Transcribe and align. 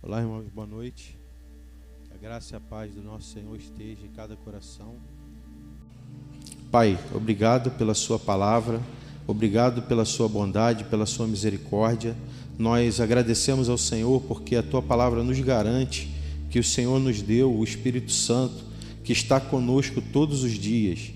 Olá, 0.00 0.20
irmãos, 0.20 0.46
boa 0.54 0.66
noite. 0.66 1.18
Que 2.04 2.14
a 2.14 2.16
graça 2.16 2.54
e 2.54 2.56
a 2.56 2.60
paz 2.60 2.94
do 2.94 3.02
nosso 3.02 3.32
Senhor 3.32 3.56
esteja 3.56 4.06
em 4.06 4.10
cada 4.14 4.36
coração. 4.36 4.94
Pai, 6.70 6.96
obrigado 7.12 7.72
pela 7.72 7.94
Sua 7.94 8.16
palavra, 8.16 8.80
obrigado 9.26 9.82
pela 9.82 10.04
Sua 10.04 10.28
bondade, 10.28 10.84
pela 10.84 11.04
Sua 11.04 11.26
misericórdia. 11.26 12.16
Nós 12.56 13.00
agradecemos 13.00 13.68
ao 13.68 13.76
Senhor 13.76 14.22
porque 14.22 14.54
a 14.54 14.62
Tua 14.62 14.80
palavra 14.80 15.24
nos 15.24 15.40
garante 15.40 16.08
que 16.48 16.60
o 16.60 16.64
Senhor 16.64 17.00
nos 17.00 17.20
deu 17.20 17.52
o 17.52 17.64
Espírito 17.64 18.12
Santo 18.12 18.64
que 19.02 19.12
está 19.12 19.40
conosco 19.40 20.00
todos 20.00 20.44
os 20.44 20.52
dias. 20.52 21.10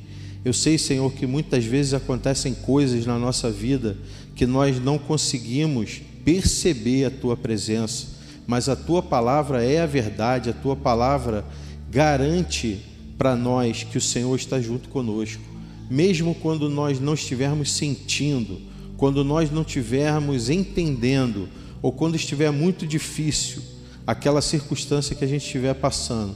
Eu 0.45 0.53
sei, 0.53 0.77
Senhor, 0.77 1.12
que 1.12 1.25
muitas 1.25 1.64
vezes 1.64 1.95
acontecem 1.95 2.53
coisas 2.53 3.07
na 3.07 3.17
nossa 3.17 3.49
vida 3.49 3.96
que 4.35 4.45
nós 4.45 4.80
não 4.83 4.99
conseguimos 4.99 6.03
perceber 6.25 7.05
a 7.05 7.11
Tua 7.12 7.37
presença 7.37 8.11
mas 8.46 8.68
a 8.68 8.77
tua 8.77 9.02
palavra 9.02 9.64
é 9.64 9.80
a 9.80 9.86
verdade, 9.86 10.50
a 10.50 10.53
tua 10.53 10.76
palavra 10.76 11.44
garante 11.90 12.80
para 13.17 13.36
nós 13.36 13.84
que 13.84 13.98
o 13.98 14.00
Senhor 14.00 14.34
está 14.34 14.61
junto 14.61 14.89
conosco, 14.89 15.43
mesmo 15.90 16.34
quando 16.34 16.68
nós 16.68 16.98
não 16.98 17.14
estivermos 17.14 17.72
sentindo, 17.72 18.61
quando 18.96 19.22
nós 19.22 19.50
não 19.50 19.62
estivermos 19.62 20.48
entendendo, 20.48 21.48
ou 21.81 21.93
quando 21.93 22.14
estiver 22.14 22.50
muito 22.50 22.86
difícil 22.86 23.62
aquela 24.07 24.40
circunstância 24.40 25.14
que 25.14 25.25
a 25.25 25.29
gente 25.29 25.45
estiver 25.45 25.75
passando, 25.75 26.34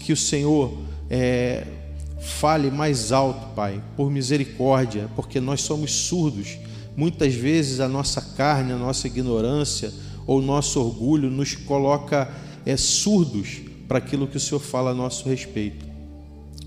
que 0.00 0.12
o 0.12 0.16
Senhor 0.16 0.78
é, 1.08 1.66
fale 2.20 2.70
mais 2.70 3.12
alto, 3.12 3.54
Pai, 3.54 3.82
por 3.96 4.10
misericórdia, 4.10 5.08
porque 5.14 5.40
nós 5.40 5.60
somos 5.62 5.92
surdos. 5.92 6.58
Muitas 6.96 7.34
vezes 7.34 7.80
a 7.80 7.88
nossa 7.88 8.20
carne, 8.20 8.72
a 8.72 8.76
nossa 8.76 9.06
ignorância, 9.06 9.92
ou 10.26 10.40
nosso 10.40 10.80
orgulho 10.80 11.30
nos 11.30 11.54
coloca 11.54 12.32
é, 12.64 12.76
surdos 12.76 13.60
para 13.86 13.98
aquilo 13.98 14.26
que 14.26 14.36
o 14.36 14.40
Senhor 14.40 14.60
fala 14.60 14.90
a 14.90 14.94
nosso 14.94 15.28
respeito. 15.28 15.84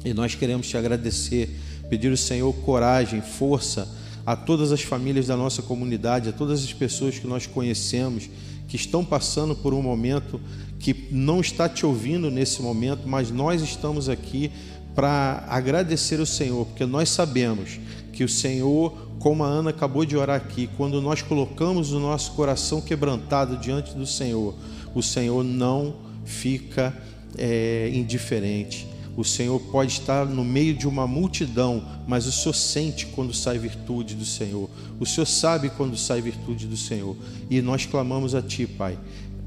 E 0.05 0.13
nós 0.13 0.35
queremos 0.35 0.67
te 0.67 0.77
agradecer, 0.77 1.49
pedir 1.89 2.11
ao 2.11 2.17
Senhor 2.17 2.53
coragem, 2.53 3.21
força 3.21 3.87
a 4.25 4.35
todas 4.35 4.71
as 4.71 4.81
famílias 4.81 5.27
da 5.27 5.37
nossa 5.37 5.61
comunidade, 5.61 6.29
a 6.29 6.33
todas 6.33 6.63
as 6.63 6.73
pessoas 6.73 7.17
que 7.17 7.25
nós 7.25 7.47
conhecemos, 7.47 8.29
que 8.67 8.75
estão 8.75 9.03
passando 9.03 9.55
por 9.55 9.73
um 9.73 9.81
momento 9.81 10.39
que 10.79 11.07
não 11.11 11.39
está 11.39 11.67
te 11.67 11.85
ouvindo 11.85 12.29
nesse 12.29 12.61
momento, 12.61 13.07
mas 13.07 13.31
nós 13.31 13.61
estamos 13.61 14.09
aqui 14.09 14.51
para 14.93 15.45
agradecer 15.47 16.19
ao 16.19 16.25
Senhor, 16.25 16.65
porque 16.65 16.85
nós 16.85 17.09
sabemos 17.09 17.79
que 18.11 18.23
o 18.23 18.29
Senhor 18.29 19.06
como 19.19 19.43
a 19.43 19.47
Ana 19.47 19.71
acabou 19.71 20.05
de 20.05 20.15
orar 20.15 20.37
aqui, 20.37 20.69
quando 20.77 21.01
nós 21.01 21.21
colocamos 21.21 21.91
o 21.91 21.99
nosso 21.99 22.33
coração 22.33 22.79
quebrantado 22.81 23.57
diante 23.57 23.93
do 23.95 24.05
Senhor, 24.05 24.53
o 24.93 25.01
Senhor 25.01 25.43
não 25.43 25.95
fica 26.23 26.95
é, 27.37 27.89
indiferente. 27.93 28.87
O 29.15 29.23
Senhor 29.23 29.59
pode 29.59 29.93
estar 29.93 30.27
no 30.27 30.45
meio 30.45 30.75
de 30.75 30.87
uma 30.87 31.07
multidão, 31.07 31.83
mas 32.07 32.27
o 32.27 32.31
Senhor 32.31 32.53
sente 32.53 33.07
quando 33.07 33.33
sai 33.33 33.57
virtude 33.57 34.13
do 34.13 34.25
Senhor. 34.25 34.69
O 34.99 35.05
Senhor 35.07 35.25
sabe 35.25 35.71
quando 35.71 35.97
sai 35.97 36.21
virtude 36.21 36.67
do 36.67 36.77
Senhor. 36.77 37.15
E 37.49 37.59
nós 37.59 37.87
clamamos 37.87 38.35
a 38.35 38.43
Ti, 38.43 38.67
Pai, 38.67 38.95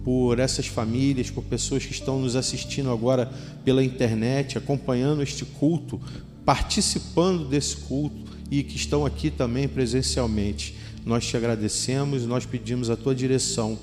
por 0.03 0.41
essas 0.41 0.67
famílias, 0.67 1.31
por 1.31 1.45
pessoas 1.45 1.87
que 1.87 1.93
estão 1.93 2.19
nos 2.19 2.35
assistindo 2.35 2.91
agora 2.91 3.31
pela 3.65 3.85
internet, 3.85 4.59
acompanhando 4.59 5.23
este 5.23 5.45
culto, 5.45 6.01
participando 6.45 7.45
desse 7.45 7.77
culto 7.77 8.30
e 8.51 8.63
que 8.63 8.77
estão 8.77 9.07
aqui 9.07 9.31
também 9.31 9.69
presencialmente. 9.69 10.75
Nós 11.05 11.27
te 11.27 11.37
agradecemos, 11.37 12.27
nós 12.27 12.45
pedimos 12.45 12.91
a 12.91 12.97
tua 12.97 13.15
direção 13.15 13.79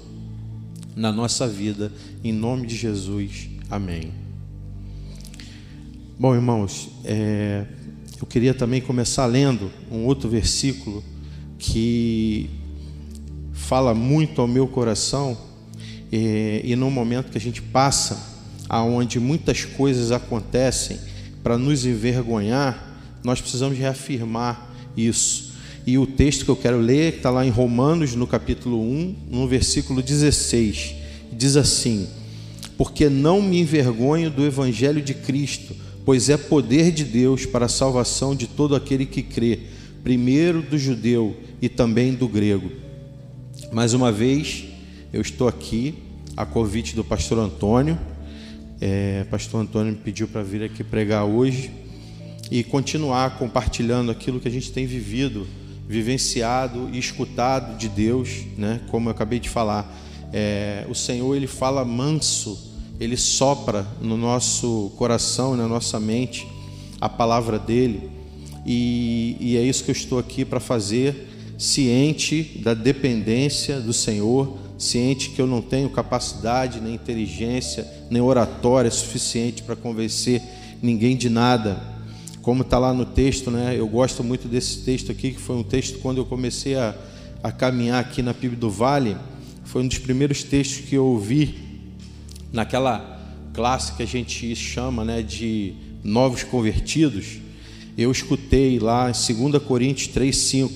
na 0.96 1.12
nossa 1.12 1.48
vida, 1.48 1.92
em 2.24 2.34
nome 2.34 2.68
de 2.68 2.76
Jesus. 2.76 3.50
Amém. 3.70 4.12
Bom, 6.20 6.34
irmãos, 6.34 6.90
é, 7.06 7.66
eu 8.20 8.26
queria 8.26 8.54
também 8.54 8.82
começar 8.82 9.26
lendo 9.26 9.72
um 9.92 10.06
outro 10.06 10.28
versículo 10.28 11.04
que 11.60 12.50
fala 13.54 13.94
muito 13.94 14.42
ao 14.42 14.48
meu 14.48 14.68
coração 14.68 15.38
é, 16.12 16.62
e 16.64 16.76
no 16.76 16.90
momento 16.90 17.32
que 17.32 17.38
a 17.38 17.42
gente 17.42 17.62
passa, 17.62 18.38
aonde 18.70 19.20
muitas 19.20 19.66
coisas 19.66 20.12
acontecem 20.12 21.00
para 21.44 21.58
nos 21.58 21.86
envergonhar, 21.86 22.88
nós 23.24 23.42
precisamos 23.42 23.78
reafirmar 23.78 24.67
isso. 24.98 25.54
E 25.86 25.98
o 25.98 26.06
texto 26.06 26.44
que 26.44 26.52
eu 26.52 26.56
quero 26.56 26.80
ler 26.80 27.16
está 27.16 27.30
lá 27.30 27.46
em 27.46 27.50
Romanos, 27.50 28.14
no 28.14 28.28
capítulo 28.28 28.82
1, 28.82 29.16
no 29.30 29.48
versículo 29.48 30.02
16. 30.02 30.96
Diz 31.32 31.56
assim: 31.56 32.08
Porque 32.78 33.08
não 33.08 33.42
me 33.42 33.62
envergonho 33.62 34.30
do 34.30 34.46
evangelho 34.46 35.02
de 35.02 35.14
Cristo, 35.14 35.74
pois 36.04 36.30
é 36.30 36.36
poder 36.36 36.92
de 36.92 37.06
Deus 37.06 37.46
para 37.46 37.68
a 37.68 37.70
salvação 37.70 38.36
de 38.36 38.48
todo 38.48 38.76
aquele 38.76 39.06
que 39.06 39.22
crê, 39.22 39.60
primeiro 40.04 40.62
do 40.62 40.78
judeu 40.78 41.38
e 41.62 41.70
também 41.70 42.14
do 42.14 42.28
grego. 42.28 42.70
Mais 43.72 43.94
uma 43.94 44.12
vez, 44.12 44.66
eu 45.14 45.22
estou 45.22 45.48
aqui 45.48 45.96
a 46.36 46.46
convite 46.46 46.96
do 46.96 47.04
pastor 47.04 47.40
Antônio. 47.40 47.98
É, 48.82 49.26
pastor 49.32 49.62
Antônio 49.62 49.94
me 49.94 49.98
pediu 49.98 50.28
para 50.28 50.44
vir 50.44 50.64
aqui 50.64 50.84
pregar 50.84 51.24
hoje 51.24 51.72
e 52.50 52.64
continuar 52.64 53.38
compartilhando 53.38 54.12
aquilo 54.12 54.40
que 54.40 54.48
a 54.48 54.52
gente 54.52 54.72
tem 54.72 54.86
vivido, 54.86 55.46
vivenciado 55.88 56.90
e 56.92 56.98
escutado 56.98 57.78
de 57.78 57.90
Deus, 57.90 58.30
né? 58.58 58.82
Como 58.90 59.10
eu 59.10 59.12
acabei 59.12 59.40
de 59.40 59.50
falar, 59.50 59.94
é, 60.34 60.86
o 60.90 60.96
Senhor 60.96 61.36
ele 61.36 61.48
fala 61.48 61.84
manso, 61.84 62.58
ele 63.00 63.18
sopra 63.18 63.86
no 64.02 64.18
nosso 64.18 64.92
coração 64.98 65.56
na 65.56 65.68
nossa 65.68 66.00
mente 66.00 66.48
a 67.00 67.08
palavra 67.08 67.60
dele, 67.60 68.10
e, 68.66 69.38
e 69.40 69.58
é 69.58 69.62
isso 69.62 69.84
que 69.84 69.92
eu 69.92 69.96
estou 69.96 70.20
aqui 70.20 70.44
para 70.44 70.60
fazer, 70.60 71.28
ciente 71.58 72.60
da 72.64 72.74
dependência 72.74 73.80
do 73.80 73.94
Senhor, 73.94 74.58
ciente 74.78 75.30
que 75.30 75.42
eu 75.42 75.48
não 75.48 75.62
tenho 75.62 75.90
capacidade, 75.90 76.82
nem 76.82 76.96
inteligência, 76.96 77.88
nem 78.10 78.22
oratória 78.22 78.92
suficiente 78.92 79.64
para 79.64 79.76
convencer 79.76 80.42
ninguém 80.82 81.16
de 81.16 81.30
nada 81.30 81.97
como 82.48 82.62
está 82.62 82.80
lá 82.80 82.94
no 82.94 83.04
texto, 83.04 83.52
né? 83.52 83.76
Eu 83.78 83.86
gosto 83.90 84.24
muito 84.24 84.48
desse 84.48 84.78
texto 84.86 85.12
aqui, 85.12 85.32
que 85.32 85.42
foi 85.42 85.58
um 85.58 85.64
texto 85.64 86.00
quando 86.00 86.20
eu 86.20 86.26
comecei 86.26 86.76
a, 86.76 86.96
a 87.44 87.52
caminhar 87.52 88.00
aqui 88.00 88.22
na 88.22 88.34
PIB 88.34 88.56
do 88.56 88.70
Vale, 88.70 89.18
foi 89.66 89.84
um 89.84 89.88
dos 89.90 89.98
primeiros 89.98 90.44
textos 90.44 90.88
que 90.88 90.96
eu 90.96 91.06
ouvi 91.06 91.56
naquela 92.54 93.20
classe 93.54 93.92
que 93.98 94.02
a 94.02 94.06
gente 94.06 94.56
chama, 94.56 95.04
né, 95.04 95.22
de 95.22 95.74
novos 96.02 96.42
convertidos. 96.44 97.40
Eu 97.98 98.10
escutei 98.14 98.80
lá 98.80 99.12
em 99.12 99.50
2 99.50 99.62
Coríntios 99.62 100.08
3:5, 100.16 100.72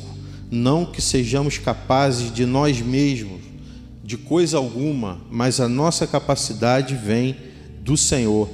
não 0.51 0.85
que 0.85 1.01
sejamos 1.01 1.57
capazes 1.57 2.33
de 2.33 2.45
nós 2.45 2.81
mesmos 2.81 3.39
de 4.03 4.17
coisa 4.17 4.57
alguma, 4.57 5.21
mas 5.31 5.61
a 5.61 5.69
nossa 5.69 6.05
capacidade 6.05 6.95
vem 6.95 7.37
do 7.79 7.95
Senhor. 7.95 8.49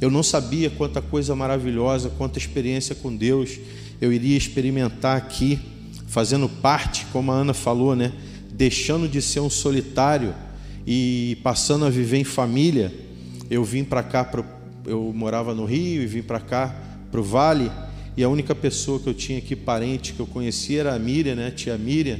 Eu 0.00 0.10
não 0.10 0.22
sabia 0.22 0.68
quanta 0.68 1.00
coisa 1.00 1.34
maravilhosa, 1.34 2.10
quanta 2.10 2.38
experiência 2.38 2.94
com 2.94 3.14
Deus 3.14 3.58
eu 4.00 4.12
iria 4.12 4.36
experimentar 4.36 5.16
aqui, 5.16 5.58
fazendo 6.06 6.48
parte, 6.48 7.06
como 7.12 7.32
a 7.32 7.34
Ana 7.34 7.54
falou, 7.54 7.96
né? 7.96 8.12
Deixando 8.52 9.08
de 9.08 9.22
ser 9.22 9.40
um 9.40 9.50
solitário 9.50 10.34
e 10.86 11.38
passando 11.42 11.84
a 11.84 11.90
viver 11.90 12.18
em 12.18 12.24
família. 12.24 12.92
Eu 13.50 13.64
vim 13.64 13.84
para 13.84 14.02
cá, 14.02 14.24
pro, 14.24 14.44
eu 14.84 15.12
morava 15.14 15.54
no 15.54 15.64
Rio 15.64 16.02
e 16.02 16.06
vim 16.06 16.22
para 16.22 16.40
cá, 16.40 16.74
para 17.10 17.20
o 17.20 17.22
Vale, 17.22 17.70
e 18.16 18.22
a 18.22 18.28
única 18.28 18.54
pessoa 18.54 18.98
que 18.98 19.08
eu 19.08 19.14
tinha 19.14 19.38
aqui, 19.38 19.56
parente, 19.56 20.12
que 20.12 20.20
eu 20.20 20.26
conhecia 20.26 20.80
era 20.80 20.94
a 20.94 20.98
Miriam, 20.98 21.34
né? 21.34 21.50
Tia 21.50 21.76
Miriam. 21.76 22.18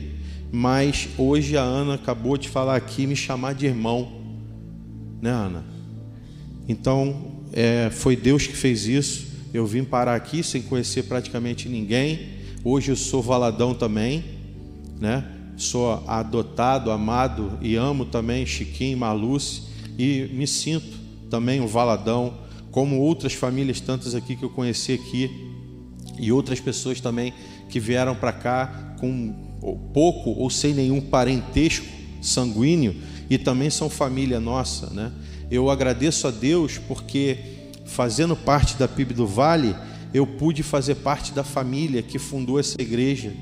Mas 0.50 1.08
hoje 1.18 1.56
a 1.56 1.62
Ana 1.62 1.94
acabou 1.94 2.36
de 2.36 2.48
falar 2.48 2.76
aqui, 2.76 3.06
me 3.06 3.16
chamar 3.16 3.54
de 3.54 3.66
irmão, 3.66 4.20
né, 5.20 5.30
Ana? 5.30 5.64
Então, 6.68 7.35
é, 7.56 7.88
foi 7.90 8.14
Deus 8.14 8.46
que 8.46 8.54
fez 8.54 8.86
isso. 8.86 9.28
Eu 9.54 9.66
vim 9.66 9.82
parar 9.82 10.14
aqui 10.14 10.42
sem 10.42 10.60
conhecer 10.60 11.04
praticamente 11.04 11.70
ninguém. 11.70 12.34
Hoje 12.62 12.92
eu 12.92 12.96
sou 12.96 13.22
valadão 13.22 13.72
também, 13.72 14.22
né? 15.00 15.24
Sou 15.56 16.04
adotado, 16.06 16.90
amado 16.90 17.58
e 17.62 17.74
amo 17.74 18.04
também 18.04 18.44
Chiquinho, 18.44 18.98
Maluce 18.98 19.62
e 19.98 20.28
me 20.34 20.46
sinto 20.46 20.98
também 21.30 21.58
um 21.62 21.66
valadão, 21.66 22.34
como 22.70 23.00
outras 23.00 23.32
famílias 23.32 23.80
tantas 23.80 24.14
aqui 24.14 24.36
que 24.36 24.44
eu 24.44 24.50
conheci 24.50 24.92
aqui 24.92 25.30
e 26.18 26.30
outras 26.30 26.60
pessoas 26.60 27.00
também 27.00 27.32
que 27.70 27.80
vieram 27.80 28.14
para 28.14 28.34
cá 28.34 28.96
com 29.00 29.32
pouco 29.94 30.28
ou 30.30 30.50
sem 30.50 30.74
nenhum 30.74 31.00
parentesco 31.00 31.86
sanguíneo 32.20 32.96
e 33.30 33.38
também 33.38 33.70
são 33.70 33.88
família 33.88 34.38
nossa, 34.38 34.90
né? 34.90 35.10
Eu 35.50 35.70
agradeço 35.70 36.26
a 36.26 36.30
Deus 36.30 36.76
porque, 36.76 37.38
fazendo 37.84 38.34
parte 38.34 38.76
da 38.76 38.88
PIB 38.88 39.14
do 39.14 39.26
Vale, 39.26 39.76
eu 40.12 40.26
pude 40.26 40.62
fazer 40.62 40.96
parte 40.96 41.32
da 41.32 41.44
família 41.44 42.02
que 42.02 42.18
fundou 42.18 42.58
essa 42.58 42.80
igreja. 42.80 43.32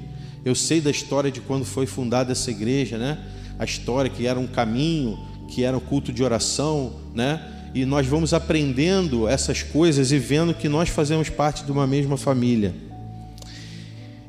Eu 0.45 0.55
sei 0.55 0.83
da 0.83 0.91
história 0.91 1.31
de 1.31 1.41
quando 1.41 1.65
foi 1.65 1.87
fundada 1.87 2.33
essa 2.33 2.51
igreja, 2.51 2.99
né? 2.99 3.19
A 3.59 3.65
história 3.65 4.11
que 4.11 4.27
era 4.27 4.39
um 4.39 4.47
caminho 4.47 5.19
que 5.49 5.65
era 5.65 5.77
o 5.77 5.81
culto 5.81 6.13
de 6.13 6.23
oração, 6.23 6.93
né? 7.15 7.41
E 7.75 7.87
nós 7.87 8.07
vamos 8.07 8.35
aprendendo 8.35 9.27
essas 9.27 9.63
coisas 9.63 10.13
e 10.13 10.19
vendo 10.19 10.53
que 10.53 10.69
nós 10.69 10.91
fazemos 10.91 11.31
parte 11.31 11.65
de 11.65 11.73
uma 11.73 11.87
mesma 11.87 12.19
família. 12.19 12.75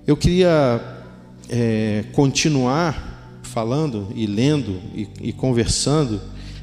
Eu 0.07 0.15
queria 0.15 0.81
é, 1.49 2.05
continuar 2.13 3.41
falando 3.43 4.07
e 4.15 4.25
lendo 4.25 4.79
e, 4.93 5.07
e 5.21 5.33
conversando 5.33 6.21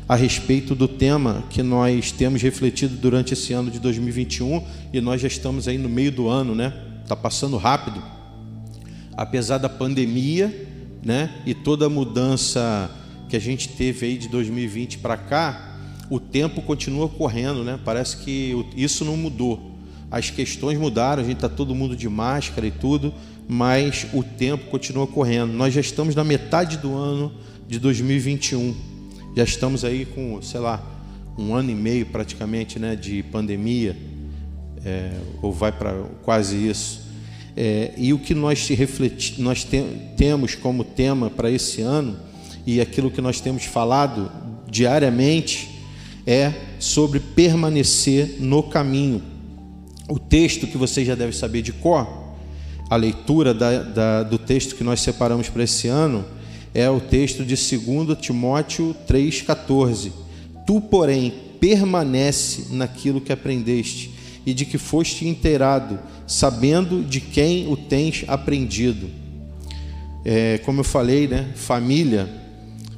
a 0.08 0.14
respeito 0.14 0.74
do 0.74 0.88
tema 0.88 1.44
que 1.48 1.62
nós 1.62 2.10
temos 2.10 2.42
refletido 2.42 2.96
durante 2.96 3.32
esse 3.32 3.52
ano 3.52 3.70
de 3.70 3.78
2021 3.78 4.64
e 4.92 5.00
nós 5.00 5.20
já 5.20 5.28
estamos 5.28 5.68
aí 5.68 5.78
no 5.78 5.88
meio 5.88 6.10
do 6.10 6.28
ano, 6.28 6.54
né? 6.54 6.72
Está 7.02 7.14
passando 7.14 7.56
rápido. 7.56 8.02
Apesar 9.16 9.58
da 9.58 9.68
pandemia, 9.68 10.68
né? 11.02 11.42
E 11.46 11.54
toda 11.54 11.86
a 11.86 11.88
mudança 11.88 12.90
que 13.28 13.36
a 13.36 13.40
gente 13.40 13.68
teve 13.70 14.06
aí 14.06 14.18
de 14.18 14.28
2020 14.28 14.98
para 14.98 15.16
cá, 15.16 15.78
o 16.10 16.20
tempo 16.20 16.60
continua 16.62 17.08
correndo, 17.08 17.64
né? 17.64 17.78
Parece 17.84 18.18
que 18.18 18.66
isso 18.76 19.04
não 19.04 19.16
mudou. 19.16 19.78
As 20.10 20.28
questões 20.28 20.78
mudaram, 20.78 21.22
a 21.22 21.24
gente 21.24 21.36
está 21.36 21.48
todo 21.48 21.74
mundo 21.74 21.96
de 21.96 22.06
máscara 22.08 22.66
e 22.66 22.70
tudo, 22.70 23.14
mas 23.48 24.06
o 24.12 24.22
tempo 24.22 24.70
continua 24.70 25.06
correndo. 25.06 25.52
Nós 25.54 25.72
já 25.72 25.80
estamos 25.80 26.14
na 26.14 26.22
metade 26.22 26.76
do 26.76 26.94
ano 26.94 27.32
de 27.66 27.78
2021. 27.78 28.91
Já 29.34 29.44
estamos 29.44 29.82
aí 29.82 30.04
com, 30.04 30.42
sei 30.42 30.60
lá, 30.60 30.84
um 31.38 31.54
ano 31.54 31.70
e 31.70 31.74
meio 31.74 32.04
praticamente, 32.04 32.78
né, 32.78 32.94
de 32.94 33.22
pandemia, 33.22 33.96
é, 34.84 35.12
ou 35.40 35.50
vai 35.52 35.72
para 35.72 35.94
quase 36.22 36.56
isso. 36.56 37.02
É, 37.56 37.92
e 37.96 38.12
o 38.12 38.18
que 38.18 38.34
nós, 38.34 38.68
refleti, 38.68 39.40
nós 39.40 39.64
te, 39.64 39.82
temos 40.16 40.54
como 40.54 40.84
tema 40.84 41.30
para 41.30 41.50
esse 41.50 41.80
ano 41.80 42.18
e 42.66 42.80
aquilo 42.80 43.10
que 43.10 43.20
nós 43.20 43.40
temos 43.40 43.64
falado 43.64 44.30
diariamente 44.70 45.80
é 46.26 46.52
sobre 46.78 47.18
permanecer 47.18 48.36
no 48.38 48.62
caminho. 48.62 49.22
O 50.08 50.18
texto 50.18 50.66
que 50.66 50.76
você 50.76 51.04
já 51.04 51.14
deve 51.14 51.34
saber 51.34 51.62
de 51.62 51.72
cor, 51.72 52.06
a 52.88 52.96
leitura 52.96 53.54
da, 53.54 53.82
da, 53.82 54.22
do 54.22 54.36
texto 54.36 54.76
que 54.76 54.84
nós 54.84 55.00
separamos 55.00 55.48
para 55.48 55.62
esse 55.62 55.88
ano, 55.88 56.24
é 56.74 56.88
o 56.88 57.00
texto 57.00 57.44
de 57.44 57.54
2 57.54 58.18
Timóteo 58.18 58.94
3,14. 59.08 60.12
Tu, 60.66 60.80
porém, 60.80 61.32
permanece 61.60 62.74
naquilo 62.74 63.20
que 63.20 63.32
aprendeste 63.32 64.10
e 64.44 64.52
de 64.52 64.64
que 64.64 64.78
foste 64.78 65.26
inteirado, 65.26 65.98
sabendo 66.26 67.02
de 67.02 67.20
quem 67.20 67.68
o 67.68 67.76
tens 67.76 68.24
aprendido. 68.26 69.08
É, 70.24 70.58
como 70.58 70.80
eu 70.80 70.84
falei, 70.84 71.28
né, 71.28 71.50
família 71.54 72.42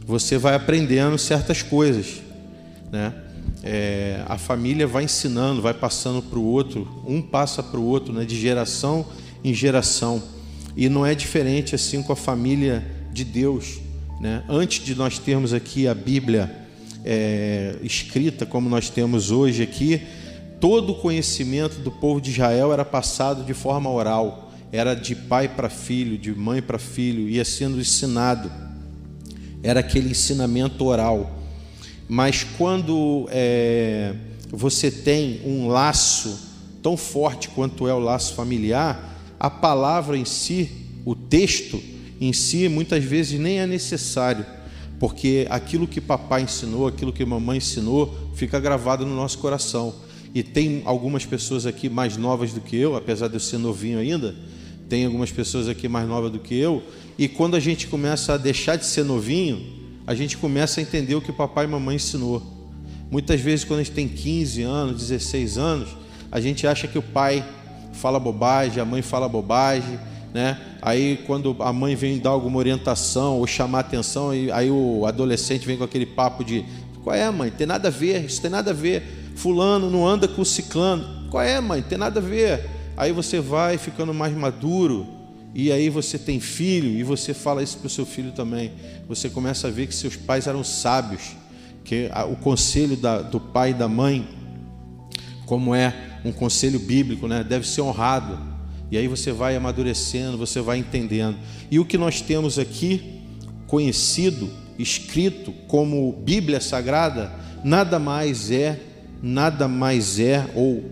você 0.07 0.37
vai 0.37 0.55
aprendendo 0.55 1.17
certas 1.17 1.63
coisas, 1.63 2.21
né? 2.93 3.15
É, 3.63 4.23
a 4.27 4.37
família 4.37 4.87
vai 4.87 5.05
ensinando, 5.05 5.63
vai 5.63 5.73
passando 5.73 6.21
para 6.21 6.39
o 6.39 6.45
outro, 6.45 6.87
um 7.07 7.23
passa 7.23 7.63
para 7.63 7.81
o 7.81 7.85
outro, 7.85 8.13
né? 8.13 8.25
De 8.25 8.39
geração 8.39 9.07
em 9.43 9.55
geração. 9.55 10.23
E 10.77 10.89
não 10.89 11.07
é 11.07 11.15
diferente 11.15 11.75
assim 11.75 12.03
com 12.03 12.13
a 12.13 12.17
família 12.17 12.85
de 13.15 13.25
Deus, 13.25 13.79
né? 14.21 14.45
Antes 14.49 14.85
de 14.85 14.95
nós 14.95 15.19
termos 15.19 15.55
aqui 15.55 15.89
a 15.89 15.95
Bíblia 15.95 16.55
é, 17.05 17.77
escrita 17.83 18.45
como 18.45 18.69
nós 18.69 18.91
temos 18.91 19.31
hoje 19.31 19.63
aqui, 19.63 20.03
todo 20.61 20.93
o 20.93 20.95
conhecimento 20.97 21.81
do 21.81 21.91
povo 21.91 22.21
de 22.21 22.31
Israel 22.31 22.73
era 22.73 22.85
passado 22.85 23.45
de 23.45 23.55
forma 23.55 23.89
oral, 23.89 24.53
era 24.73 24.95
de 24.95 25.15
pai 25.15 25.49
para 25.49 25.71
filho, 25.71 26.19
de 26.19 26.35
mãe 26.35 26.61
para 26.61 26.79
filho, 26.79 27.29
ia 27.29 27.45
sendo 27.45 27.81
ensinado 27.81 28.51
era 29.65 29.81
aquele 29.81 30.11
ensinamento 30.11 30.85
oral. 30.85 31.39
Mas 32.07 32.45
quando 32.59 33.27
é, 33.31 34.15
você 34.51 34.91
tem 34.91 35.41
um 35.45 35.69
laço 35.69 36.39
tão 36.83 36.99
forte 36.99 37.49
quanto 37.49 37.89
é 37.89 37.95
o 37.95 37.99
laço 37.99 38.35
familiar, 38.35 39.19
a 39.41 39.49
palavra 39.49 40.19
em 40.19 40.27
si, 40.27 40.71
o 41.03 41.17
texto 41.17 41.83
em 42.29 42.33
si, 42.33 42.69
muitas 42.69 43.03
vezes 43.05 43.39
nem 43.39 43.61
é 43.61 43.67
necessário, 43.67 44.45
porque 44.99 45.47
aquilo 45.51 45.87
que 45.87 46.01
papai 46.01 46.43
ensinou, 46.43 46.87
aquilo 46.87 47.13
que 47.13 47.25
mamãe 47.25 47.59
ensinou, 47.59 48.31
fica 48.35 48.59
gravado 48.59 49.05
no 49.05 49.15
nosso 49.15 49.39
coração. 49.39 49.95
E 50.35 50.43
tem 50.43 50.83
algumas 50.85 51.25
pessoas 51.25 51.67
aqui 51.67 51.89
mais 51.89 52.17
novas 52.17 52.53
do 52.53 52.61
que 52.61 52.77
eu, 52.77 52.97
apesar 52.97 53.29
de 53.29 53.35
eu 53.35 53.41
ser 53.41 53.59
novinho 53.59 53.99
ainda, 53.99 54.35
tem 54.89 55.05
algumas 55.05 55.31
pessoas 55.31 55.69
aqui 55.69 55.89
mais 55.89 56.09
novas 56.09 56.31
do 56.31 56.39
que 56.39 56.55
eu, 56.55 56.83
e 57.19 57.29
quando 57.29 57.55
a 57.55 57.61
gente 57.61 57.87
começa 57.87 58.35
a 58.35 58.37
deixar 58.37 58.77
de 58.77 58.85
ser 58.85 59.05
novinho, 59.05 59.63
a 60.07 60.15
gente 60.15 60.37
começa 60.37 60.81
a 60.81 60.83
entender 60.83 61.15
o 61.15 61.21
que 61.21 61.33
papai 61.33 61.65
e 61.65 61.69
mamãe 61.69 61.97
ensinou. 61.97 62.43
Muitas 63.11 63.41
vezes, 63.41 63.65
quando 63.65 63.81
a 63.81 63.83
gente 63.83 63.95
tem 63.95 64.09
15 64.09 64.63
anos, 64.63 65.01
16 65.09 65.57
anos, 65.57 65.89
a 66.31 66.41
gente 66.41 66.67
acha 66.67 66.89
que 66.89 66.99
o 66.99 67.03
pai 67.03 67.45
fala 67.93 68.19
bobagem, 68.19 68.83
a 68.83 68.85
mãe 68.85 69.03
fala 69.03 69.29
bobagem, 69.29 69.99
né? 70.35 70.59
Aí, 70.83 71.23
quando 71.27 71.57
a 71.61 71.73
mãe 71.73 71.95
vem 71.95 72.19
dar 72.19 72.31
alguma 72.31 72.59
orientação 72.59 73.39
ou 73.39 73.47
chamar 73.47 73.81
atenção, 73.81 74.31
aí 74.31 74.69
o 74.69 75.07
adolescente 75.07 75.65
vem 75.65 75.79
com 75.79 75.85
aquele 75.85 76.05
papo 76.05 76.45
de: 76.45 76.65
qual 77.05 77.15
é, 77.15 77.31
mãe? 77.31 77.53
Tem 77.53 77.69
nada 77.69 77.87
a 77.87 77.91
ver, 77.91 78.25
isso 78.25 78.43
tem 78.43 78.51
nada 78.51 78.73
a 78.73 78.75
ver. 78.75 79.31
Fulano 79.37 79.89
não 79.89 80.07
anda 80.07 80.27
com 80.27 80.43
o 80.43 80.45
ciclano. 80.45 81.29
Qual 81.31 81.43
é, 81.43 81.61
mãe? 81.61 81.83
Tem 81.83 81.97
nada 81.97 82.19
a 82.19 82.23
ver. 82.23 82.69
Aí 82.97 83.13
você 83.13 83.41
vai 83.41 83.79
ficando 83.79 84.13
mais 84.13 84.37
maduro, 84.37 85.07
e 85.55 85.71
aí 85.71 85.89
você 85.89 86.19
tem 86.19 86.41
filho 86.41 86.91
e 86.91 87.05
você 87.05 87.33
fala 87.33 87.63
isso 87.63 87.79
para 87.79 87.87
o 87.87 87.91
seu 87.91 88.05
filho 88.05 88.33
também. 88.33 88.73
Você 89.09 89.31
começa 89.31 89.69
a 89.69 89.71
ver 89.71 89.87
que 89.87 89.95
seus 89.95 90.17
pais 90.17 90.49
eram 90.49 90.65
sábios, 90.65 91.37
que 91.85 92.11
o 92.29 92.35
conselho 92.35 92.97
da, 92.97 93.23
do 93.23 93.39
pai 93.39 93.71
e 93.71 93.75
da 93.75 93.87
mãe, 93.87 94.27
como 95.47 95.73
é 95.73 95.95
um 96.25 96.33
conselho 96.33 96.81
bíblico, 96.81 97.29
né, 97.29 97.45
deve 97.45 97.69
ser 97.69 97.83
honrado. 97.83 98.54
E 98.95 98.97
aí 98.97 99.09
você 99.09 99.33
vai 99.33 99.57
amadurecendo, 99.57 100.39
você 100.39 100.61
vai 100.61 100.79
entendendo. 100.79 101.37
E 101.69 101.81
o 101.81 101.85
que 101.85 101.99
nós 101.99 102.21
temos 102.21 102.61
aqui 102.61 103.23
conhecido, 103.67 104.49
escrito 104.79 105.51
como 105.67 106.13
Bíblia 106.13 106.61
Sagrada, 106.61 107.33
nada 107.65 107.99
mais 107.99 108.53
é, 108.53 108.79
nada 109.21 109.67
mais 109.67 110.21
é 110.21 110.49
ou 110.55 110.85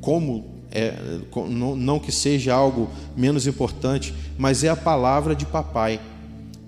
como 0.00 0.52
é, 0.70 0.94
não, 1.50 1.74
não 1.74 1.98
que 1.98 2.12
seja 2.12 2.54
algo 2.54 2.88
menos 3.16 3.48
importante, 3.48 4.14
mas 4.38 4.62
é 4.62 4.68
a 4.68 4.76
palavra 4.76 5.34
de 5.34 5.44
papai 5.44 6.00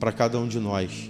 para 0.01 0.11
cada 0.11 0.41
um 0.41 0.49
de 0.49 0.59
nós. 0.59 1.09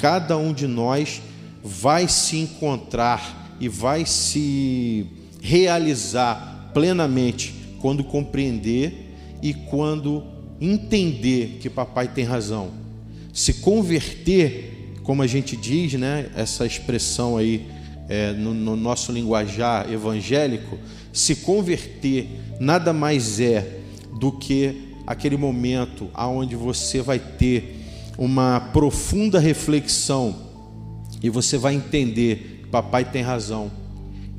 Cada 0.00 0.36
um 0.36 0.52
de 0.52 0.66
nós 0.66 1.22
vai 1.62 2.08
se 2.08 2.38
encontrar 2.38 3.54
e 3.60 3.68
vai 3.68 4.04
se 4.04 5.06
realizar 5.40 6.72
plenamente 6.74 7.65
quando 7.86 8.02
compreender 8.02 9.14
e 9.40 9.54
quando 9.54 10.24
entender 10.60 11.58
que 11.60 11.70
papai 11.70 12.08
tem 12.08 12.24
razão. 12.24 12.72
Se 13.32 13.54
converter, 13.54 14.96
como 15.04 15.22
a 15.22 15.26
gente 15.28 15.56
diz, 15.56 15.92
né, 15.92 16.28
essa 16.34 16.66
expressão 16.66 17.36
aí 17.36 17.64
é, 18.08 18.32
no, 18.32 18.52
no 18.52 18.74
nosso 18.74 19.12
linguajar 19.12 19.88
evangélico, 19.88 20.76
se 21.12 21.36
converter 21.36 22.28
nada 22.58 22.92
mais 22.92 23.38
é 23.38 23.78
do 24.18 24.32
que 24.32 24.96
aquele 25.06 25.36
momento 25.36 26.10
aonde 26.12 26.56
você 26.56 27.00
vai 27.00 27.20
ter 27.20 27.84
uma 28.18 28.58
profunda 28.72 29.38
reflexão 29.38 30.34
e 31.22 31.30
você 31.30 31.56
vai 31.56 31.76
entender 31.76 32.62
que 32.64 32.68
papai 32.68 33.04
tem 33.04 33.22
razão. 33.22 33.70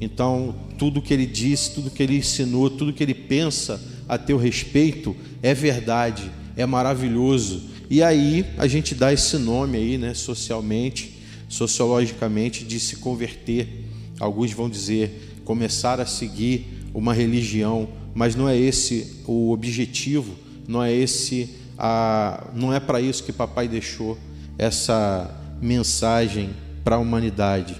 Então, 0.02 0.54
tudo 0.78 1.02
que 1.02 1.14
ele 1.14 1.26
disse, 1.26 1.72
tudo 1.72 1.90
que 1.90 2.02
ele 2.02 2.18
ensinou, 2.18 2.70
tudo 2.70 2.94
que 2.94 3.04
ele 3.04 3.14
pensa 3.14 3.82
a 4.08 4.18
teu 4.18 4.38
respeito 4.38 5.16
é 5.42 5.54
verdade, 5.54 6.32
é 6.56 6.66
maravilhoso. 6.66 7.64
E 7.90 8.04
aí 8.04 8.46
a 8.58 8.68
gente 8.68 8.94
dá 8.94 9.12
esse 9.12 9.38
nome 9.38 9.78
aí, 9.78 9.98
né, 9.98 10.14
socialmente, 10.14 11.18
sociologicamente 11.48 12.64
de 12.64 12.80
se 12.80 12.98
converter. 12.98 13.86
Alguns 14.20 14.52
vão 14.52 14.70
dizer 14.70 15.42
começar 15.44 16.00
a 16.00 16.06
seguir 16.06 16.66
uma 16.94 17.14
religião, 17.14 17.88
mas 18.14 18.36
não 18.36 18.50
é 18.50 18.58
esse 18.58 19.22
o 19.26 19.52
objetivo, 19.52 20.36
não 20.68 20.84
é 20.84 20.94
esse 20.94 21.50
a, 21.78 22.48
não 22.54 22.74
é 22.74 22.80
para 22.80 23.00
isso 23.00 23.24
que 23.24 23.32
papai 23.32 23.68
deixou 23.68 24.18
essa 24.58 25.34
mensagem 25.62 26.50
para 26.84 26.96
a 26.96 27.00
humanidade. 27.00 27.76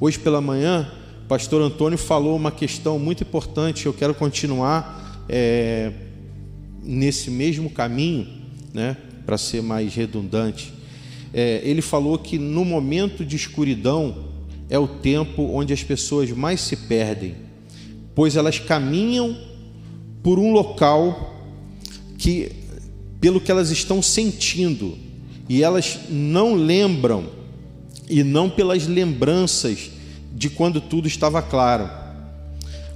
Hoje 0.00 0.18
pela 0.18 0.40
manhã, 0.40 0.90
pastor 1.30 1.62
Antônio 1.62 1.96
falou 1.96 2.34
uma 2.34 2.50
questão 2.50 2.98
muito 2.98 3.22
importante. 3.22 3.86
Eu 3.86 3.92
quero 3.92 4.12
continuar 4.12 5.24
é, 5.28 5.92
nesse 6.82 7.30
mesmo 7.30 7.70
caminho, 7.70 8.26
né, 8.74 8.96
para 9.24 9.38
ser 9.38 9.62
mais 9.62 9.94
redundante. 9.94 10.72
É, 11.32 11.60
ele 11.62 11.82
falou 11.82 12.18
que 12.18 12.36
no 12.36 12.64
momento 12.64 13.24
de 13.24 13.36
escuridão 13.36 14.24
é 14.68 14.76
o 14.76 14.88
tempo 14.88 15.44
onde 15.54 15.72
as 15.72 15.84
pessoas 15.84 16.32
mais 16.32 16.62
se 16.62 16.74
perdem, 16.74 17.36
pois 18.12 18.34
elas 18.34 18.58
caminham 18.58 19.38
por 20.24 20.36
um 20.36 20.50
local 20.50 21.32
que, 22.18 22.50
pelo 23.20 23.40
que 23.40 23.52
elas 23.52 23.70
estão 23.70 24.02
sentindo, 24.02 24.98
e 25.48 25.62
elas 25.62 25.96
não 26.10 26.54
lembram 26.54 27.26
e 28.08 28.24
não 28.24 28.50
pelas 28.50 28.88
lembranças 28.88 29.92
de 30.32 30.48
quando 30.48 30.80
tudo 30.80 31.08
estava 31.08 31.42
claro. 31.42 31.88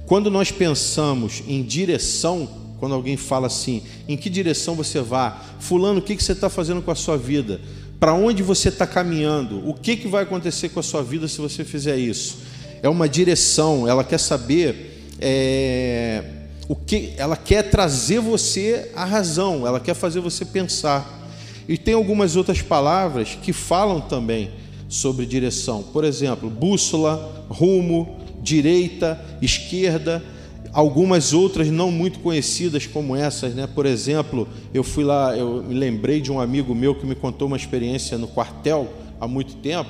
Quando 0.05 0.29
nós 0.29 0.51
pensamos 0.51 1.43
em 1.47 1.63
direção, 1.63 2.47
quando 2.79 2.93
alguém 2.93 3.17
fala 3.17 3.47
assim, 3.47 3.81
em 4.07 4.15
que 4.15 4.29
direção 4.29 4.75
você 4.75 5.01
vai? 5.01 5.33
Fulano, 5.59 5.99
o 5.99 6.01
que 6.01 6.15
você 6.15 6.33
está 6.33 6.49
fazendo 6.49 6.81
com 6.81 6.91
a 6.91 6.95
sua 6.95 7.17
vida? 7.17 7.59
Para 7.99 8.13
onde 8.13 8.43
você 8.43 8.69
está 8.69 8.85
caminhando? 8.85 9.67
O 9.67 9.73
que, 9.73 10.07
vai 10.07 10.23
acontecer 10.23 10.69
com 10.69 10.79
a 10.79 10.83
sua 10.83 11.01
vida 11.01 11.27
se 11.27 11.39
você 11.39 11.63
fizer 11.63 11.97
isso? 11.97 12.37
É 12.83 12.89
uma 12.89 13.09
direção, 13.09 13.87
ela 13.87 14.03
quer 14.03 14.19
saber 14.19 15.07
é, 15.19 16.23
o 16.67 16.75
que, 16.75 17.13
ela 17.17 17.35
quer 17.35 17.63
trazer 17.63 18.19
você 18.19 18.91
à 18.95 19.05
razão, 19.05 19.65
ela 19.65 19.79
quer 19.79 19.95
fazer 19.95 20.19
você 20.19 20.45
pensar. 20.45 21.23
E 21.67 21.77
tem 21.77 21.95
algumas 21.95 22.35
outras 22.35 22.61
palavras 22.61 23.37
que 23.41 23.51
falam 23.51 23.99
também 24.01 24.51
sobre 24.87 25.25
direção. 25.25 25.83
Por 25.83 26.03
exemplo, 26.03 26.49
bússola, 26.49 27.45
rumo, 27.49 28.17
direita, 28.41 29.19
esquerda, 29.41 30.23
algumas 30.71 31.33
outras 31.33 31.69
não 31.69 31.89
muito 31.89 32.19
conhecidas 32.19 32.85
como 32.85 33.15
essas, 33.15 33.55
né? 33.55 33.65
Por 33.65 33.85
exemplo, 33.85 34.47
eu 34.73 34.83
fui 34.83 35.03
lá, 35.03 35.35
eu 35.35 35.63
me 35.63 35.73
lembrei 35.73 36.21
de 36.21 36.31
um 36.31 36.39
amigo 36.39 36.75
meu 36.75 36.93
que 36.93 37.05
me 37.05 37.15
contou 37.15 37.47
uma 37.47 37.57
experiência 37.57 38.17
no 38.17 38.27
quartel 38.27 38.91
há 39.19 39.27
muito 39.27 39.55
tempo, 39.55 39.89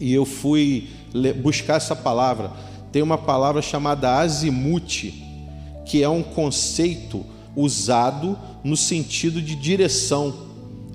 e 0.00 0.12
eu 0.12 0.24
fui 0.24 0.88
buscar 1.42 1.76
essa 1.76 1.94
palavra. 1.94 2.50
Tem 2.90 3.02
uma 3.02 3.18
palavra 3.18 3.60
chamada 3.60 4.18
azimuth, 4.18 5.12
que 5.84 6.02
é 6.02 6.08
um 6.08 6.22
conceito 6.22 7.24
usado 7.54 8.38
no 8.64 8.76
sentido 8.76 9.40
de 9.40 9.54
direção 9.54 10.34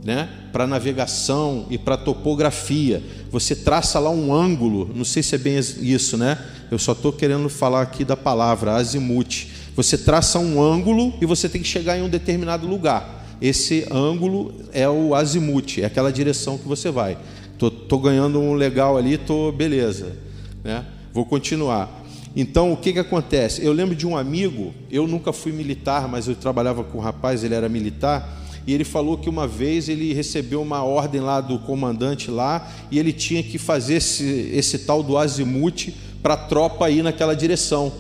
né, 0.03 0.29
para 0.51 0.68
navegação 0.68 1.65
e 1.70 1.77
para 1.77 1.98
topografia. 1.98 3.01
Você 3.32 3.56
traça 3.56 4.00
lá 4.00 4.10
um 4.10 4.34
ângulo, 4.34 4.89
não 4.94 5.06
sei 5.06 5.22
se 5.24 5.36
é 5.36 5.38
bem 5.38 5.58
isso, 5.58 6.18
né? 6.18 6.38
Eu 6.72 6.77
só 6.77 6.91
estou 6.91 7.12
querendo 7.12 7.50
falar 7.50 7.82
aqui 7.82 8.03
da 8.03 8.18
palavra 8.18 8.75
azimuth. 8.75 9.48
Você 9.75 9.98
traça 9.98 10.39
um 10.39 10.62
ângulo 10.62 11.13
e 11.22 11.25
você 11.25 11.48
tem 11.48 11.62
que 11.62 11.68
chegar 11.68 11.98
em 11.98 12.01
um 12.01 12.10
determinado 12.10 12.68
lugar. 12.68 13.38
Esse 13.41 13.86
ângulo 13.89 14.53
é 14.74 14.88
o 14.89 15.15
azimuth, 15.15 15.79
é 15.79 15.86
aquela 15.86 16.12
direção 16.12 16.58
que 16.58 16.68
você 16.68 16.91
vai. 16.91 17.18
Tô, 17.58 17.72
tô 17.72 17.98
ganhando 17.98 18.39
um 18.39 18.53
legal 18.53 18.98
ali, 18.98 19.18
tô 19.18 19.51
beleza, 19.51 20.18
né? 20.63 20.86
Vou 21.13 21.25
continuar. 21.25 22.00
Então, 22.36 22.72
o 22.72 22.77
que, 22.77 22.94
que 22.94 23.00
acontece? 23.00 23.65
Eu 23.65 23.74
lembro 23.74 23.96
de 23.96 24.06
um 24.06 24.15
amigo, 24.15 24.74
eu 24.91 25.08
nunca 25.08 25.34
fui 25.34 25.51
militar, 25.51 26.08
mas 26.08 26.27
eu 26.27 26.36
trabalhava 26.36 26.84
com 26.84 27.00
um 27.00 27.01
rapaz, 27.01 27.44
ele 27.44 27.56
era 27.56 27.68
militar, 27.68 28.38
e 28.69 28.73
ele 28.73 28.83
falou 28.83 29.17
que 29.17 29.27
uma 29.27 29.47
vez 29.47 29.89
ele 29.89 30.13
recebeu 30.13 30.61
uma 30.61 30.83
ordem 30.83 31.19
lá 31.19 31.41
do 31.41 31.57
comandante 31.57 32.29
lá 32.29 32.71
e 32.91 32.99
ele 32.99 33.11
tinha 33.11 33.41
que 33.41 33.57
fazer 33.57 33.95
esse, 33.95 34.51
esse 34.53 34.77
tal 34.85 35.01
do 35.01 35.17
azimuth 35.17 35.91
para 36.21 36.35
a 36.35 36.38
tropa 36.38 36.88
ir 36.88 37.01
naquela 37.01 37.35
direção. 37.35 37.91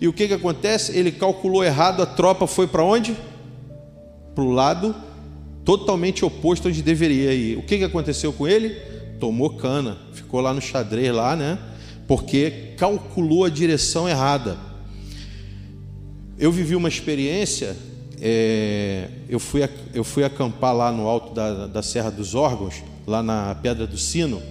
E 0.00 0.08
o 0.08 0.12
que, 0.12 0.26
que 0.26 0.34
acontece? 0.34 0.90
Ele 0.98 1.12
calculou 1.12 1.62
errado, 1.62 2.02
a 2.02 2.06
tropa 2.06 2.48
foi 2.48 2.66
para 2.66 2.82
onde? 2.82 3.16
Para 4.34 4.42
o 4.42 4.50
lado 4.50 4.92
totalmente 5.64 6.24
oposto 6.24 6.66
onde 6.66 6.82
deveria 6.82 7.32
ir. 7.32 7.56
O 7.56 7.62
que, 7.62 7.78
que 7.78 7.84
aconteceu 7.84 8.32
com 8.32 8.48
ele? 8.48 8.70
Tomou 9.20 9.50
cana, 9.50 9.98
ficou 10.12 10.40
lá 10.40 10.52
no 10.52 10.60
xadrez 10.60 11.14
lá, 11.14 11.36
né? 11.36 11.60
Porque 12.08 12.72
calculou 12.76 13.44
a 13.44 13.48
direção 13.48 14.08
errada. 14.08 14.58
Eu 16.36 16.50
vivi 16.50 16.74
uma 16.74 16.88
experiência 16.88 17.76
é, 18.20 19.08
eu, 19.28 19.38
fui, 19.38 19.68
eu 19.94 20.04
fui 20.04 20.24
acampar 20.24 20.74
lá 20.74 20.90
no 20.90 21.06
alto 21.06 21.34
da, 21.34 21.66
da 21.66 21.82
Serra 21.82 22.10
dos 22.10 22.34
Órgãos, 22.34 22.82
lá 23.06 23.22
na 23.22 23.54
Pedra 23.54 23.86
do 23.86 23.96
Sino, 23.96 24.42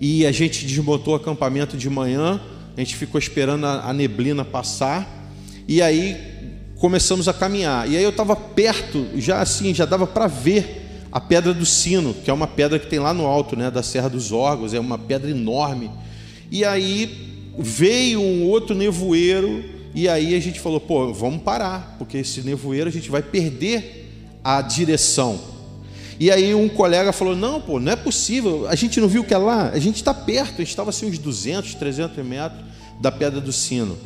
e 0.00 0.24
a 0.26 0.32
gente 0.32 0.64
desmontou 0.66 1.14
o 1.14 1.16
acampamento 1.16 1.76
de 1.76 1.90
manhã, 1.90 2.40
a 2.76 2.80
gente 2.80 2.96
ficou 2.96 3.18
esperando 3.18 3.66
a, 3.66 3.88
a 3.88 3.92
neblina 3.92 4.44
passar, 4.44 5.30
e 5.66 5.82
aí 5.82 6.16
começamos 6.76 7.28
a 7.28 7.32
caminhar. 7.32 7.90
E 7.90 7.96
aí 7.96 8.02
eu 8.02 8.10
estava 8.10 8.36
perto, 8.36 9.06
já 9.16 9.40
assim, 9.40 9.74
já 9.74 9.84
dava 9.84 10.06
para 10.06 10.26
ver 10.26 10.86
a 11.10 11.20
Pedra 11.20 11.52
do 11.52 11.66
Sino, 11.66 12.14
que 12.14 12.30
é 12.30 12.32
uma 12.32 12.46
pedra 12.46 12.78
que 12.78 12.86
tem 12.86 12.98
lá 12.98 13.12
no 13.12 13.26
alto 13.26 13.56
né, 13.56 13.70
da 13.70 13.82
Serra 13.82 14.08
dos 14.08 14.30
Órgãos, 14.30 14.74
é 14.74 14.80
uma 14.80 14.98
pedra 14.98 15.30
enorme. 15.30 15.90
E 16.50 16.64
aí 16.64 17.54
veio 17.58 18.20
um 18.20 18.46
outro 18.46 18.74
nevoeiro 18.74 19.77
e 19.98 20.08
aí 20.08 20.36
a 20.36 20.40
gente 20.40 20.60
falou, 20.60 20.78
pô, 20.78 21.12
vamos 21.12 21.42
parar, 21.42 21.96
porque 21.98 22.18
esse 22.18 22.40
nevoeiro 22.42 22.88
a 22.88 22.92
gente 22.92 23.10
vai 23.10 23.20
perder 23.20 24.08
a 24.44 24.62
direção. 24.62 25.40
E 26.20 26.30
aí 26.30 26.54
um 26.54 26.68
colega 26.68 27.12
falou, 27.12 27.34
não, 27.34 27.60
pô, 27.60 27.80
não 27.80 27.90
é 27.90 27.96
possível, 27.96 28.68
a 28.68 28.76
gente 28.76 29.00
não 29.00 29.08
viu 29.08 29.24
que 29.24 29.34
é 29.34 29.38
lá, 29.38 29.70
a 29.70 29.78
gente 29.80 29.96
está 29.96 30.14
perto, 30.14 30.54
a 30.54 30.58
gente 30.58 30.68
estava 30.68 30.90
assim 30.90 31.06
uns 31.06 31.18
200, 31.18 31.74
300 31.74 32.24
metros 32.24 32.60
da 33.00 33.10
Pedra 33.10 33.40
do 33.40 33.50
Sino. 33.50 33.98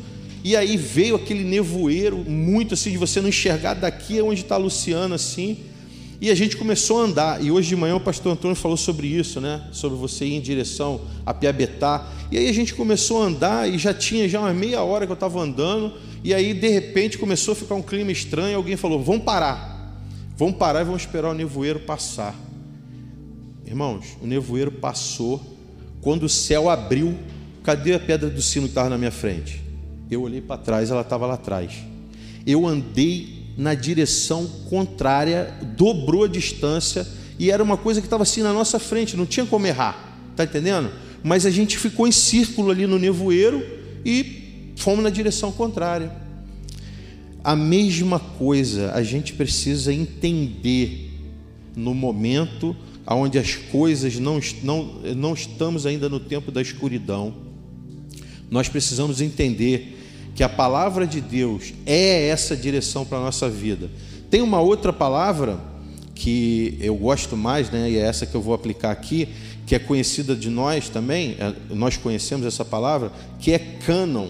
E 0.43 0.55
aí 0.55 0.77
veio 0.77 1.15
aquele 1.15 1.43
nevoeiro, 1.43 2.17
muito 2.27 2.73
assim, 2.73 2.89
de 2.89 2.97
você 2.97 3.21
não 3.21 3.29
enxergar 3.29 3.75
daqui 3.75 4.19
onde 4.19 4.41
está 4.41 4.57
Luciana, 4.57 5.13
assim, 5.13 5.59
e 6.23 6.31
a 6.31 6.35
gente 6.35 6.55
começou 6.55 7.01
a 7.01 7.03
andar, 7.03 7.43
e 7.43 7.51
hoje 7.51 7.67
de 7.67 7.75
manhã 7.75 7.97
o 7.97 7.99
pastor 7.99 8.31
Antônio 8.31 8.55
falou 8.55 8.77
sobre 8.77 9.07
isso, 9.07 9.41
né? 9.41 9.61
Sobre 9.73 9.97
você 9.97 10.23
ir 10.23 10.35
em 10.35 10.39
direção 10.39 11.01
a 11.25 11.33
Piabetá. 11.33 12.07
E 12.31 12.37
aí 12.37 12.47
a 12.47 12.53
gente 12.53 12.73
começou 12.73 13.21
a 13.21 13.25
andar 13.25 13.69
e 13.69 13.77
já 13.77 13.93
tinha 13.93 14.29
já 14.29 14.39
uma 14.39 14.53
meia 14.53 14.81
hora 14.83 15.05
que 15.05 15.11
eu 15.11 15.15
estava 15.15 15.41
andando, 15.41 15.91
e 16.23 16.33
aí 16.33 16.53
de 16.53 16.69
repente 16.69 17.17
começou 17.17 17.51
a 17.51 17.55
ficar 17.55 17.75
um 17.75 17.81
clima 17.81 18.09
estranho, 18.09 18.55
alguém 18.55 18.77
falou: 18.77 19.03
"Vamos 19.03 19.25
parar. 19.25 19.99
Vamos 20.37 20.55
parar 20.55 20.79
e 20.79 20.85
vamos 20.85 21.01
esperar 21.01 21.29
o 21.29 21.33
nevoeiro 21.33 21.81
passar". 21.81 22.33
Irmãos, 23.67 24.15
o 24.21 24.25
nevoeiro 24.25 24.71
passou, 24.71 25.41
quando 25.99 26.23
o 26.23 26.29
céu 26.29 26.69
abriu, 26.69 27.19
cadê 27.63 27.95
a 27.95 27.99
pedra 27.99 28.29
do 28.29 28.41
sino 28.41 28.63
que 28.67 28.71
estava 28.71 28.87
na 28.87 28.97
minha 28.97 29.11
frente? 29.11 29.61
Eu 30.09 30.21
olhei 30.21 30.39
para 30.39 30.55
trás, 30.57 30.89
ela 30.89 31.01
estava 31.01 31.25
lá 31.25 31.33
atrás. 31.33 31.73
Eu 32.47 32.65
andei 32.65 33.42
na 33.57 33.73
direção 33.73 34.47
contrária, 34.69 35.53
dobrou 35.75 36.23
a 36.23 36.27
distância 36.27 37.07
e 37.37 37.51
era 37.51 37.63
uma 37.63 37.77
coisa 37.77 38.01
que 38.01 38.07
estava 38.07 38.23
assim 38.23 38.41
na 38.41 38.53
nossa 38.53 38.79
frente, 38.79 39.17
não 39.17 39.25
tinha 39.25 39.45
como 39.45 39.67
errar, 39.67 40.17
tá 40.35 40.43
entendendo? 40.43 40.91
Mas 41.23 41.45
a 41.45 41.49
gente 41.49 41.77
ficou 41.77 42.07
em 42.07 42.11
círculo 42.11 42.71
ali 42.71 42.85
no 42.85 42.99
nevoeiro 42.99 43.65
e 44.05 44.73
fomos 44.75 45.03
na 45.03 45.09
direção 45.09 45.51
contrária. 45.51 46.11
A 47.43 47.55
mesma 47.55 48.19
coisa 48.19 48.91
a 48.93 49.03
gente 49.03 49.33
precisa 49.33 49.93
entender 49.93 51.11
no 51.75 51.93
momento 51.93 52.75
onde 53.05 53.37
as 53.37 53.55
coisas 53.55 54.17
não, 54.17 54.39
não, 54.63 54.83
não 55.15 55.33
estamos 55.33 55.85
ainda 55.85 56.07
no 56.07 56.19
tempo 56.19 56.51
da 56.51 56.61
escuridão. 56.61 57.33
Nós 58.49 58.69
precisamos 58.69 59.19
entender 59.19 60.02
que 60.35 60.43
a 60.43 60.49
palavra 60.49 61.05
de 61.05 61.21
Deus 61.21 61.73
é 61.85 62.27
essa 62.27 62.55
direção 62.55 63.05
para 63.05 63.17
a 63.17 63.21
nossa 63.21 63.49
vida. 63.49 63.89
Tem 64.29 64.41
uma 64.41 64.59
outra 64.59 64.91
palavra 64.91 65.59
que 66.15 66.77
eu 66.81 66.95
gosto 66.95 67.35
mais, 67.35 67.69
né, 67.69 67.89
e 67.89 67.97
é 67.97 68.01
essa 68.01 68.25
que 68.25 68.35
eu 68.35 68.41
vou 68.41 68.53
aplicar 68.53 68.91
aqui, 68.91 69.29
que 69.65 69.75
é 69.75 69.79
conhecida 69.79 70.35
de 70.35 70.49
nós 70.49 70.89
também, 70.89 71.35
é, 71.39 71.53
nós 71.69 71.97
conhecemos 71.97 72.45
essa 72.45 72.65
palavra, 72.65 73.11
que 73.39 73.51
é 73.51 73.59
cânon. 73.59 74.29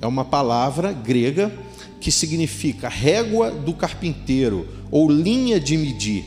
É 0.00 0.06
uma 0.06 0.24
palavra 0.24 0.92
grega 0.92 1.52
que 2.00 2.10
significa 2.10 2.88
régua 2.88 3.50
do 3.50 3.74
carpinteiro 3.74 4.66
ou 4.90 5.10
linha 5.10 5.60
de 5.60 5.76
medir. 5.76 6.24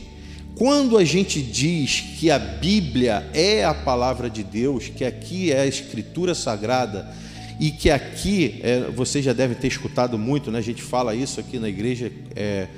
Quando 0.54 0.96
a 0.96 1.04
gente 1.04 1.42
diz 1.42 2.00
que 2.18 2.30
a 2.30 2.38
Bíblia 2.38 3.28
é 3.34 3.64
a 3.64 3.74
palavra 3.74 4.30
de 4.30 4.44
Deus, 4.44 4.88
que 4.88 5.04
aqui 5.04 5.50
é 5.50 5.62
a 5.62 5.66
escritura 5.66 6.32
sagrada, 6.32 7.12
e 7.58 7.70
que 7.70 7.90
aqui, 7.90 8.60
é, 8.62 8.90
vocês 8.94 9.24
já 9.24 9.32
devem 9.32 9.56
ter 9.56 9.68
escutado 9.68 10.18
muito, 10.18 10.50
né? 10.50 10.58
a 10.58 10.62
gente 10.62 10.82
fala 10.82 11.14
isso 11.14 11.40
aqui 11.40 11.58
na 11.58 11.68
igreja 11.68 12.10
é, 12.34 12.68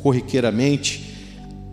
corriqueiramente. 0.00 1.14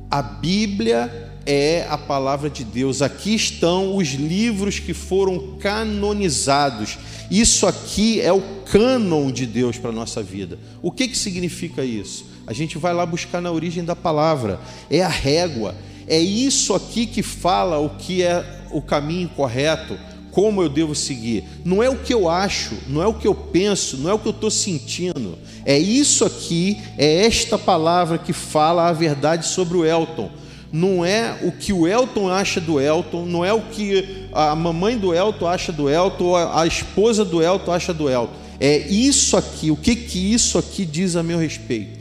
A 0.10 0.22
Bíblia 0.22 1.30
é 1.46 1.88
a 1.90 1.98
palavra 1.98 2.50
de 2.50 2.64
Deus, 2.64 3.02
aqui 3.02 3.34
estão 3.34 3.96
os 3.96 4.10
livros 4.10 4.80
que 4.80 4.94
foram 4.94 5.58
canonizados. 5.58 6.98
Isso 7.32 7.66
aqui 7.66 8.20
é 8.22 8.32
o 8.34 8.42
cânon 8.66 9.32
de 9.32 9.46
Deus 9.46 9.78
para 9.78 9.90
a 9.90 9.94
nossa 9.94 10.22
vida. 10.22 10.60
O 10.82 10.92
que, 10.92 11.08
que 11.08 11.18
significa 11.18 11.84
isso? 11.84 12.26
A 12.46 12.54
gente 12.54 12.78
vai 12.78 12.94
lá 12.94 13.06
buscar 13.06 13.42
na 13.42 13.52
origem 13.52 13.84
da 13.84 13.96
palavra, 13.96 14.60
é 14.90 15.02
a 15.02 15.08
régua, 15.08 15.76
é 16.08 16.20
isso 16.20 16.74
aqui 16.74 17.06
que 17.06 17.22
fala 17.22 17.78
o 17.78 17.92
que 17.92 18.24
é 18.24 18.44
o 18.72 18.82
caminho 18.82 19.30
correto, 19.30 19.98
como 20.32 20.62
eu 20.62 20.70
devo 20.70 20.96
seguir. 20.96 21.44
Não 21.64 21.82
é 21.82 21.90
o 21.90 21.98
que 21.98 22.14
eu 22.14 22.30
acho, 22.30 22.76
não 22.88 23.02
é 23.02 23.08
o 23.08 23.14
que 23.14 23.28
eu 23.28 23.36
penso, 23.36 23.98
não 23.98 24.10
é 24.10 24.14
o 24.14 24.20
que 24.20 24.28
eu 24.28 24.32
estou 24.32 24.52
sentindo. 24.52 25.38
É 25.66 25.78
isso 25.78 26.26
aqui, 26.26 26.78
é 26.98 27.26
esta 27.26 27.58
palavra 27.58 28.18
que 28.18 28.34
fala 28.34 28.88
a 28.88 28.94
verdade 28.94 29.48
sobre 29.48 29.78
o 29.78 29.86
Elton. 29.86 30.30
Não 30.72 31.04
é 31.04 31.40
o 31.42 31.52
que 31.52 31.74
o 31.74 31.88
Elton 31.88 32.30
acha 32.30 32.62
do 32.62 32.80
Elton, 32.80 33.26
não 33.26 33.44
é 33.44 33.52
o 33.52 33.62
que 33.62 34.28
a 34.32 34.56
mamãe 34.56 34.98
do 34.98 35.14
Elton 35.14 35.48
acha 35.48 35.72
do 35.72 35.90
Elton, 35.90 36.36
a 36.36 36.66
esposa 36.68 37.26
do 37.26 37.42
Elton 37.42 37.72
acha 37.72 37.94
do 37.94 38.10
Elton. 38.10 38.34
É 38.60 38.78
isso 38.78 39.36
aqui, 39.36 39.72
o 39.72 39.76
que 39.76 39.96
que 39.96 40.34
isso 40.34 40.58
aqui 40.58 40.86
diz 40.86 41.16
a 41.16 41.24
meu 41.24 41.40
respeito? 41.40 41.98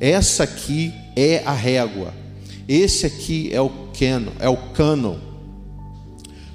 Essa 0.00 0.42
aqui 0.42 0.92
é 1.14 1.42
a 1.44 1.52
régua. 1.52 2.12
Esse 2.66 3.06
aqui 3.06 3.50
é 3.52 3.60
o 3.60 3.70
canon, 3.98 4.32
é 4.40 4.48
o 4.48 4.56
canon 4.56 5.33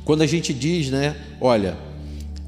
Quando 0.10 0.24
a 0.24 0.26
gente 0.26 0.56
diz, 0.56 0.90
né, 0.90 1.16
olha, 1.40 1.78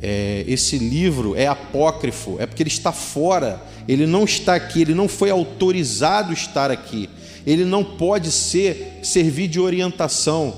é, 0.01 0.43
esse 0.47 0.79
livro 0.79 1.35
é 1.35 1.45
apócrifo, 1.45 2.37
é 2.39 2.47
porque 2.47 2.63
ele 2.63 2.71
está 2.71 2.91
fora, 2.91 3.61
ele 3.87 4.07
não 4.07 4.23
está 4.23 4.55
aqui, 4.55 4.81
ele 4.81 4.95
não 4.95 5.07
foi 5.07 5.29
autorizado 5.29 6.33
estar 6.33 6.71
aqui, 6.71 7.07
ele 7.45 7.63
não 7.63 7.83
pode 7.83 8.31
ser 8.31 9.01
servir 9.03 9.47
de 9.47 9.59
orientação 9.59 10.55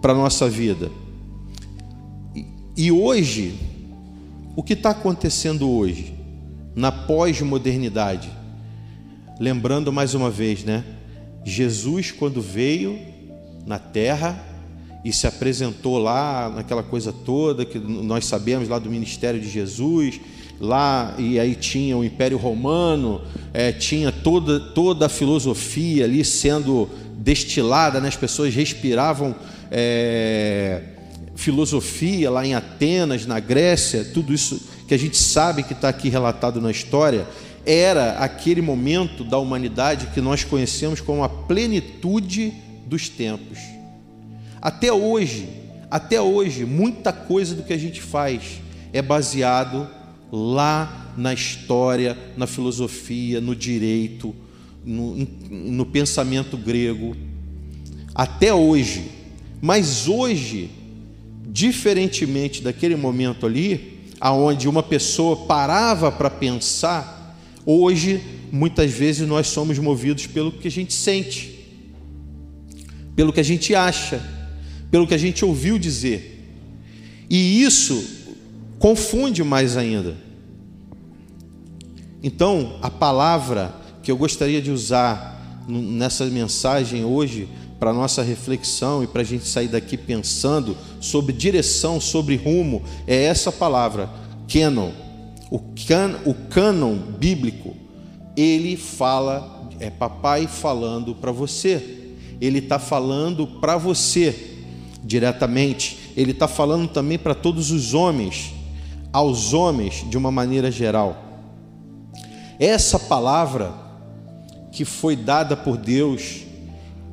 para 0.00 0.14
a 0.14 0.16
nossa 0.16 0.48
vida. 0.48 0.90
E, 2.34 2.46
e 2.74 2.90
hoje, 2.90 3.54
o 4.56 4.62
que 4.62 4.72
está 4.72 4.92
acontecendo 4.92 5.70
hoje, 5.70 6.14
na 6.74 6.90
pós-modernidade? 6.90 8.30
Lembrando 9.38 9.92
mais 9.92 10.14
uma 10.14 10.30
vez, 10.30 10.64
né? 10.64 10.82
Jesus, 11.44 12.12
quando 12.12 12.40
veio 12.40 12.98
na 13.66 13.78
terra, 13.78 14.55
e 15.06 15.12
se 15.12 15.24
apresentou 15.24 15.98
lá 15.98 16.52
naquela 16.52 16.82
coisa 16.82 17.12
toda 17.12 17.64
que 17.64 17.78
nós 17.78 18.26
sabemos 18.26 18.68
lá 18.68 18.76
do 18.76 18.90
ministério 18.90 19.40
de 19.40 19.48
Jesus, 19.48 20.20
lá 20.60 21.14
e 21.16 21.38
aí 21.38 21.54
tinha 21.54 21.96
o 21.96 22.04
Império 22.04 22.36
Romano, 22.36 23.20
é, 23.54 23.70
tinha 23.70 24.10
toda, 24.10 24.58
toda 24.58 25.06
a 25.06 25.08
filosofia 25.08 26.02
ali 26.02 26.24
sendo 26.24 26.90
destilada, 27.18 28.00
né? 28.00 28.08
as 28.08 28.16
pessoas 28.16 28.52
respiravam 28.52 29.32
é, 29.70 30.82
filosofia 31.36 32.28
lá 32.28 32.44
em 32.44 32.54
Atenas, 32.56 33.26
na 33.26 33.38
Grécia, 33.38 34.04
tudo 34.12 34.34
isso 34.34 34.60
que 34.88 34.94
a 34.94 34.98
gente 34.98 35.16
sabe 35.16 35.62
que 35.62 35.72
está 35.72 35.88
aqui 35.88 36.08
relatado 36.08 36.60
na 36.60 36.72
história, 36.72 37.28
era 37.64 38.18
aquele 38.18 38.60
momento 38.60 39.22
da 39.22 39.38
humanidade 39.38 40.08
que 40.08 40.20
nós 40.20 40.42
conhecemos 40.42 41.00
como 41.00 41.22
a 41.22 41.28
plenitude 41.28 42.52
dos 42.84 43.08
tempos. 43.08 43.76
Até 44.66 44.92
hoje, 44.92 45.48
até 45.88 46.20
hoje, 46.20 46.64
muita 46.64 47.12
coisa 47.12 47.54
do 47.54 47.62
que 47.62 47.72
a 47.72 47.78
gente 47.78 48.02
faz 48.02 48.60
é 48.92 49.00
baseado 49.00 49.88
lá 50.32 51.12
na 51.16 51.32
história, 51.32 52.18
na 52.36 52.48
filosofia, 52.48 53.40
no 53.40 53.54
direito, 53.54 54.34
no, 54.84 55.24
no 55.48 55.86
pensamento 55.86 56.56
grego. 56.56 57.16
Até 58.12 58.52
hoje. 58.52 59.08
Mas 59.62 60.08
hoje, 60.08 60.68
diferentemente 61.46 62.60
daquele 62.60 62.96
momento 62.96 63.46
ali, 63.46 64.00
aonde 64.20 64.68
uma 64.68 64.82
pessoa 64.82 65.46
parava 65.46 66.10
para 66.10 66.28
pensar, 66.28 67.38
hoje 67.64 68.20
muitas 68.50 68.90
vezes 68.90 69.28
nós 69.28 69.46
somos 69.46 69.78
movidos 69.78 70.26
pelo 70.26 70.50
que 70.50 70.66
a 70.66 70.72
gente 70.72 70.92
sente, 70.92 71.54
pelo 73.14 73.32
que 73.32 73.38
a 73.38 73.44
gente 73.44 73.72
acha 73.72 74.34
pelo 74.96 75.06
que 75.06 75.12
a 75.12 75.18
gente 75.18 75.44
ouviu 75.44 75.78
dizer. 75.78 76.42
E 77.28 77.62
isso 77.62 78.02
confunde 78.78 79.44
mais 79.44 79.76
ainda. 79.76 80.16
Então, 82.22 82.78
a 82.80 82.88
palavra 82.88 83.74
que 84.02 84.10
eu 84.10 84.16
gostaria 84.16 84.62
de 84.62 84.70
usar 84.70 85.66
nessa 85.68 86.24
mensagem 86.24 87.04
hoje, 87.04 87.46
para 87.78 87.92
nossa 87.92 88.22
reflexão 88.22 89.04
e 89.04 89.06
para 89.06 89.20
a 89.20 89.24
gente 89.24 89.46
sair 89.46 89.68
daqui 89.68 89.98
pensando 89.98 90.74
sobre 90.98 91.34
direção, 91.34 92.00
sobre 92.00 92.34
rumo, 92.34 92.82
é 93.06 93.24
essa 93.24 93.52
palavra, 93.52 94.08
canon. 94.50 94.92
O, 95.50 95.58
can, 95.58 96.20
o 96.24 96.32
cânon 96.32 96.96
bíblico, 96.96 97.76
ele 98.34 98.78
fala, 98.78 99.68
é 99.78 99.90
papai 99.90 100.46
falando 100.46 101.14
para 101.14 101.32
você, 101.32 102.14
ele 102.40 102.60
está 102.60 102.78
falando 102.78 103.46
para 103.46 103.76
você 103.76 104.55
diretamente, 105.06 106.12
ele 106.16 106.32
está 106.32 106.48
falando 106.48 106.88
também 106.88 107.16
para 107.16 107.34
todos 107.34 107.70
os 107.70 107.94
homens, 107.94 108.52
aos 109.12 109.54
homens 109.54 110.04
de 110.10 110.18
uma 110.18 110.30
maneira 110.30 110.70
geral. 110.70 111.16
Essa 112.58 112.98
palavra 112.98 113.72
que 114.72 114.84
foi 114.84 115.14
dada 115.14 115.56
por 115.56 115.76
Deus 115.76 116.42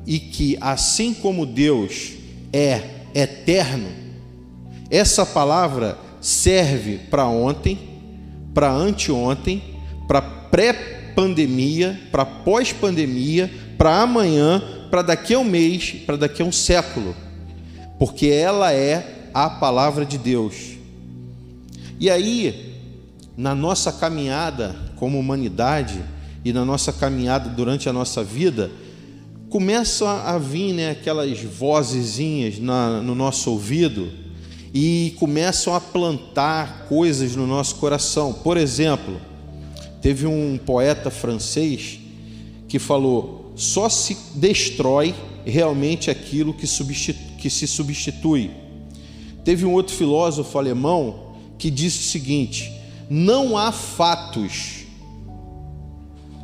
e 0.06 0.18
que, 0.18 0.58
assim 0.60 1.14
como 1.14 1.46
Deus 1.46 2.12
é 2.52 2.82
eterno, 3.14 3.88
essa 4.90 5.24
palavra 5.24 5.96
serve 6.20 6.98
para 7.10 7.26
ontem, 7.26 7.78
para 8.52 8.70
anteontem, 8.70 9.62
para 10.08 10.20
pré-pandemia, 10.20 12.00
para 12.10 12.26
pós-pandemia, 12.26 13.50
para 13.78 14.02
amanhã, 14.02 14.62
para 14.90 15.02
daqui 15.02 15.34
a 15.34 15.38
um 15.38 15.44
mês, 15.44 15.94
para 16.04 16.16
daqui 16.16 16.42
a 16.42 16.44
um 16.44 16.52
século 16.52 17.14
porque 17.98 18.26
ela 18.26 18.72
é 18.72 19.28
a 19.32 19.48
palavra 19.48 20.04
de 20.04 20.18
Deus. 20.18 20.74
E 21.98 22.10
aí, 22.10 22.74
na 23.36 23.54
nossa 23.54 23.92
caminhada 23.92 24.76
como 24.96 25.18
humanidade 25.18 26.02
e 26.44 26.52
na 26.52 26.64
nossa 26.64 26.92
caminhada 26.92 27.48
durante 27.50 27.88
a 27.88 27.92
nossa 27.92 28.22
vida, 28.22 28.70
começam 29.48 30.08
a 30.08 30.36
vir 30.38 30.72
né, 30.72 30.90
aquelas 30.90 31.40
vozezinhas 31.40 32.58
na, 32.58 33.00
no 33.00 33.14
nosso 33.14 33.50
ouvido 33.50 34.10
e 34.72 35.14
começam 35.18 35.74
a 35.74 35.80
plantar 35.80 36.86
coisas 36.88 37.36
no 37.36 37.46
nosso 37.46 37.76
coração. 37.76 38.32
Por 38.32 38.56
exemplo, 38.56 39.20
teve 40.02 40.26
um 40.26 40.58
poeta 40.58 41.10
francês 41.10 42.00
que 42.68 42.78
falou: 42.80 43.52
só 43.54 43.88
se 43.88 44.16
destrói 44.34 45.14
realmente 45.44 46.10
aquilo 46.10 46.52
que 46.52 46.66
substitui 46.66 47.33
que 47.44 47.50
se 47.50 47.66
substitui. 47.66 48.50
Teve 49.44 49.66
um 49.66 49.72
outro 49.74 49.94
filósofo 49.94 50.56
alemão 50.56 51.36
que 51.58 51.70
disse 51.70 51.98
o 51.98 52.04
seguinte: 52.04 52.72
não 53.10 53.58
há 53.58 53.70
fatos, 53.70 54.86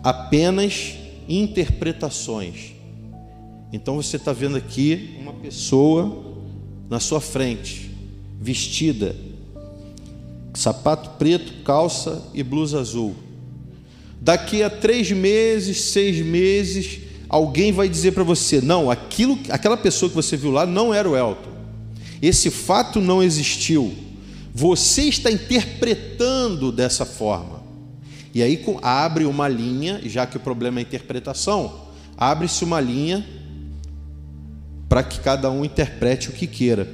apenas 0.04 0.96
interpretações. 1.26 2.72
Então 3.72 3.96
você 3.96 4.16
está 4.16 4.30
vendo 4.34 4.58
aqui 4.58 5.16
uma 5.22 5.32
pessoa 5.32 6.22
na 6.90 7.00
sua 7.00 7.18
frente, 7.18 7.90
vestida, 8.38 9.16
sapato 10.52 11.16
preto, 11.18 11.62
calça 11.62 12.28
e 12.34 12.42
blusa 12.42 12.78
azul. 12.78 13.14
Daqui 14.20 14.62
a 14.62 14.68
três 14.68 15.10
meses, 15.10 15.80
seis 15.80 16.22
meses, 16.22 16.98
alguém 17.30 17.70
vai 17.70 17.88
dizer 17.88 18.12
para 18.12 18.24
você: 18.24 18.60
não, 18.60 18.90
aquilo, 18.90 19.38
aquela 19.48 19.76
pessoa 19.76 20.10
que 20.10 20.16
você 20.16 20.36
viu 20.36 20.50
lá 20.50 20.66
não 20.66 20.92
era 20.92 21.08
o 21.08 21.16
Elton. 21.16 21.50
Esse 22.20 22.50
fato 22.50 23.00
não 23.00 23.22
existiu. 23.22 23.94
Você 24.52 25.04
está 25.04 25.30
interpretando 25.30 26.70
dessa 26.72 27.06
forma. 27.06 27.60
E 28.34 28.42
aí 28.42 28.62
abre 28.82 29.24
uma 29.24 29.48
linha, 29.48 30.00
já 30.04 30.26
que 30.26 30.36
o 30.36 30.40
problema 30.40 30.78
é 30.78 30.80
a 30.80 30.82
interpretação, 30.82 31.88
abre-se 32.16 32.64
uma 32.64 32.80
linha 32.80 33.26
para 34.88 35.02
que 35.02 35.20
cada 35.20 35.50
um 35.50 35.64
interprete 35.64 36.28
o 36.28 36.32
que 36.32 36.46
queira. 36.46 36.86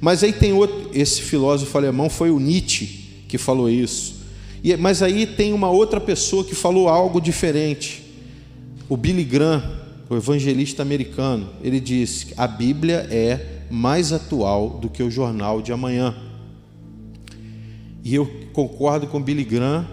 Mas 0.00 0.22
aí 0.22 0.32
tem 0.32 0.52
outro, 0.52 0.90
esse 0.92 1.22
filósofo 1.22 1.76
alemão 1.78 2.10
foi 2.10 2.30
o 2.30 2.38
Nietzsche 2.38 3.24
que 3.26 3.38
falou 3.38 3.70
isso. 3.70 4.16
E, 4.62 4.76
mas 4.76 5.02
aí 5.02 5.26
tem 5.26 5.52
uma 5.52 5.70
outra 5.70 6.00
pessoa 6.00 6.44
que 6.44 6.54
falou 6.54 6.88
algo 6.88 7.20
diferente. 7.20 8.07
O 8.88 8.96
Billy 8.96 9.24
Graham, 9.24 9.62
o 10.08 10.16
evangelista 10.16 10.80
americano, 10.80 11.50
ele 11.62 11.78
disse 11.78 12.26
que 12.26 12.34
a 12.36 12.46
Bíblia 12.46 13.06
é 13.10 13.58
mais 13.70 14.12
atual 14.12 14.70
do 14.70 14.88
que 14.88 15.02
o 15.02 15.10
jornal 15.10 15.60
de 15.60 15.72
amanhã. 15.72 16.16
E 18.02 18.14
eu 18.14 18.26
concordo 18.54 19.06
com 19.06 19.22
Billy 19.22 19.44
Graham 19.44 19.86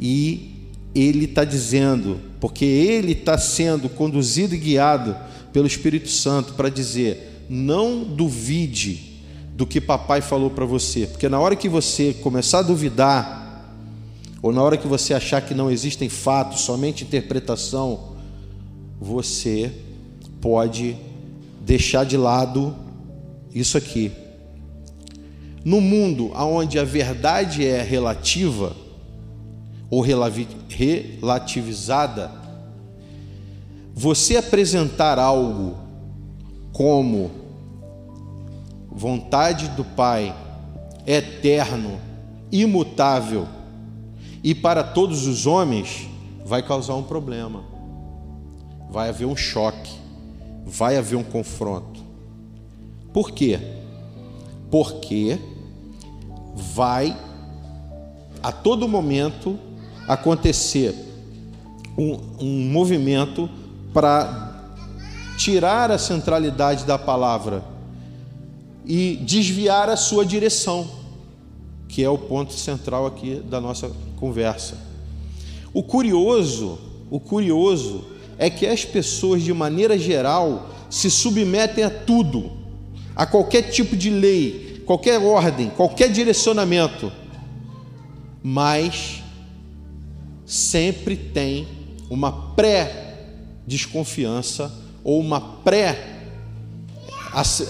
e 0.00 0.68
ele 0.92 1.26
está 1.26 1.44
dizendo, 1.44 2.18
porque 2.40 2.64
ele 2.64 3.12
está 3.12 3.38
sendo 3.38 3.88
conduzido 3.88 4.56
e 4.56 4.58
guiado 4.58 5.16
pelo 5.52 5.68
Espírito 5.68 6.08
Santo 6.08 6.54
para 6.54 6.68
dizer: 6.68 7.46
não 7.48 8.02
duvide 8.02 9.22
do 9.54 9.66
que 9.66 9.80
papai 9.80 10.20
falou 10.20 10.50
para 10.50 10.64
você, 10.64 11.06
porque 11.06 11.28
na 11.28 11.38
hora 11.38 11.54
que 11.54 11.68
você 11.68 12.14
começar 12.14 12.60
a 12.60 12.62
duvidar, 12.62 13.40
ou 14.42 14.52
na 14.52 14.62
hora 14.62 14.76
que 14.76 14.86
você 14.86 15.12
achar 15.12 15.42
que 15.42 15.54
não 15.54 15.68
existem 15.70 16.08
fatos, 16.08 16.60
somente 16.60 17.04
interpretação, 17.04 18.14
você 18.98 19.70
pode 20.40 20.96
deixar 21.60 22.04
de 22.04 22.16
lado 22.16 22.74
isso 23.54 23.76
aqui. 23.76 24.10
No 25.64 25.80
mundo 25.80 26.32
onde 26.34 26.78
a 26.78 26.84
verdade 26.84 27.66
é 27.66 27.82
relativa 27.82 28.74
ou 29.90 30.00
relativizada, 30.00 32.30
você 33.94 34.38
apresentar 34.38 35.18
algo 35.18 35.76
como 36.72 37.30
vontade 38.90 39.68
do 39.68 39.84
Pai, 39.84 40.34
eterno, 41.06 42.00
imutável, 42.50 43.46
e 44.42 44.54
para 44.54 44.82
todos 44.82 45.26
os 45.26 45.46
homens 45.46 46.08
vai 46.44 46.62
causar 46.62 46.94
um 46.94 47.02
problema. 47.02 47.62
Vai 48.90 49.08
haver 49.08 49.26
um 49.26 49.36
choque, 49.36 49.92
vai 50.64 50.96
haver 50.96 51.16
um 51.16 51.24
confronto. 51.24 52.00
Por 53.12 53.30
quê? 53.32 53.80
porque 54.70 55.38
vai 56.54 57.16
a 58.42 58.52
todo 58.52 58.88
momento 58.88 59.58
acontecer 60.06 60.94
um, 61.98 62.18
um 62.38 62.70
movimento 62.70 63.50
para 63.92 64.64
tirar 65.36 65.90
a 65.90 65.98
centralidade 65.98 66.84
da 66.84 66.98
palavra 66.98 67.64
e 68.86 69.16
desviar 69.16 69.88
a 69.90 69.96
sua 69.96 70.24
direção, 70.24 70.88
que 71.90 72.02
é 72.04 72.08
o 72.08 72.16
ponto 72.16 72.52
central 72.52 73.04
aqui 73.04 73.42
da 73.50 73.60
nossa 73.60 73.90
conversa. 74.16 74.78
O 75.74 75.82
curioso, 75.82 76.78
o 77.10 77.18
curioso 77.18 78.04
é 78.38 78.48
que 78.48 78.64
as 78.66 78.84
pessoas 78.84 79.42
de 79.42 79.52
maneira 79.52 79.98
geral 79.98 80.70
se 80.88 81.10
submetem 81.10 81.82
a 81.82 81.90
tudo, 81.90 82.52
a 83.14 83.26
qualquer 83.26 83.62
tipo 83.70 83.96
de 83.96 84.08
lei, 84.08 84.84
qualquer 84.86 85.20
ordem, 85.20 85.68
qualquer 85.70 86.12
direcionamento, 86.12 87.12
mas 88.42 89.22
sempre 90.46 91.14
tem 91.16 91.68
uma 92.08 92.54
pré-desconfiança 92.54 94.72
ou 95.02 95.18
uma 95.18 95.40
pré 95.40 96.18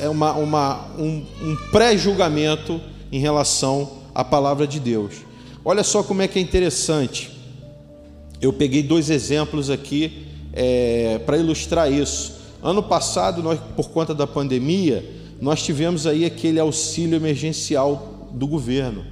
é 0.01 0.09
uma, 0.09 0.33
uma, 0.33 0.87
um, 0.99 1.23
um 1.43 1.55
pré-julgamento 1.71 2.81
em 3.13 3.19
relação 3.19 4.00
à 4.15 4.25
palavra 4.25 4.67
de 4.67 4.81
Deus. 4.81 5.15
Olha 5.65 5.83
só 5.83 6.03
como 6.03 6.23
é 6.23 6.29
que 6.29 6.39
é 6.39 6.43
interessante. 6.43 7.31
Eu 8.41 8.53
peguei 8.53 8.83
dois 8.83 9.11
exemplos 9.11 9.69
aqui 9.69 10.27
é, 10.53 11.19
para 11.27 11.37
ilustrar 11.37 11.93
isso. 11.93 12.41
Ano 12.63 12.83
passado, 12.83 13.43
nós, 13.43 13.59
por 13.77 13.91
conta 13.91 14.15
da 14.15 14.27
pandemia, 14.27 15.05
nós 15.41 15.63
tivemos 15.63 16.07
aí 16.07 16.25
aquele 16.25 16.59
auxílio 16.59 17.17
emergencial 17.17 18.29
do 18.33 18.47
governo. 18.47 19.05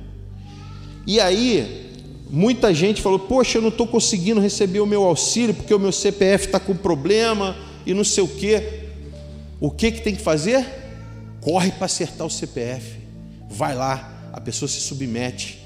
E 1.07 1.21
aí, 1.21 1.93
muita 2.31 2.73
gente 2.75 3.01
falou: 3.01 3.19
Poxa, 3.19 3.59
eu 3.59 3.63
não 3.63 3.69
estou 3.69 3.87
conseguindo 3.87 4.41
receber 4.41 4.81
o 4.81 4.87
meu 4.87 5.05
auxílio 5.05 5.55
porque 5.55 5.73
o 5.73 5.79
meu 5.79 5.93
CPF 5.93 6.47
está 6.47 6.61
com 6.61 6.77
problema 6.77 7.57
e 7.87 7.95
não 7.95 8.05
sei 8.05 8.23
o 8.25 8.29
quê. 8.29 8.85
O 9.61 9.71
que, 9.71 9.91
que 9.91 10.03
tem 10.03 10.15
que 10.15 10.23
fazer? 10.23 10.67
Corre 11.41 11.73
para 11.73 11.87
acertar 11.87 12.27
o 12.27 12.31
CPF. 12.31 12.99
Vai 13.51 13.75
lá, 13.75 14.18
a 14.39 14.41
pessoa 14.41 14.69
se 14.69 14.81
submete. 14.81 15.59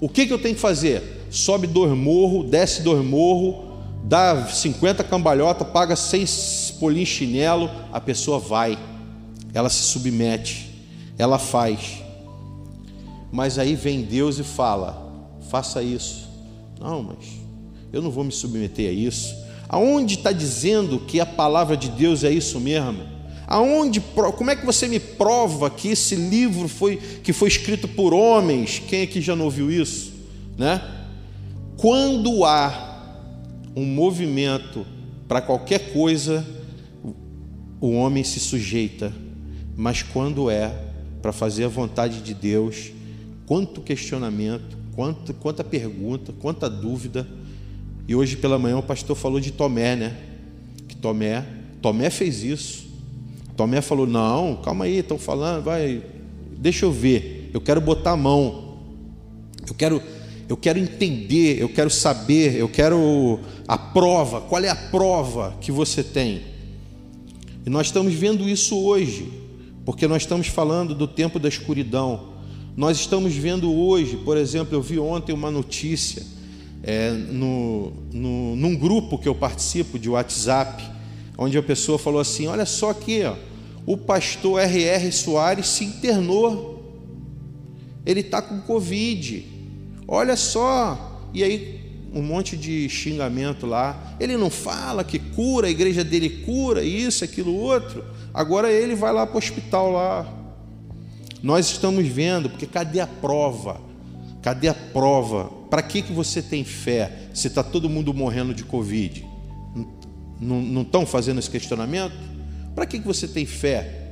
O 0.00 0.08
que, 0.08 0.26
que 0.26 0.32
eu 0.32 0.38
tenho 0.38 0.54
que 0.54 0.60
fazer? 0.60 1.26
Sobe 1.30 1.66
dois 1.66 1.92
morros, 1.92 2.48
desce 2.48 2.80
dois 2.80 3.04
morros, 3.04 3.76
dá 4.02 4.46
50 4.46 5.04
cambalhota, 5.04 5.62
paga 5.62 5.94
seis 5.94 6.74
polinhos 6.80 7.10
chinelo, 7.10 7.70
a 7.92 8.00
pessoa 8.00 8.38
vai, 8.38 8.78
ela 9.52 9.68
se 9.68 9.82
submete, 9.82 10.70
ela 11.18 11.38
faz. 11.38 12.02
Mas 13.30 13.58
aí 13.58 13.74
vem 13.74 14.00
Deus 14.00 14.38
e 14.38 14.42
fala: 14.42 15.12
faça 15.50 15.82
isso. 15.82 16.30
Não, 16.80 17.02
mas 17.02 17.26
eu 17.92 18.00
não 18.00 18.10
vou 18.10 18.24
me 18.24 18.32
submeter 18.32 18.88
a 18.88 18.92
isso. 18.92 19.36
Aonde 19.68 20.14
está 20.14 20.32
dizendo 20.32 20.98
que 20.98 21.20
a 21.20 21.26
palavra 21.26 21.76
de 21.76 21.90
Deus 21.90 22.24
é 22.24 22.30
isso 22.30 22.58
mesmo? 22.58 23.13
Aonde, 23.46 24.00
como 24.00 24.50
é 24.50 24.56
que 24.56 24.64
você 24.64 24.88
me 24.88 24.98
prova 24.98 25.68
que 25.68 25.88
esse 25.88 26.16
livro 26.16 26.66
foi 26.68 26.96
que 26.96 27.32
foi 27.32 27.48
escrito 27.48 27.86
por 27.86 28.14
homens? 28.14 28.82
Quem 28.88 29.02
aqui 29.02 29.20
já 29.20 29.36
não 29.36 29.44
ouviu 29.44 29.70
isso, 29.70 30.12
né? 30.56 30.80
Quando 31.76 32.44
há 32.44 32.94
um 33.76 33.84
movimento 33.84 34.86
para 35.28 35.40
qualquer 35.42 35.92
coisa, 35.92 36.46
o 37.80 37.90
homem 37.92 38.24
se 38.24 38.40
sujeita, 38.40 39.12
mas 39.76 40.02
quando 40.02 40.48
é 40.48 40.72
para 41.20 41.32
fazer 41.32 41.64
a 41.64 41.68
vontade 41.68 42.20
de 42.20 42.32
Deus, 42.32 42.92
quanto 43.46 43.80
questionamento, 43.80 44.76
quanto, 44.94 45.34
quanta 45.34 45.64
pergunta, 45.64 46.32
quanta 46.32 46.70
dúvida. 46.70 47.26
E 48.06 48.14
hoje 48.14 48.36
pela 48.36 48.58
manhã 48.58 48.78
o 48.78 48.82
pastor 48.82 49.16
falou 49.16 49.40
de 49.40 49.50
Tomé, 49.50 49.96
né? 49.96 50.16
Que 50.86 50.96
Tomé, 50.96 51.44
Tomé 51.82 52.10
fez 52.10 52.42
isso. 52.42 52.83
Tomé 53.56 53.80
falou: 53.80 54.06
Não, 54.06 54.56
calma 54.56 54.84
aí, 54.84 54.98
estão 54.98 55.18
falando, 55.18 55.64
vai, 55.64 56.02
deixa 56.58 56.84
eu 56.84 56.92
ver, 56.92 57.50
eu 57.52 57.60
quero 57.60 57.80
botar 57.80 58.12
a 58.12 58.16
mão, 58.16 58.78
eu 59.66 59.74
quero, 59.74 60.02
eu 60.48 60.56
quero 60.56 60.78
entender, 60.78 61.60
eu 61.60 61.68
quero 61.68 61.90
saber, 61.90 62.56
eu 62.56 62.68
quero 62.68 63.40
a 63.66 63.78
prova, 63.78 64.40
qual 64.40 64.62
é 64.62 64.68
a 64.68 64.76
prova 64.76 65.56
que 65.60 65.70
você 65.70 66.02
tem? 66.02 66.42
E 67.64 67.70
nós 67.70 67.86
estamos 67.86 68.12
vendo 68.12 68.48
isso 68.48 68.76
hoje, 68.76 69.32
porque 69.84 70.06
nós 70.06 70.22
estamos 70.22 70.48
falando 70.48 70.94
do 70.94 71.06
tempo 71.06 71.38
da 71.38 71.48
escuridão. 71.48 72.34
Nós 72.76 72.98
estamos 72.98 73.34
vendo 73.34 73.72
hoje, 73.72 74.16
por 74.16 74.36
exemplo, 74.36 74.74
eu 74.74 74.82
vi 74.82 74.98
ontem 74.98 75.32
uma 75.32 75.50
notícia 75.50 76.26
é, 76.82 77.12
no, 77.12 77.92
no, 78.12 78.56
num 78.56 78.76
grupo 78.76 79.16
que 79.16 79.28
eu 79.28 79.34
participo 79.34 79.98
de 79.98 80.10
WhatsApp 80.10 80.93
onde 81.36 81.58
a 81.58 81.62
pessoa 81.62 81.98
falou 81.98 82.20
assim: 82.20 82.46
Olha 82.46 82.66
só 82.66 82.90
aqui, 82.90 83.22
ó, 83.24 83.34
o 83.86 83.96
pastor 83.96 84.60
R.R. 84.60 85.12
Soares 85.12 85.66
se 85.66 85.84
internou, 85.84 86.82
ele 88.04 88.20
está 88.20 88.40
com 88.40 88.60
Covid, 88.60 89.44
olha 90.06 90.36
só. 90.36 91.12
E 91.32 91.42
aí, 91.42 91.84
um 92.14 92.22
monte 92.22 92.56
de 92.56 92.88
xingamento 92.88 93.66
lá. 93.66 94.16
Ele 94.20 94.36
não 94.36 94.48
fala 94.48 95.02
que 95.02 95.18
cura, 95.18 95.66
a 95.66 95.70
igreja 95.70 96.04
dele 96.04 96.30
cura, 96.44 96.84
isso, 96.84 97.24
aquilo, 97.24 97.52
outro. 97.52 98.04
Agora 98.32 98.70
ele 98.70 98.94
vai 98.94 99.12
lá 99.12 99.26
para 99.26 99.34
o 99.34 99.38
hospital 99.38 99.90
lá. 99.90 100.32
Nós 101.42 101.66
estamos 101.66 102.06
vendo, 102.06 102.48
porque 102.48 102.66
cadê 102.66 103.00
a 103.00 103.06
prova? 103.06 103.80
Cadê 104.40 104.68
a 104.68 104.74
prova? 104.74 105.50
Para 105.68 105.82
que, 105.82 106.02
que 106.02 106.12
você 106.12 106.40
tem 106.40 106.64
fé 106.64 107.28
se 107.34 107.48
está 107.48 107.62
todo 107.62 107.90
mundo 107.90 108.14
morrendo 108.14 108.54
de 108.54 108.64
Covid? 108.64 109.26
Não 110.40 110.82
estão 110.82 111.06
fazendo 111.06 111.38
esse 111.38 111.50
questionamento? 111.50 112.14
Para 112.74 112.86
que, 112.86 112.98
que 112.98 113.06
você 113.06 113.28
tem 113.28 113.46
fé? 113.46 114.02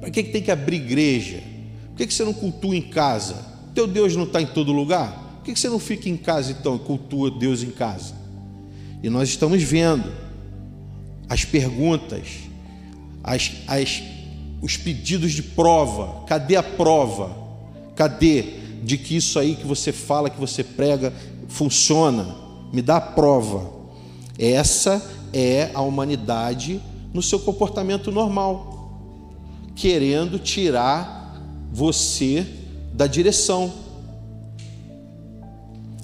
Para 0.00 0.10
que, 0.10 0.22
que 0.22 0.30
tem 0.30 0.42
que 0.42 0.50
abrir 0.50 0.76
igreja? 0.76 1.42
Por 1.88 1.96
que, 1.96 2.06
que 2.06 2.14
você 2.14 2.24
não 2.24 2.32
cultua 2.32 2.76
em 2.76 2.82
casa? 2.82 3.36
Teu 3.74 3.86
Deus 3.86 4.16
não 4.16 4.24
está 4.24 4.40
em 4.40 4.46
todo 4.46 4.72
lugar? 4.72 5.36
Por 5.36 5.44
que, 5.44 5.52
que 5.52 5.60
você 5.60 5.68
não 5.68 5.78
fica 5.78 6.08
em 6.08 6.16
casa 6.16 6.52
então 6.52 6.76
e 6.76 6.78
cultua 6.78 7.30
Deus 7.30 7.62
em 7.62 7.70
casa? 7.70 8.14
E 9.02 9.10
nós 9.10 9.28
estamos 9.28 9.62
vendo 9.62 10.10
as 11.28 11.44
perguntas, 11.44 12.28
as, 13.22 13.52
as, 13.66 14.02
os 14.62 14.76
pedidos 14.76 15.32
de 15.32 15.42
prova. 15.42 16.24
Cadê 16.26 16.56
a 16.56 16.62
prova? 16.62 17.36
Cadê 17.94 18.58
de 18.82 18.96
que 18.96 19.16
isso 19.16 19.38
aí 19.38 19.56
que 19.56 19.66
você 19.66 19.92
fala, 19.92 20.30
que 20.30 20.40
você 20.40 20.64
prega, 20.64 21.12
funciona? 21.48 22.34
Me 22.72 22.80
dá 22.80 22.96
a 22.96 23.00
prova. 23.00 23.70
Essa 24.38 25.02
é 25.32 25.70
a 25.74 25.80
humanidade 25.80 26.80
no 27.12 27.22
seu 27.22 27.38
comportamento 27.38 28.10
normal, 28.10 28.92
querendo 29.74 30.38
tirar 30.38 31.40
você 31.72 32.46
da 32.92 33.06
direção. 33.06 33.72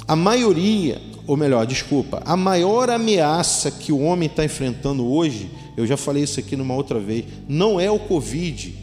A 0.07 0.15
maioria, 0.15 1.01
ou 1.27 1.37
melhor, 1.37 1.67
desculpa, 1.67 2.23
a 2.25 2.37
maior 2.37 2.91
ameaça 2.91 3.71
que 3.71 3.91
o 3.91 4.01
homem 4.01 4.27
está 4.29 4.45
enfrentando 4.45 5.07
hoje, 5.07 5.51
eu 5.77 5.87
já 5.87 5.97
falei 5.97 6.23
isso 6.23 6.39
aqui 6.39 6.57
numa 6.57 6.75
outra 6.75 7.01
vez, 7.01 7.25
não 7.49 7.81
é 7.81 7.91
o 7.91 7.99
Covid, 7.99 8.75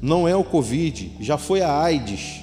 não 0.00 0.26
é 0.26 0.34
o 0.34 0.44
Covid, 0.44 1.12
já 1.20 1.36
foi 1.36 1.60
a 1.62 1.82
AIDS 1.82 2.40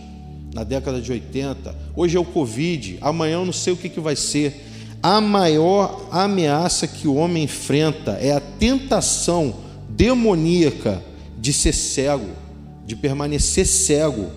na 0.53 0.63
década 0.63 1.01
de 1.01 1.11
80, 1.11 1.75
hoje 1.95 2.17
é 2.17 2.19
o 2.19 2.25
Covid, 2.25 2.97
amanhã 3.01 3.35
eu 3.35 3.45
não 3.45 3.53
sei 3.53 3.73
o 3.73 3.77
que, 3.77 3.89
que 3.89 3.99
vai 3.99 4.15
ser 4.15 4.66
a 5.07 5.21
maior 5.21 6.05
ameaça 6.11 6.85
que 6.85 7.07
o 7.07 7.15
homem 7.15 7.45
enfrenta 7.45 8.17
é 8.19 8.33
a 8.33 8.41
tentação 8.41 9.55
demoníaca 9.87 11.01
de 11.37 11.53
ser 11.53 11.71
cego, 11.71 12.31
de 12.85 12.93
permanecer 12.93 13.65
cego, 13.65 14.29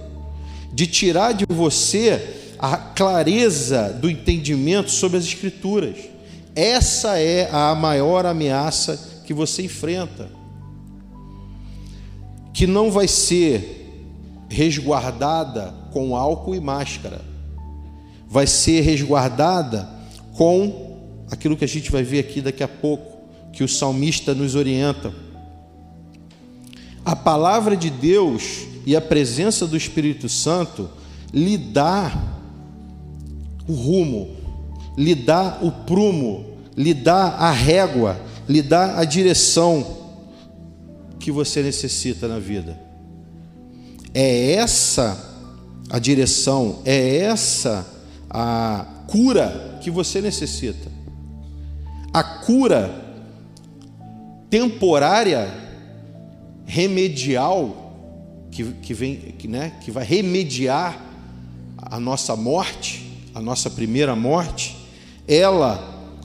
de 0.73 0.87
tirar 0.87 1.33
de 1.33 1.45
você 1.49 2.53
a 2.57 2.77
clareza 2.77 3.93
do 4.01 4.09
entendimento 4.09 4.93
sobre 4.93 5.19
as 5.19 5.25
Escrituras. 5.25 5.97
Essa 6.55 7.19
é 7.19 7.51
a 7.51 7.75
maior 7.75 8.25
ameaça 8.25 9.25
que 9.27 9.35
você 9.35 9.65
enfrenta, 9.65 10.31
que 12.55 12.69
não 12.69 12.93
vai 12.93 13.09
ser 13.09 14.07
resguardada 14.49 15.75
com 15.91 16.15
álcool 16.15 16.55
e 16.55 16.61
máscara, 16.61 17.23
vai 18.29 18.47
ser 18.47 18.83
resguardada 18.83 19.99
com 20.41 20.97
aquilo 21.31 21.55
que 21.55 21.67
a 21.67 21.69
gente 21.69 21.93
vai 21.93 22.03
ver 22.03 22.21
aqui 22.21 22.41
daqui 22.41 22.63
a 22.63 22.69
pouco, 22.69 23.29
que 23.53 23.63
o 23.63 23.69
salmista 23.69 24.35
nos 24.35 24.55
orienta. 24.55 25.13
A 27.05 27.15
palavra 27.15 27.77
de 27.77 27.91
Deus 27.91 28.63
e 28.87 28.97
a 28.97 29.03
presença 29.03 29.67
do 29.67 29.77
Espírito 29.77 30.31
Santo 30.31 30.89
lhe 31.31 31.59
dá 31.59 32.39
o 33.69 33.75
rumo, 33.75 34.31
lhe 34.97 35.15
dá 35.15 35.59
o 35.61 35.71
prumo, 35.71 36.57
lhe 36.75 36.95
dá 36.95 37.33
a 37.33 37.51
régua, 37.51 38.19
lhe 38.49 38.63
dá 38.63 38.99
a 38.99 39.05
direção 39.05 39.87
que 41.19 41.31
você 41.31 41.63
necessita 41.63 42.27
na 42.27 42.39
vida. 42.39 42.81
é 44.15 44.53
essa 44.53 45.23
a 45.91 45.99
direção, 45.99 46.79
é 46.87 47.19
essa 47.19 47.87
a 48.31 49.00
cura 49.11 49.79
que 49.83 49.91
você 49.91 50.21
necessita. 50.21 50.91
A 52.13 52.23
cura 52.23 53.09
temporária, 54.49 55.49
remedial, 56.65 58.49
que, 58.51 58.65
que, 58.65 58.95
vem, 58.95 59.17
que, 59.17 59.49
né, 59.49 59.73
que 59.83 59.91
vai 59.91 60.05
remediar 60.05 61.05
a 61.77 61.99
nossa 61.99 62.37
morte, 62.37 63.07
a 63.35 63.41
nossa 63.41 63.69
primeira 63.69 64.15
morte, 64.15 64.77
ela, 65.27 66.19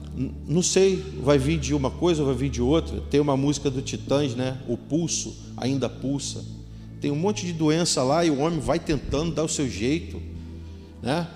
não 0.46 0.62
sei, 0.62 0.96
vai 1.22 1.38
vir 1.38 1.58
de 1.58 1.74
uma 1.74 1.90
coisa 1.90 2.22
ou 2.22 2.28
vai 2.28 2.36
vir 2.36 2.50
de 2.50 2.62
outra. 2.62 3.00
Tem 3.10 3.20
uma 3.20 3.36
música 3.36 3.70
do 3.70 3.82
Titãs, 3.82 4.34
né? 4.34 4.58
O 4.68 4.76
pulso 4.76 5.34
ainda 5.56 5.88
pulsa. 5.88 6.44
Tem 7.00 7.10
um 7.10 7.16
monte 7.16 7.46
de 7.46 7.52
doença 7.52 8.02
lá 8.02 8.24
e 8.24 8.30
o 8.30 8.38
homem 8.40 8.58
vai 8.58 8.78
tentando 8.78 9.34
dar 9.34 9.44
o 9.44 9.48
seu 9.48 9.68
jeito, 9.68 10.20
né? 11.02 11.28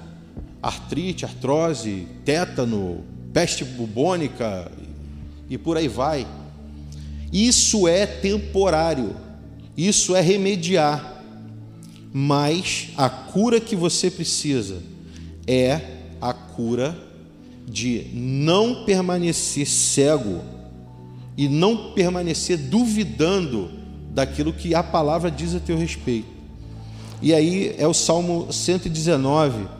Artrite, 0.63 1.25
artrose, 1.25 2.07
tétano, 2.25 3.05
peste 3.33 3.65
bubônica 3.65 4.71
e 5.49 5.57
por 5.57 5.77
aí 5.77 5.89
vai. 5.89 6.27
Isso 7.33 7.89
é 7.89 8.07
temporário. 8.07 9.17
Isso 9.77 10.15
é 10.15 10.21
remediar. 10.21 11.23
Mas 12.13 12.89
a 12.97 13.09
cura 13.09 13.61
que 13.61 13.77
você 13.77 14.11
precisa 14.11 14.83
é 15.47 15.81
a 16.21 16.33
cura 16.33 16.97
de 17.67 18.07
não 18.13 18.85
permanecer 18.85 19.67
cego 19.67 20.43
e 21.37 21.49
não 21.49 21.93
permanecer 21.93 22.59
duvidando 22.59 23.71
daquilo 24.13 24.53
que 24.53 24.75
a 24.75 24.83
palavra 24.83 25.31
diz 25.31 25.55
a 25.55 25.61
teu 25.61 25.79
respeito. 25.79 26.29
E 27.23 27.33
aí 27.33 27.75
é 27.79 27.87
o 27.87 27.95
Salmo 27.95 28.53
119 28.53 29.80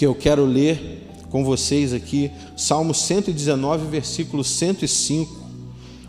que 0.00 0.06
eu 0.06 0.14
quero 0.14 0.46
ler 0.46 1.10
com 1.28 1.44
vocês 1.44 1.92
aqui, 1.92 2.30
Salmo 2.56 2.94
119, 2.94 3.86
versículo 3.86 4.42
105. 4.42 5.38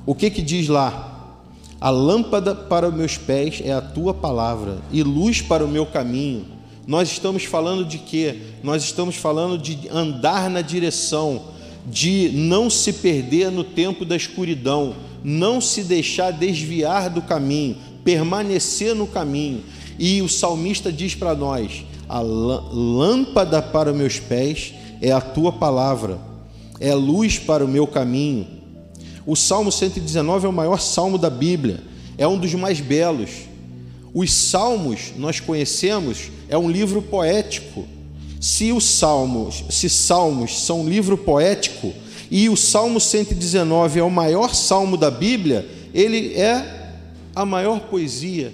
O 0.05 0.15
que 0.15 0.29
que 0.29 0.41
diz 0.41 0.69
lá? 0.69 1.43
A 1.81 1.89
lâmpada 1.89 2.55
para 2.55 2.87
os 2.87 2.95
meus 2.95 3.17
pés 3.17 3.61
é 3.61 3.73
a 3.73 3.81
tua 3.81 4.13
palavra 4.13 4.77
e 4.93 5.03
luz 5.03 5.41
para 5.41 5.65
o 5.65 5.67
meu 5.67 5.85
caminho. 5.85 6.45
Nós 6.87 7.11
estamos 7.11 7.43
falando 7.43 7.83
de 7.83 7.97
quê? 7.97 8.37
Nós 8.63 8.81
estamos 8.81 9.17
falando 9.17 9.57
de 9.57 9.89
andar 9.89 10.49
na 10.49 10.61
direção, 10.61 11.47
de 11.85 12.31
não 12.33 12.69
se 12.69 12.93
perder 12.93 13.51
no 13.51 13.65
tempo 13.65 14.05
da 14.05 14.15
escuridão, 14.15 14.95
não 15.21 15.59
se 15.59 15.83
deixar 15.83 16.31
desviar 16.31 17.09
do 17.09 17.21
caminho, 17.21 17.75
permanecer 18.05 18.95
no 18.95 19.05
caminho. 19.05 19.61
E 19.99 20.21
o 20.21 20.29
salmista 20.29 20.93
diz 20.93 21.13
para 21.13 21.35
nós: 21.35 21.83
a 22.11 22.19
lâmpada 22.19 23.61
para 23.61 23.93
meus 23.93 24.19
pés 24.19 24.73
é 25.01 25.13
a 25.13 25.21
tua 25.21 25.49
palavra, 25.49 26.19
é 26.77 26.93
luz 26.93 27.39
para 27.39 27.63
o 27.63 27.67
meu 27.69 27.87
caminho. 27.87 28.45
O 29.25 29.33
Salmo 29.33 29.71
119 29.71 30.45
é 30.45 30.49
o 30.49 30.51
maior 30.51 30.81
salmo 30.81 31.17
da 31.17 31.29
Bíblia, 31.29 31.79
é 32.17 32.27
um 32.27 32.37
dos 32.37 32.53
mais 32.53 32.81
belos. 32.81 33.29
Os 34.13 34.29
salmos, 34.33 35.13
nós 35.17 35.39
conhecemos, 35.39 36.29
é 36.49 36.57
um 36.57 36.69
livro 36.69 37.01
poético. 37.01 37.87
Se 38.41 38.73
os 38.73 38.83
salmos, 38.83 39.63
se 39.69 39.89
salmos 39.89 40.65
são 40.65 40.81
um 40.81 40.89
livro 40.89 41.17
poético 41.17 41.93
e 42.29 42.49
o 42.49 42.57
Salmo 42.57 42.99
119 42.99 44.01
é 44.01 44.03
o 44.03 44.11
maior 44.11 44.53
salmo 44.53 44.97
da 44.97 45.09
Bíblia, 45.09 45.65
ele 45.93 46.33
é 46.33 46.91
a 47.33 47.45
maior 47.45 47.79
poesia, 47.79 48.53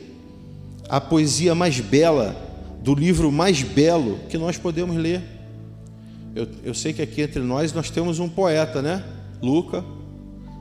a 0.88 1.02
poesia 1.02 1.56
mais 1.56 1.80
bela, 1.80 2.47
do 2.82 2.94
livro 2.94 3.32
mais 3.32 3.62
belo 3.62 4.20
que 4.30 4.38
nós 4.38 4.58
podemos 4.58 4.96
ler. 4.96 5.22
Eu, 6.36 6.48
eu 6.64 6.74
sei 6.74 6.94
que 6.94 7.02
aqui 7.02 7.22
entre 7.22 7.42
nós 7.42 7.74
nós 7.74 7.90
temos 7.90 8.20
um 8.20 8.30
poeta, 8.30 8.82
né? 8.82 9.04
Luca, 9.42 9.84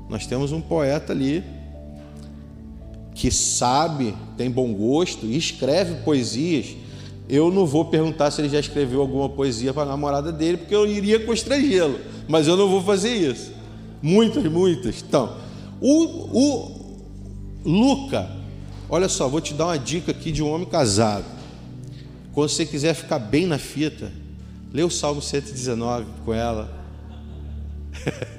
nós 0.08 0.26
temos 0.26 0.52
um 0.52 0.60
poeta 0.60 1.12
ali 1.12 1.44
que 3.14 3.30
sabe, 3.30 4.14
tem 4.36 4.50
bom 4.50 4.72
gosto 4.74 5.24
e 5.26 5.36
escreve 5.36 6.02
poesias. 6.02 6.76
Eu 7.28 7.50
não 7.50 7.66
vou 7.66 7.86
perguntar 7.86 8.30
se 8.30 8.40
ele 8.40 8.48
já 8.48 8.60
escreveu 8.60 9.00
alguma 9.00 9.28
poesia 9.28 9.72
para 9.72 9.82
a 9.82 9.86
namorada 9.86 10.30
dele, 10.30 10.58
porque 10.58 10.74
eu 10.74 10.86
iria 10.86 11.18
constrangê-lo, 11.20 11.98
mas 12.28 12.46
eu 12.46 12.56
não 12.56 12.68
vou 12.68 12.82
fazer 12.82 13.14
isso. 13.14 13.52
Muitas, 14.02 14.44
muitas. 14.44 15.02
Então, 15.02 15.36
o, 15.80 16.04
o 16.38 16.76
Luca, 17.64 18.30
olha 18.88 19.08
só, 19.08 19.28
vou 19.28 19.40
te 19.40 19.54
dar 19.54 19.66
uma 19.66 19.78
dica 19.78 20.12
aqui 20.12 20.30
de 20.30 20.42
um 20.42 20.52
homem 20.52 20.66
casado. 20.68 21.24
Quando 22.36 22.50
você 22.50 22.66
quiser 22.66 22.92
ficar 22.92 23.18
bem 23.18 23.46
na 23.46 23.56
fita, 23.56 24.12
lê 24.70 24.82
o 24.82 24.90
Salmo 24.90 25.22
119 25.22 26.04
com 26.22 26.34
ela. 26.34 26.70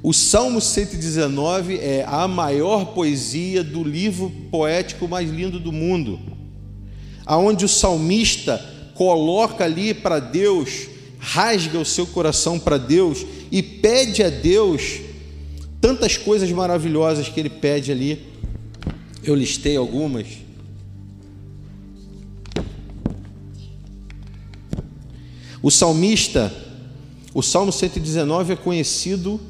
O 0.00 0.12
Salmo 0.12 0.60
119 0.60 1.76
é 1.78 2.04
a 2.06 2.28
maior 2.28 2.94
poesia 2.94 3.64
do 3.64 3.82
livro 3.82 4.30
poético 4.48 5.08
mais 5.08 5.28
lindo 5.28 5.58
do 5.58 5.72
mundo, 5.72 6.20
aonde 7.26 7.64
o 7.64 7.68
salmista 7.68 8.64
coloca 8.94 9.64
ali 9.64 9.92
para 9.92 10.20
Deus, 10.20 10.86
rasga 11.18 11.80
o 11.80 11.84
seu 11.84 12.06
coração 12.06 12.60
para 12.60 12.78
Deus 12.78 13.26
e 13.50 13.60
pede 13.60 14.22
a 14.22 14.30
Deus 14.30 15.00
tantas 15.80 16.16
coisas 16.16 16.50
maravilhosas 16.52 17.28
que 17.28 17.40
ele 17.40 17.50
pede 17.50 17.90
ali. 17.90 18.24
Eu 19.24 19.34
listei 19.34 19.76
algumas. 19.76 20.47
O 25.62 25.70
salmista, 25.70 26.52
o 27.34 27.42
Salmo 27.42 27.72
119 27.72 28.52
é 28.52 28.56
conhecido 28.56 29.40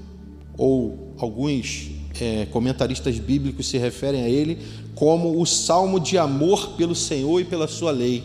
ou 0.56 1.14
alguns 1.18 1.90
é, 2.20 2.46
comentaristas 2.46 3.18
bíblicos 3.18 3.68
se 3.68 3.76
referem 3.76 4.22
a 4.22 4.28
ele 4.28 4.58
como 4.94 5.40
o 5.40 5.46
salmo 5.46 6.00
de 6.00 6.18
amor 6.18 6.70
pelo 6.76 6.94
Senhor 6.94 7.40
e 7.40 7.44
pela 7.44 7.68
sua 7.68 7.90
lei. 7.90 8.24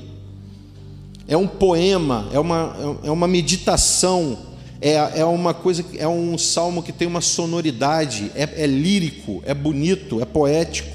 É 1.27 1.37
um 1.37 1.47
poema, 1.47 2.27
é 2.33 2.39
uma, 2.39 2.99
é 3.03 3.11
uma 3.11 3.27
meditação, 3.27 4.37
é, 4.81 5.19
é 5.19 5.25
uma 5.25 5.53
coisa, 5.53 5.85
é 5.97 6.07
um 6.07 6.37
salmo 6.37 6.81
que 6.81 6.91
tem 6.91 7.07
uma 7.07 7.21
sonoridade, 7.21 8.31
é, 8.33 8.63
é 8.63 8.65
lírico, 8.65 9.43
é 9.45 9.53
bonito, 9.53 10.21
é 10.21 10.25
poético. 10.25 10.92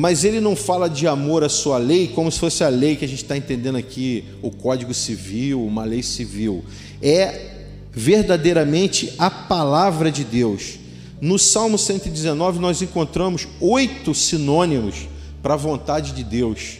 Mas 0.00 0.22
ele 0.22 0.40
não 0.40 0.54
fala 0.54 0.88
de 0.88 1.08
amor 1.08 1.42
à 1.42 1.48
sua 1.48 1.76
lei 1.76 2.06
como 2.06 2.30
se 2.30 2.38
fosse 2.38 2.62
a 2.62 2.68
lei 2.68 2.94
que 2.94 3.04
a 3.04 3.08
gente 3.08 3.24
está 3.24 3.36
entendendo 3.36 3.74
aqui, 3.74 4.24
o 4.40 4.48
Código 4.48 4.94
Civil, 4.94 5.60
uma 5.66 5.82
lei 5.82 6.04
civil. 6.04 6.64
É 7.02 7.64
verdadeiramente 7.90 9.12
a 9.18 9.28
palavra 9.28 10.12
de 10.12 10.22
Deus. 10.22 10.78
No 11.20 11.36
Salmo 11.36 11.76
119, 11.76 12.60
nós 12.60 12.80
encontramos 12.80 13.48
oito 13.60 14.14
sinônimos 14.14 15.08
para 15.42 15.54
a 15.54 15.56
vontade 15.56 16.12
de 16.12 16.22
Deus. 16.22 16.78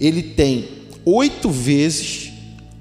Ele 0.00 0.20
tem 0.20 0.68
oito 1.04 1.48
vezes, 1.50 2.32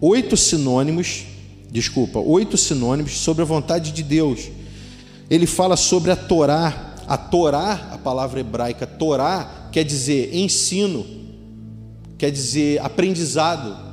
oito 0.01 0.36
sinônimos, 0.36 1.25
desculpa, 1.69 2.17
oito 2.17 2.58
sinônimos 2.58 3.19
sobre 3.19 3.43
a 3.43 3.45
vontade 3.45 3.91
de 3.91 4.01
Deus. 4.01 4.49
Ele 5.29 5.45
fala 5.45 5.77
sobre 5.77 6.10
a 6.10 6.15
Torá. 6.15 6.88
A 7.08 7.17
Torá, 7.17 7.89
a 7.91 7.97
palavra 7.97 8.39
hebraica 8.39 8.86
Torá, 8.86 9.59
quer 9.71 9.84
dizer 9.84 10.36
ensino, 10.36 11.05
quer 12.17 12.32
dizer 12.32 12.79
aprendizado. 12.82 13.89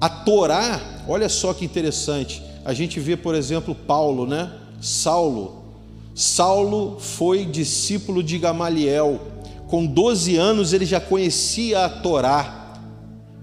A 0.00 0.08
Torá, 0.08 0.80
olha 1.08 1.28
só 1.28 1.52
que 1.52 1.64
interessante, 1.64 2.42
a 2.64 2.72
gente 2.72 3.00
vê, 3.00 3.16
por 3.16 3.34
exemplo, 3.34 3.74
Paulo, 3.74 4.26
né? 4.26 4.52
Saulo. 4.80 5.64
Saulo 6.14 6.98
foi 7.00 7.44
discípulo 7.44 8.22
de 8.22 8.38
Gamaliel. 8.38 9.20
Com 9.68 9.86
12 9.86 10.36
anos 10.36 10.72
ele 10.72 10.84
já 10.84 11.00
conhecia 11.00 11.84
a 11.84 11.88
Torá. 11.88 12.74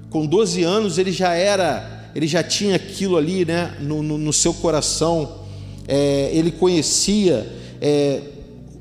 Com 0.09 0.25
12 0.25 0.63
anos 0.63 0.97
ele 0.97 1.11
já 1.11 1.33
era, 1.33 2.09
ele 2.13 2.27
já 2.27 2.43
tinha 2.43 2.75
aquilo 2.75 3.17
ali, 3.17 3.45
né? 3.45 3.75
No, 3.79 4.03
no, 4.03 4.17
no 4.17 4.31
seu 4.31 4.53
coração. 4.53 5.45
É, 5.87 6.29
ele 6.33 6.51
conhecia 6.51 7.51
é, 7.81 8.21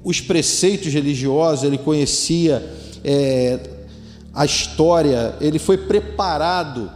os 0.04 0.20
preceitos 0.20 0.92
religiosos, 0.92 1.64
ele 1.64 1.78
conhecia 1.78 2.62
é, 3.02 3.58
a 4.32 4.44
história, 4.44 5.34
ele 5.40 5.58
foi 5.58 5.78
preparado 5.78 6.90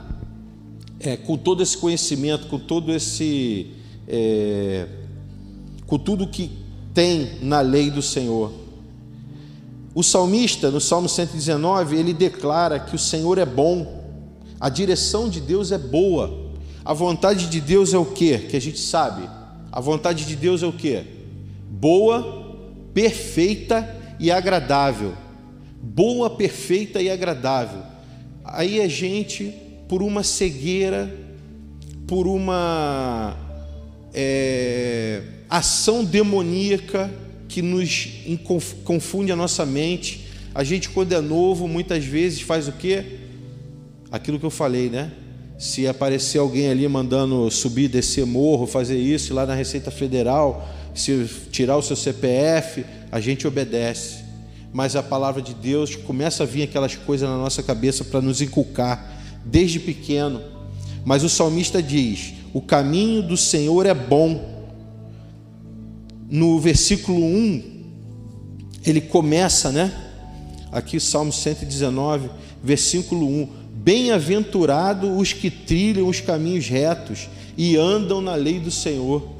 é, 1.00 1.16
com 1.16 1.36
todo 1.36 1.62
esse 1.62 1.76
conhecimento, 1.78 2.46
com 2.48 2.58
todo 2.58 2.92
esse. 2.92 3.68
É, 4.06 4.86
com 5.86 5.98
tudo 5.98 6.26
que 6.26 6.50
tem 6.92 7.38
na 7.40 7.60
lei 7.60 7.90
do 7.90 8.02
Senhor. 8.02 8.52
O 9.94 10.02
salmista, 10.02 10.70
no 10.70 10.80
Salmo 10.80 11.08
119, 11.08 11.96
ele 11.96 12.12
declara 12.12 12.78
que 12.78 12.94
o 12.94 12.98
Senhor 12.98 13.38
é 13.38 13.46
bom, 13.46 14.04
a 14.60 14.68
direção 14.68 15.30
de 15.30 15.40
Deus 15.40 15.72
é 15.72 15.78
boa, 15.78 16.52
a 16.84 16.92
vontade 16.92 17.46
de 17.46 17.60
Deus 17.60 17.94
é 17.94 17.98
o 17.98 18.04
que? 18.04 18.38
Que 18.38 18.56
a 18.56 18.60
gente 18.60 18.78
sabe. 18.78 19.28
A 19.72 19.80
vontade 19.80 20.26
de 20.26 20.36
Deus 20.36 20.62
é 20.62 20.66
o 20.66 20.72
que? 20.72 21.02
Boa, 21.70 22.37
perfeita 22.98 23.96
e 24.18 24.28
agradável. 24.28 25.14
boa, 25.80 26.28
perfeita 26.28 27.00
e 27.00 27.08
agradável. 27.08 27.80
Aí 28.44 28.80
a 28.80 28.88
gente, 28.88 29.54
por 29.88 30.02
uma 30.02 30.24
cegueira, 30.24 31.08
por 32.08 32.26
uma 32.26 33.36
é, 34.12 35.22
ação 35.48 36.04
demoníaca 36.04 37.08
que 37.46 37.62
nos 37.62 38.08
confunde 38.82 39.30
a 39.30 39.36
nossa 39.36 39.64
mente, 39.64 40.26
a 40.52 40.64
gente, 40.64 40.88
quando 40.90 41.12
é 41.12 41.20
novo, 41.20 41.68
muitas 41.68 42.04
vezes 42.04 42.40
faz 42.40 42.66
o 42.66 42.72
quê? 42.72 43.04
Aquilo 44.10 44.40
que 44.40 44.46
eu 44.46 44.50
falei, 44.50 44.90
né? 44.90 45.12
Se 45.56 45.86
aparecer 45.86 46.38
alguém 46.38 46.68
ali 46.68 46.88
mandando 46.88 47.48
subir, 47.48 47.86
descer 47.86 48.26
morro, 48.26 48.66
fazer 48.66 48.98
isso 48.98 49.32
lá 49.34 49.46
na 49.46 49.54
Receita 49.54 49.92
Federal, 49.92 50.68
se 51.00 51.26
tirar 51.50 51.76
o 51.76 51.82
seu 51.82 51.96
CPF, 51.96 52.84
a 53.10 53.20
gente 53.20 53.46
obedece. 53.46 54.24
Mas 54.72 54.96
a 54.96 55.02
palavra 55.02 55.40
de 55.40 55.54
Deus 55.54 55.96
começa 55.96 56.42
a 56.42 56.46
vir 56.46 56.62
aquelas 56.62 56.94
coisas 56.94 57.28
na 57.28 57.36
nossa 57.36 57.62
cabeça 57.62 58.04
para 58.04 58.20
nos 58.20 58.42
inculcar 58.42 59.18
desde 59.44 59.80
pequeno. 59.80 60.42
Mas 61.04 61.24
o 61.24 61.28
salmista 61.28 61.82
diz: 61.82 62.34
O 62.52 62.60
caminho 62.60 63.22
do 63.22 63.36
Senhor 63.36 63.86
é 63.86 63.94
bom. 63.94 64.56
No 66.30 66.58
versículo 66.60 67.24
1, 67.24 67.62
ele 68.84 69.00
começa, 69.00 69.72
né? 69.72 69.90
Aqui, 70.70 71.00
Salmo 71.00 71.32
119, 71.32 72.28
versículo 72.62 73.26
1: 73.26 73.48
Bem-aventurados 73.72 75.10
os 75.18 75.32
que 75.32 75.50
trilham 75.50 76.08
os 76.08 76.20
caminhos 76.20 76.68
retos 76.68 77.28
e 77.56 77.76
andam 77.76 78.20
na 78.20 78.34
lei 78.34 78.60
do 78.60 78.70
Senhor. 78.70 79.37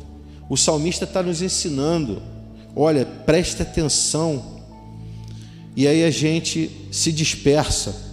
O 0.49 0.57
salmista 0.57 1.05
está 1.05 1.23
nos 1.23 1.43
ensinando, 1.43 2.23
olha, 2.75 3.05
preste 3.05 3.63
atenção. 3.63 4.59
E 5.77 5.87
aí 5.87 6.05
a 6.05 6.11
gente 6.11 6.71
se 6.91 7.13
dispersa 7.13 8.09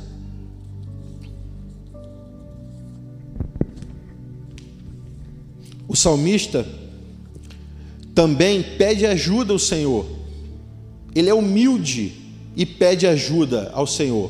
O 5.95 5.98
salmista 5.98 6.67
também 8.13 8.62
pede 8.62 9.06
ajuda 9.06 9.54
ao 9.54 9.60
Senhor. 9.60 10.06
Ele 11.15 11.30
é 11.30 11.34
humilde 11.34 12.12
e 12.54 12.65
pede 12.65 13.08
ajuda 13.08 13.71
ao 13.74 13.88
Senhor. 13.88 14.30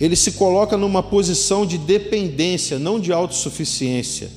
Ele 0.00 0.16
se 0.16 0.32
coloca 0.32 0.76
numa 0.76 1.04
posição 1.04 1.64
de 1.64 1.78
dependência, 1.78 2.80
não 2.80 2.98
de 2.98 3.12
autossuficiência. 3.12 4.28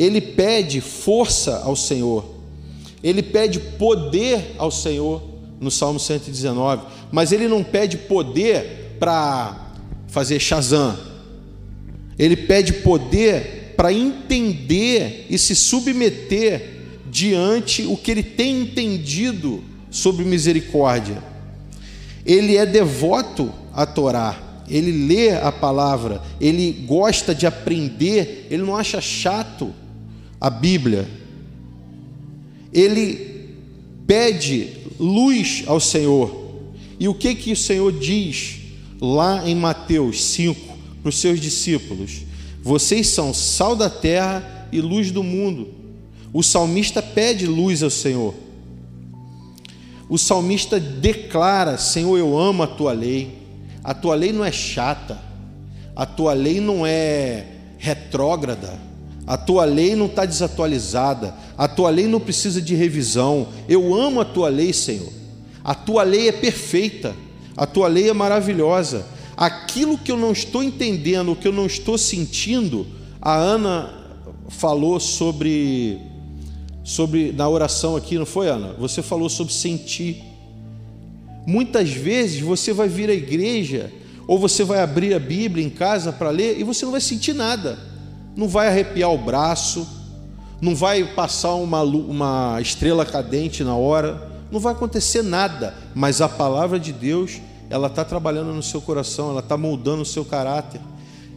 Ele 0.00 0.18
pede 0.18 0.80
força 0.80 1.58
ao 1.58 1.76
Senhor. 1.76 2.24
Ele 3.04 3.22
pede 3.22 3.60
poder 3.60 4.54
ao 4.56 4.70
Senhor 4.70 5.22
no 5.60 5.70
Salmo 5.70 6.00
119, 6.00 6.84
mas 7.12 7.32
ele 7.32 7.46
não 7.46 7.62
pede 7.62 7.98
poder 7.98 8.96
para 8.98 9.74
fazer 10.08 10.40
Shazam, 10.40 10.98
ele 12.18 12.34
pede 12.34 12.72
poder 12.72 13.74
para 13.76 13.92
entender 13.92 15.26
e 15.28 15.36
se 15.36 15.54
submeter 15.54 16.80
diante 17.10 17.82
o 17.82 17.94
que 17.94 18.10
ele 18.10 18.22
tem 18.22 18.62
entendido 18.62 19.62
sobre 19.90 20.24
misericórdia. 20.24 21.22
Ele 22.24 22.56
é 22.56 22.64
devoto 22.64 23.52
à 23.70 23.84
Torá, 23.84 24.62
ele 24.66 25.06
lê 25.06 25.32
a 25.32 25.52
palavra, 25.52 26.22
ele 26.40 26.72
gosta 26.86 27.34
de 27.34 27.46
aprender, 27.46 28.46
ele 28.50 28.62
não 28.62 28.76
acha 28.76 28.98
chato 28.98 29.74
a 30.40 30.48
Bíblia. 30.48 31.06
Ele 32.72 33.56
pede 34.06 34.68
luz 34.98 35.64
ao 35.66 35.78
Senhor. 35.78 36.48
E 36.98 37.08
o 37.08 37.14
que 37.14 37.34
que 37.34 37.52
o 37.52 37.56
Senhor 37.56 37.92
diz 37.92 38.60
lá 39.00 39.48
em 39.48 39.54
Mateus 39.54 40.22
5? 40.24 40.70
para 41.02 41.08
os 41.08 41.18
seus 41.18 41.40
discípulos: 41.40 42.22
Vocês 42.62 43.08
são 43.08 43.34
sal 43.34 43.74
da 43.74 43.90
terra 43.90 44.68
e 44.72 44.80
luz 44.80 45.10
do 45.10 45.22
mundo. 45.22 45.68
O 46.32 46.42
salmista 46.42 47.02
pede 47.02 47.46
luz 47.46 47.82
ao 47.82 47.90
Senhor. 47.90 48.34
O 50.08 50.18
salmista 50.18 50.78
declara: 50.78 51.78
Senhor, 51.78 52.16
eu 52.18 52.38
amo 52.38 52.62
a 52.62 52.66
tua 52.66 52.92
lei. 52.92 53.38
A 53.82 53.94
tua 53.94 54.14
lei 54.14 54.32
não 54.32 54.44
é 54.44 54.52
chata. 54.52 55.18
A 55.96 56.06
tua 56.06 56.32
lei 56.32 56.60
não 56.60 56.86
é 56.86 57.46
retrógrada. 57.78 58.78
A 59.30 59.36
tua 59.36 59.64
lei 59.64 59.94
não 59.94 60.06
está 60.06 60.24
desatualizada. 60.24 61.32
A 61.56 61.68
tua 61.68 61.88
lei 61.90 62.08
não 62.08 62.18
precisa 62.18 62.60
de 62.60 62.74
revisão. 62.74 63.48
Eu 63.68 63.94
amo 63.94 64.20
a 64.20 64.24
tua 64.24 64.48
lei, 64.48 64.72
Senhor. 64.72 65.12
A 65.62 65.74
tua 65.74 66.02
lei 66.02 66.28
é 66.28 66.32
perfeita. 66.32 67.14
A 67.56 67.66
tua 67.66 67.86
lei 67.86 68.10
é 68.10 68.12
maravilhosa 68.12 69.06
aquilo 69.40 69.96
que 69.96 70.12
eu 70.12 70.18
não 70.18 70.32
estou 70.32 70.62
entendendo, 70.62 71.32
o 71.32 71.36
que 71.36 71.48
eu 71.48 71.52
não 71.52 71.64
estou 71.64 71.96
sentindo, 71.96 72.86
a 73.18 73.34
Ana 73.34 73.90
falou 74.50 75.00
sobre 75.00 75.98
sobre 76.84 77.32
na 77.32 77.48
oração 77.48 77.96
aqui, 77.96 78.18
não 78.18 78.26
foi, 78.26 78.48
Ana? 78.48 78.74
Você 78.78 79.00
falou 79.00 79.30
sobre 79.30 79.54
sentir. 79.54 80.22
Muitas 81.46 81.90
vezes 81.90 82.40
você 82.40 82.72
vai 82.72 82.86
vir 82.86 83.08
à 83.08 83.14
igreja 83.14 83.90
ou 84.26 84.38
você 84.38 84.62
vai 84.62 84.80
abrir 84.80 85.14
a 85.14 85.18
Bíblia 85.18 85.64
em 85.64 85.70
casa 85.70 86.12
para 86.12 86.28
ler 86.28 86.60
e 86.60 86.64
você 86.64 86.84
não 86.84 86.92
vai 86.92 87.00
sentir 87.00 87.32
nada. 87.32 87.78
Não 88.36 88.48
vai 88.48 88.68
arrepiar 88.68 89.10
o 89.10 89.18
braço, 89.18 89.86
não 90.60 90.74
vai 90.74 91.04
passar 91.04 91.54
uma, 91.54 91.82
uma 91.82 92.58
estrela 92.60 93.04
cadente 93.04 93.64
na 93.64 93.74
hora, 93.74 94.30
não 94.50 94.60
vai 94.60 94.72
acontecer 94.72 95.22
nada, 95.22 95.74
mas 95.94 96.20
a 96.20 96.28
palavra 96.28 96.78
de 96.78 96.92
Deus 96.92 97.40
ela 97.70 97.86
está 97.86 98.04
trabalhando 98.04 98.52
no 98.52 98.62
seu 98.62 98.80
coração, 98.80 99.30
ela 99.30 99.40
está 99.40 99.56
moldando 99.56 100.02
o 100.02 100.06
seu 100.06 100.24
caráter, 100.24 100.80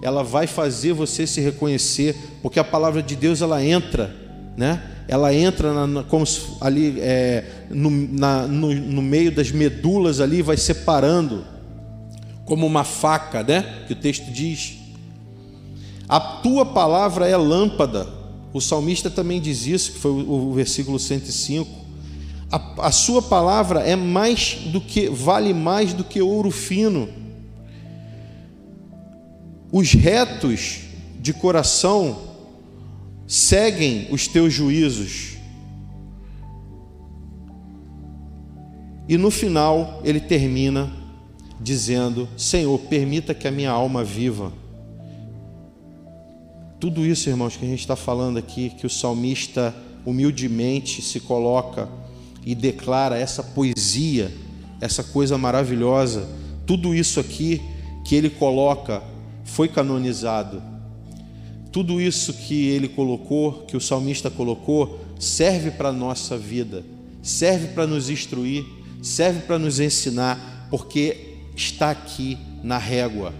ela 0.01 0.23
vai 0.23 0.47
fazer 0.47 0.93
você 0.93 1.27
se 1.27 1.39
reconhecer, 1.39 2.15
porque 2.41 2.59
a 2.59 2.63
palavra 2.63 3.01
de 3.01 3.15
Deus 3.15 3.41
ela 3.41 3.63
entra, 3.63 4.13
né? 4.57 4.81
Ela 5.07 5.33
entra 5.33 5.87
na, 5.87 6.03
como 6.03 6.25
ali 6.59 6.99
é, 6.99 7.45
no, 7.69 7.89
na, 7.89 8.47
no, 8.47 8.73
no 8.73 9.01
meio 9.01 9.31
das 9.31 9.51
medulas 9.51 10.19
ali, 10.19 10.41
vai 10.41 10.57
separando, 10.57 11.45
como 12.45 12.65
uma 12.65 12.83
faca, 12.83 13.43
né? 13.43 13.83
Que 13.87 13.93
o 13.93 13.95
texto 13.95 14.29
diz. 14.31 14.82
A 16.07 16.19
tua 16.19 16.65
palavra 16.65 17.27
é 17.27 17.35
lâmpada. 17.35 18.07
O 18.53 18.61
salmista 18.61 19.09
também 19.09 19.41
diz 19.41 19.65
isso, 19.65 19.93
que 19.93 19.99
foi 19.99 20.11
o, 20.11 20.53
versículo 20.53 20.99
105 20.99 21.83
a, 22.53 22.87
a 22.87 22.91
sua 22.91 23.19
palavra 23.19 23.79
é 23.79 23.95
mais 23.95 24.59
do 24.67 24.79
que 24.79 25.09
vale 25.09 25.55
mais 25.55 25.91
do 25.91 26.03
que 26.03 26.21
ouro 26.21 26.51
fino. 26.51 27.09
Os 29.71 29.91
retos 29.93 30.81
de 31.19 31.33
coração 31.33 32.15
seguem 33.25 34.07
os 34.11 34.27
teus 34.27 34.53
juízos. 34.53 35.37
E 39.09 39.17
no 39.17 39.31
final 39.31 39.99
ele 40.03 40.19
termina 40.19 40.93
dizendo: 41.59 42.29
Senhor, 42.37 42.77
permita 42.81 43.33
que 43.33 43.47
a 43.47 43.51
minha 43.51 43.71
alma 43.71 44.03
viva. 44.03 44.53
Tudo 46.83 47.05
isso, 47.05 47.29
irmãos, 47.29 47.55
que 47.55 47.63
a 47.63 47.69
gente 47.69 47.79
está 47.79 47.95
falando 47.95 48.37
aqui, 48.37 48.69
que 48.69 48.85
o 48.85 48.89
salmista 48.89 49.73
humildemente 50.05 51.01
se 51.01 51.17
coloca 51.21 51.87
e 52.45 52.53
declara 52.53 53.17
essa 53.17 53.41
poesia, 53.41 54.29
essa 54.81 55.01
coisa 55.01 55.37
maravilhosa. 55.37 56.27
Tudo 56.65 56.93
isso 56.93 57.21
aqui 57.21 57.61
que 58.03 58.15
ele 58.15 58.29
coloca 58.29 59.01
foi 59.45 59.69
canonizado. 59.69 60.61
Tudo 61.71 62.01
isso 62.01 62.33
que 62.33 62.67
ele 62.67 62.89
colocou, 62.89 63.63
que 63.65 63.77
o 63.77 63.81
salmista 63.81 64.29
colocou, 64.29 64.99
serve 65.17 65.71
para 65.71 65.87
a 65.87 65.93
nossa 65.93 66.37
vida, 66.37 66.83
serve 67.21 67.67
para 67.67 67.87
nos 67.87 68.09
instruir, 68.09 68.65
serve 69.01 69.39
para 69.43 69.57
nos 69.57 69.79
ensinar, 69.79 70.67
porque 70.69 71.37
está 71.55 71.91
aqui 71.91 72.37
na 72.61 72.77
régua, 72.77 73.33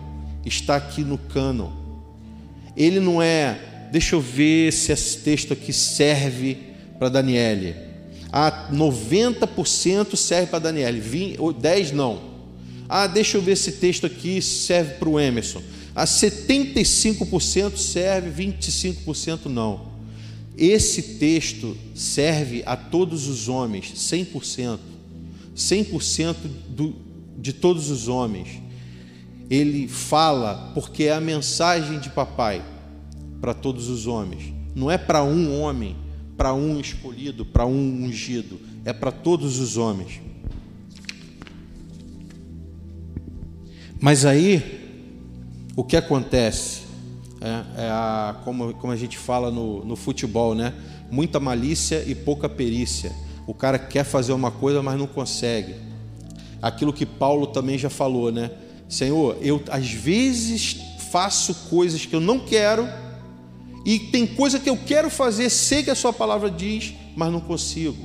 está 0.45 0.77
aqui 0.77 1.01
no 1.03 1.17
cânon. 1.17 1.82
Ele 2.75 2.99
não 2.99 3.21
é, 3.21 3.59
deixa 3.91 4.15
eu 4.15 4.21
ver 4.21 4.71
se 4.73 4.91
esse 4.91 5.19
texto 5.19 5.53
aqui 5.53 5.71
serve 5.71 6.57
para 6.97 7.09
Daniele 7.09 7.93
ah, 8.35 8.67
90% 8.73 10.15
serve 10.15 10.47
para 10.47 10.57
Daniel, 10.57 10.91
10 11.53 11.91
não. 11.91 12.33
Ah, 12.89 13.05
deixa 13.05 13.37
eu 13.37 13.43
ver 13.43 13.51
esse 13.51 13.73
texto 13.73 14.07
aqui 14.07 14.41
serve 14.41 14.95
para 14.95 15.07
o 15.07 15.19
Emerson. 15.19 15.61
Ah, 15.93 16.05
75% 16.05 17.77
serve, 17.77 18.43
25% 18.43 19.45
não. 19.45 19.93
Esse 20.57 21.03
texto 21.19 21.77
serve 21.93 22.63
a 22.65 22.75
todos 22.75 23.27
os 23.27 23.47
homens, 23.47 23.93
100%. 23.95 24.79
100% 25.55 26.35
do, 26.69 26.95
de 27.37 27.53
todos 27.53 27.91
os 27.91 28.07
homens 28.07 28.62
ele 29.49 29.87
fala 29.87 30.71
porque 30.73 31.03
é 31.03 31.13
a 31.13 31.21
mensagem 31.21 31.99
de 31.99 32.09
papai 32.09 32.63
para 33.41 33.53
todos 33.53 33.89
os 33.89 34.07
homens. 34.07 34.53
Não 34.75 34.89
é 34.89 34.97
para 34.97 35.23
um 35.23 35.59
homem, 35.59 35.95
para 36.37 36.53
um 36.53 36.79
escolhido, 36.79 37.45
para 37.45 37.65
um 37.65 38.03
ungido, 38.05 38.59
é 38.83 38.91
para 38.91 39.11
todos 39.11 39.59
os 39.59 39.77
homens. 39.77 40.21
Mas 43.99 44.25
aí, 44.25 44.81
o 45.75 45.83
que 45.83 45.95
acontece? 45.95 46.81
É, 47.39 47.83
é 47.83 47.89
a, 47.89 48.35
como, 48.43 48.73
como 48.73 48.91
a 48.91 48.95
gente 48.95 49.17
fala 49.17 49.51
no, 49.51 49.83
no 49.85 49.95
futebol, 49.95 50.55
né? 50.55 50.73
Muita 51.11 51.39
malícia 51.39 52.03
e 52.07 52.15
pouca 52.15 52.49
perícia. 52.49 53.11
O 53.45 53.53
cara 53.53 53.77
quer 53.77 54.03
fazer 54.03 54.33
uma 54.33 54.51
coisa, 54.51 54.81
mas 54.81 54.97
não 54.97 55.07
consegue. 55.07 55.75
Aquilo 56.61 56.93
que 56.93 57.05
Paulo 57.05 57.47
também 57.47 57.77
já 57.77 57.89
falou, 57.89 58.31
né? 58.31 58.51
Senhor, 58.93 59.37
eu 59.41 59.59
às 59.71 59.89
vezes 59.89 60.77
faço 61.11 61.55
coisas 61.67 62.05
que 62.05 62.15
eu 62.15 62.21
não 62.21 62.37
quero, 62.37 62.87
e 63.83 63.97
tem 63.97 64.25
coisa 64.27 64.59
que 64.59 64.69
eu 64.69 64.77
quero 64.77 65.09
fazer, 65.09 65.49
sei 65.49 65.81
que 65.81 65.89
a 65.89 65.95
Sua 65.95 66.13
palavra 66.13 66.49
diz, 66.49 66.93
mas 67.15 67.31
não 67.31 67.41
consigo. 67.41 67.97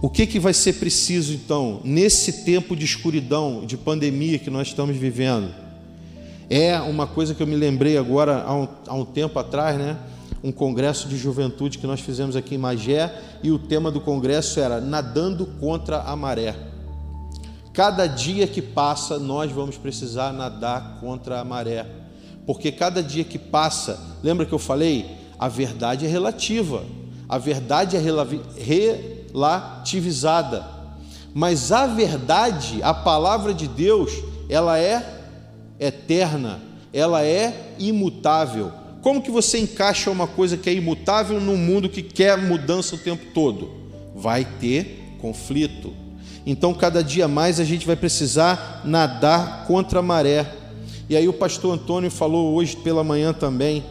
O 0.00 0.10
que, 0.10 0.26
que 0.26 0.38
vai 0.38 0.52
ser 0.52 0.74
preciso 0.74 1.32
então, 1.32 1.80
nesse 1.84 2.44
tempo 2.44 2.76
de 2.76 2.84
escuridão, 2.84 3.64
de 3.64 3.78
pandemia 3.78 4.38
que 4.38 4.50
nós 4.50 4.68
estamos 4.68 4.94
vivendo? 4.94 5.54
É 6.50 6.78
uma 6.78 7.06
coisa 7.06 7.34
que 7.34 7.42
eu 7.42 7.46
me 7.46 7.56
lembrei 7.56 7.96
agora, 7.96 8.42
há 8.42 8.54
um, 8.54 8.68
há 8.86 8.94
um 8.94 9.06
tempo 9.06 9.38
atrás, 9.38 9.78
né? 9.78 9.96
Um 10.44 10.52
congresso 10.52 11.08
de 11.08 11.16
juventude 11.16 11.78
que 11.78 11.86
nós 11.86 12.00
fizemos 12.00 12.36
aqui 12.36 12.56
em 12.56 12.58
Magé, 12.58 13.10
e 13.42 13.50
o 13.50 13.58
tema 13.58 13.90
do 13.90 14.02
congresso 14.02 14.60
era 14.60 14.82
Nadando 14.82 15.46
contra 15.58 16.02
a 16.02 16.14
Maré. 16.14 16.75
Cada 17.76 18.06
dia 18.06 18.46
que 18.46 18.62
passa, 18.62 19.18
nós 19.18 19.52
vamos 19.52 19.76
precisar 19.76 20.32
nadar 20.32 20.96
contra 20.98 21.38
a 21.38 21.44
maré. 21.44 21.84
Porque 22.46 22.72
cada 22.72 23.02
dia 23.02 23.22
que 23.22 23.38
passa, 23.38 24.16
lembra 24.22 24.46
que 24.46 24.54
eu 24.54 24.58
falei? 24.58 25.04
A 25.38 25.46
verdade 25.46 26.06
é 26.06 26.08
relativa, 26.08 26.82
a 27.28 27.36
verdade 27.36 27.94
é 27.94 28.00
relativizada. 29.30 30.66
Mas 31.34 31.70
a 31.70 31.86
verdade, 31.86 32.82
a 32.82 32.94
palavra 32.94 33.52
de 33.52 33.68
Deus, 33.68 34.10
ela 34.48 34.78
é 34.78 35.26
eterna, 35.78 36.62
ela 36.94 37.22
é 37.22 37.74
imutável. 37.78 38.72
Como 39.02 39.20
que 39.20 39.30
você 39.30 39.58
encaixa 39.58 40.10
uma 40.10 40.26
coisa 40.26 40.56
que 40.56 40.70
é 40.70 40.72
imutável 40.72 41.38
num 41.38 41.58
mundo 41.58 41.90
que 41.90 42.00
quer 42.00 42.38
mudança 42.38 42.94
o 42.94 42.98
tempo 42.98 43.34
todo? 43.34 43.70
Vai 44.14 44.46
ter 44.46 45.18
conflito, 45.20 46.05
então, 46.46 46.72
cada 46.72 47.02
dia 47.02 47.26
mais 47.26 47.58
a 47.58 47.64
gente 47.64 47.84
vai 47.84 47.96
precisar 47.96 48.82
nadar 48.84 49.66
contra 49.66 49.98
a 49.98 50.02
maré. 50.02 50.46
E 51.10 51.16
aí, 51.16 51.26
o 51.26 51.32
pastor 51.32 51.74
Antônio 51.74 52.08
falou 52.08 52.54
hoje 52.54 52.76
pela 52.76 53.02
manhã 53.02 53.32
também. 53.32 53.82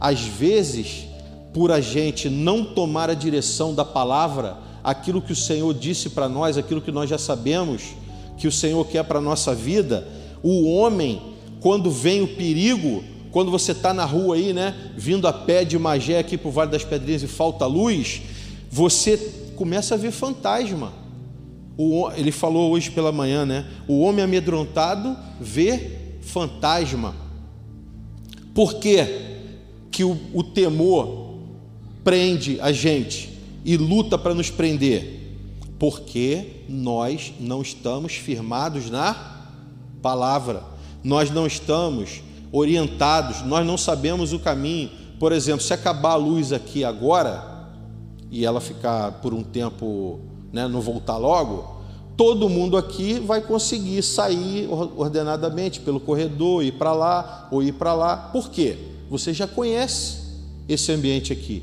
Às 0.00 0.20
vezes, 0.20 1.06
por 1.52 1.72
a 1.72 1.80
gente 1.80 2.30
não 2.30 2.64
tomar 2.64 3.10
a 3.10 3.14
direção 3.14 3.74
da 3.74 3.84
palavra, 3.84 4.58
aquilo 4.84 5.20
que 5.20 5.32
o 5.32 5.36
Senhor 5.36 5.74
disse 5.74 6.10
para 6.10 6.28
nós, 6.28 6.56
aquilo 6.56 6.80
que 6.80 6.92
nós 6.92 7.10
já 7.10 7.18
sabemos 7.18 7.82
que 8.36 8.46
o 8.46 8.52
Senhor 8.52 8.84
quer 8.86 9.02
para 9.04 9.18
a 9.18 9.22
nossa 9.22 9.52
vida, 9.52 10.06
o 10.40 10.70
homem, 10.72 11.20
quando 11.60 11.90
vem 11.90 12.22
o 12.22 12.36
perigo, 12.36 13.02
quando 13.30 13.50
você 13.50 13.72
está 13.72 13.92
na 13.92 14.04
rua 14.04 14.36
aí, 14.36 14.52
né, 14.52 14.92
vindo 14.96 15.26
a 15.26 15.32
pé 15.32 15.64
de 15.64 15.78
Magé 15.78 16.18
aqui 16.18 16.36
para 16.36 16.48
o 16.48 16.52
Vale 16.52 16.70
das 16.70 16.84
Pedrinhas 16.84 17.22
e 17.22 17.26
falta 17.26 17.66
luz, 17.66 18.22
você 18.70 19.16
começa 19.56 19.94
a 19.94 19.98
ver 19.98 20.10
fantasma. 20.10 21.03
O, 21.76 22.10
ele 22.12 22.30
falou 22.30 22.70
hoje 22.70 22.90
pela 22.90 23.10
manhã, 23.10 23.44
né? 23.44 23.66
O 23.88 24.00
homem 24.00 24.24
amedrontado 24.24 25.16
vê 25.40 25.98
fantasma. 26.20 27.14
Por 28.54 28.74
que, 28.74 29.04
que 29.90 30.04
o, 30.04 30.18
o 30.32 30.42
temor 30.42 31.38
prende 32.04 32.60
a 32.60 32.70
gente 32.70 33.38
e 33.64 33.76
luta 33.76 34.16
para 34.16 34.34
nos 34.34 34.50
prender? 34.50 35.36
Porque 35.78 36.62
nós 36.68 37.32
não 37.40 37.60
estamos 37.60 38.14
firmados 38.14 38.88
na 38.88 39.42
palavra, 40.00 40.62
nós 41.02 41.30
não 41.30 41.46
estamos 41.46 42.22
orientados, 42.52 43.42
nós 43.42 43.66
não 43.66 43.76
sabemos 43.76 44.32
o 44.32 44.38
caminho. 44.38 44.90
Por 45.18 45.32
exemplo, 45.32 45.62
se 45.62 45.72
acabar 45.72 46.12
a 46.12 46.16
luz 46.16 46.52
aqui 46.52 46.84
agora 46.84 47.72
e 48.30 48.44
ela 48.44 48.60
ficar 48.60 49.12
por 49.20 49.34
um 49.34 49.42
tempo 49.42 50.20
né, 50.54 50.68
não 50.68 50.80
voltar 50.80 51.16
logo, 51.16 51.82
todo 52.16 52.48
mundo 52.48 52.76
aqui 52.76 53.18
vai 53.18 53.40
conseguir 53.40 54.00
sair 54.04 54.68
ordenadamente 54.70 55.80
pelo 55.80 55.98
corredor, 55.98 56.62
ir 56.62 56.72
para 56.72 56.92
lá 56.92 57.48
ou 57.50 57.60
ir 57.60 57.72
para 57.72 57.92
lá. 57.92 58.16
Por 58.16 58.48
quê? 58.50 58.78
Você 59.10 59.32
já 59.32 59.48
conhece 59.48 60.18
esse 60.68 60.92
ambiente 60.92 61.32
aqui. 61.32 61.60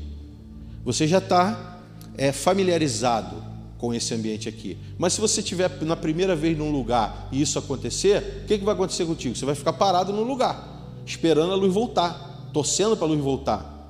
Você 0.84 1.08
já 1.08 1.18
está 1.18 1.80
é, 2.18 2.32
familiarizado 2.32 3.36
com 3.78 3.94
esse 3.94 4.12
ambiente 4.12 4.46
aqui. 4.46 4.76
Mas 4.98 5.14
se 5.14 5.22
você 5.22 5.40
estiver 5.40 5.70
na 5.80 5.96
primeira 5.96 6.36
vez 6.36 6.56
num 6.56 6.70
lugar 6.70 7.28
e 7.32 7.40
isso 7.40 7.58
acontecer, 7.58 8.42
o 8.44 8.46
que, 8.46 8.58
que 8.58 8.64
vai 8.64 8.74
acontecer 8.74 9.06
contigo? 9.06 9.34
Você 9.34 9.46
vai 9.46 9.54
ficar 9.54 9.72
parado 9.72 10.12
no 10.12 10.22
lugar, 10.22 11.00
esperando 11.06 11.50
a 11.50 11.56
luz 11.56 11.72
voltar, 11.72 12.50
torcendo 12.52 12.94
para 12.94 13.06
a 13.06 13.08
luz 13.08 13.20
voltar. 13.20 13.88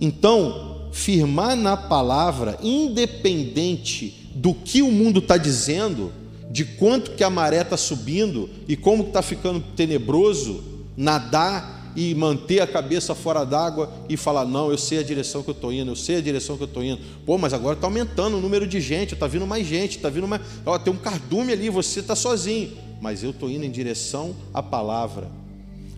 Então, 0.00 0.69
firmar 0.92 1.56
na 1.56 1.76
palavra, 1.76 2.58
independente 2.62 4.30
do 4.34 4.54
que 4.54 4.82
o 4.82 4.90
mundo 4.90 5.20
está 5.20 5.36
dizendo, 5.36 6.12
de 6.50 6.64
quanto 6.64 7.12
que 7.12 7.22
a 7.22 7.30
maré 7.30 7.62
está 7.62 7.76
subindo 7.76 8.50
e 8.66 8.76
como 8.76 9.04
está 9.04 9.22
ficando 9.22 9.60
tenebroso, 9.76 10.62
nadar 10.96 11.92
e 11.96 12.14
manter 12.14 12.60
a 12.60 12.66
cabeça 12.66 13.14
fora 13.14 13.44
d'água 13.44 13.92
e 14.08 14.16
falar: 14.16 14.44
não, 14.44 14.70
eu 14.70 14.78
sei 14.78 14.98
a 14.98 15.02
direção 15.02 15.42
que 15.42 15.50
eu 15.50 15.54
estou 15.54 15.72
indo, 15.72 15.90
eu 15.90 15.96
sei 15.96 16.16
a 16.16 16.20
direção 16.20 16.56
que 16.56 16.62
eu 16.62 16.68
estou 16.68 16.82
indo. 16.82 17.00
Pô, 17.24 17.38
mas 17.38 17.52
agora 17.52 17.74
está 17.74 17.86
aumentando 17.86 18.36
o 18.36 18.40
número 18.40 18.66
de 18.66 18.80
gente, 18.80 19.14
está 19.14 19.26
vindo 19.26 19.46
mais 19.46 19.66
gente, 19.66 19.96
está 19.96 20.08
vindo 20.08 20.26
mais. 20.26 20.42
Ó, 20.64 20.78
tem 20.78 20.92
um 20.92 20.96
cardume 20.96 21.52
ali, 21.52 21.68
você 21.68 22.00
está 22.00 22.14
sozinho. 22.14 22.72
Mas 23.00 23.22
eu 23.22 23.30
estou 23.30 23.48
indo 23.48 23.64
em 23.64 23.70
direção 23.70 24.36
à 24.52 24.62
palavra. 24.62 25.28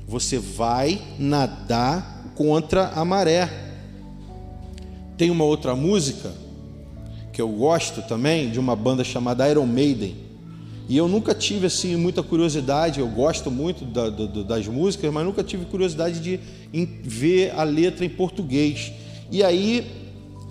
Você 0.06 0.38
vai 0.38 1.00
nadar 1.18 2.32
contra 2.34 2.88
a 2.88 3.04
maré. 3.04 3.71
Tem 5.16 5.30
uma 5.30 5.44
outra 5.44 5.74
música 5.76 6.32
que 7.32 7.40
eu 7.40 7.48
gosto 7.48 8.02
também, 8.02 8.50
de 8.50 8.60
uma 8.60 8.76
banda 8.76 9.02
chamada 9.02 9.48
Iron 9.50 9.66
Maiden. 9.66 10.14
E 10.88 10.96
eu 10.96 11.08
nunca 11.08 11.34
tive 11.34 11.66
assim 11.66 11.96
muita 11.96 12.22
curiosidade, 12.22 13.00
eu 13.00 13.08
gosto 13.08 13.50
muito 13.50 13.84
da, 13.84 14.10
da, 14.10 14.26
das 14.42 14.68
músicas, 14.68 15.12
mas 15.12 15.24
nunca 15.24 15.42
tive 15.42 15.64
curiosidade 15.64 16.20
de 16.20 16.38
ver 17.02 17.52
a 17.56 17.62
letra 17.62 18.04
em 18.04 18.08
português. 18.10 18.92
E 19.30 19.42
aí 19.42 19.86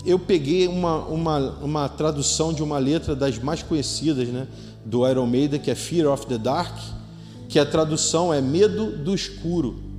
eu 0.06 0.18
peguei 0.18 0.68
uma, 0.68 1.06
uma, 1.06 1.38
uma 1.62 1.90
tradução 1.90 2.52
de 2.52 2.64
uma 2.64 2.80
letra 2.80 3.16
das 3.16 3.38
mais 3.38 3.62
conhecidas 3.62 4.28
né, 4.30 4.48
do 4.84 5.08
Iron 5.08 5.28
Maiden, 5.28 5.60
que 5.60 5.70
é 5.70 5.76
Fear 5.76 6.12
of 6.12 6.26
the 6.26 6.38
Dark, 6.38 6.76
que 7.48 7.60
a 7.60 7.66
tradução 7.66 8.34
é 8.34 8.42
Medo 8.42 8.98
do 8.98 9.14
Escuro. 9.14 9.91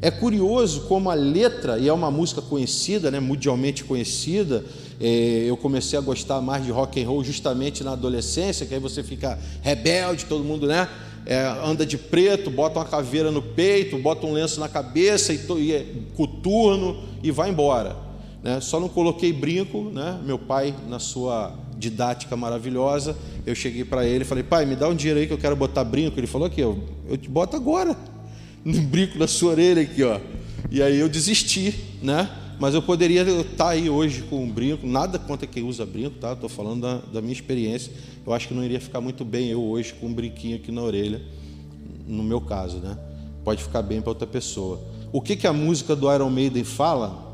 É 0.00 0.10
curioso 0.10 0.82
como 0.82 1.10
a 1.10 1.14
letra, 1.14 1.78
e 1.78 1.88
é 1.88 1.92
uma 1.92 2.10
música 2.10 2.42
conhecida, 2.42 3.10
né, 3.10 3.18
mundialmente 3.18 3.82
conhecida, 3.82 4.64
é, 5.00 5.44
eu 5.46 5.56
comecei 5.56 5.98
a 5.98 6.02
gostar 6.02 6.40
mais 6.40 6.64
de 6.64 6.70
rock 6.70 7.02
and 7.02 7.08
roll 7.08 7.24
justamente 7.24 7.82
na 7.82 7.92
adolescência, 7.92 8.66
que 8.66 8.74
aí 8.74 8.80
você 8.80 9.02
fica 9.02 9.38
rebelde, 9.62 10.26
todo 10.26 10.44
mundo 10.44 10.66
né, 10.66 10.88
é, 11.24 11.44
anda 11.64 11.86
de 11.86 11.96
preto, 11.96 12.50
bota 12.50 12.78
uma 12.78 12.84
caveira 12.84 13.30
no 13.30 13.40
peito, 13.40 13.98
bota 13.98 14.26
um 14.26 14.32
lenço 14.32 14.60
na 14.60 14.68
cabeça 14.68 15.32
e, 15.32 15.40
e 15.58 15.72
é, 15.72 15.86
coturno 16.14 17.02
e 17.22 17.30
vai 17.30 17.48
embora. 17.48 17.96
Né? 18.42 18.60
Só 18.60 18.78
não 18.78 18.88
coloquei 18.88 19.32
brinco, 19.32 19.90
né? 19.90 20.20
meu 20.24 20.38
pai, 20.38 20.74
na 20.88 20.98
sua 20.98 21.54
didática 21.78 22.36
maravilhosa, 22.36 23.16
eu 23.44 23.54
cheguei 23.54 23.84
para 23.84 24.06
ele 24.06 24.22
e 24.22 24.26
falei, 24.26 24.44
pai, 24.44 24.66
me 24.66 24.76
dá 24.76 24.88
um 24.88 24.94
dinheiro 24.94 25.20
aí 25.20 25.26
que 25.26 25.32
eu 25.32 25.38
quero 25.38 25.56
botar 25.56 25.84
brinco. 25.84 26.18
Ele 26.18 26.26
falou 26.26 26.46
aqui, 26.46 26.60
eu, 26.60 26.78
eu 27.08 27.16
te 27.16 27.28
boto 27.28 27.56
agora 27.56 27.96
um 28.66 28.84
brinco 28.84 29.16
na 29.16 29.28
sua 29.28 29.52
orelha 29.52 29.82
aqui, 29.82 30.02
ó. 30.02 30.18
E 30.70 30.82
aí 30.82 30.98
eu 30.98 31.08
desisti, 31.08 31.72
né? 32.02 32.28
Mas 32.58 32.74
eu 32.74 32.82
poderia 32.82 33.22
estar 33.22 33.68
aí 33.68 33.88
hoje 33.88 34.22
com 34.22 34.42
um 34.42 34.50
brinco, 34.50 34.84
nada 34.84 35.18
contra 35.20 35.46
quem 35.46 35.62
usa 35.62 35.86
brinco, 35.86 36.18
tá? 36.18 36.32
Estou 36.32 36.48
falando 36.48 36.80
da, 36.80 36.96
da, 37.12 37.20
minha 37.20 37.32
experiência. 37.32 37.92
Eu 38.26 38.32
acho 38.32 38.48
que 38.48 38.54
não 38.54 38.64
iria 38.64 38.80
ficar 38.80 39.00
muito 39.00 39.24
bem 39.24 39.48
eu 39.50 39.62
hoje 39.62 39.94
com 39.94 40.06
um 40.06 40.12
brinquinho 40.12 40.56
aqui 40.56 40.72
na 40.72 40.82
orelha, 40.82 41.22
no 42.08 42.24
meu 42.24 42.40
caso, 42.40 42.78
né? 42.78 42.98
Pode 43.44 43.62
ficar 43.62 43.82
bem 43.82 44.00
para 44.00 44.10
outra 44.10 44.26
pessoa. 44.26 44.80
O 45.12 45.20
que, 45.20 45.36
que 45.36 45.46
a 45.46 45.52
música 45.52 45.94
do 45.94 46.12
Iron 46.12 46.30
Maiden 46.30 46.64
fala? 46.64 47.24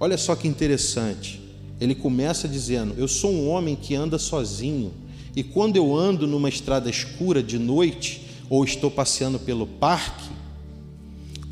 Olha 0.00 0.16
só 0.16 0.34
que 0.34 0.48
interessante. 0.48 1.42
Ele 1.78 1.94
começa 1.94 2.48
dizendo: 2.48 2.94
Eu 2.96 3.08
sou 3.08 3.30
um 3.30 3.50
homem 3.50 3.76
que 3.76 3.94
anda 3.94 4.18
sozinho, 4.18 4.92
e 5.36 5.42
quando 5.42 5.76
eu 5.76 5.94
ando 5.94 6.26
numa 6.26 6.48
estrada 6.48 6.88
escura 6.88 7.42
de 7.42 7.58
noite, 7.58 8.22
ou 8.48 8.64
estou 8.64 8.90
passeando 8.90 9.38
pelo 9.38 9.66
parque, 9.66 10.30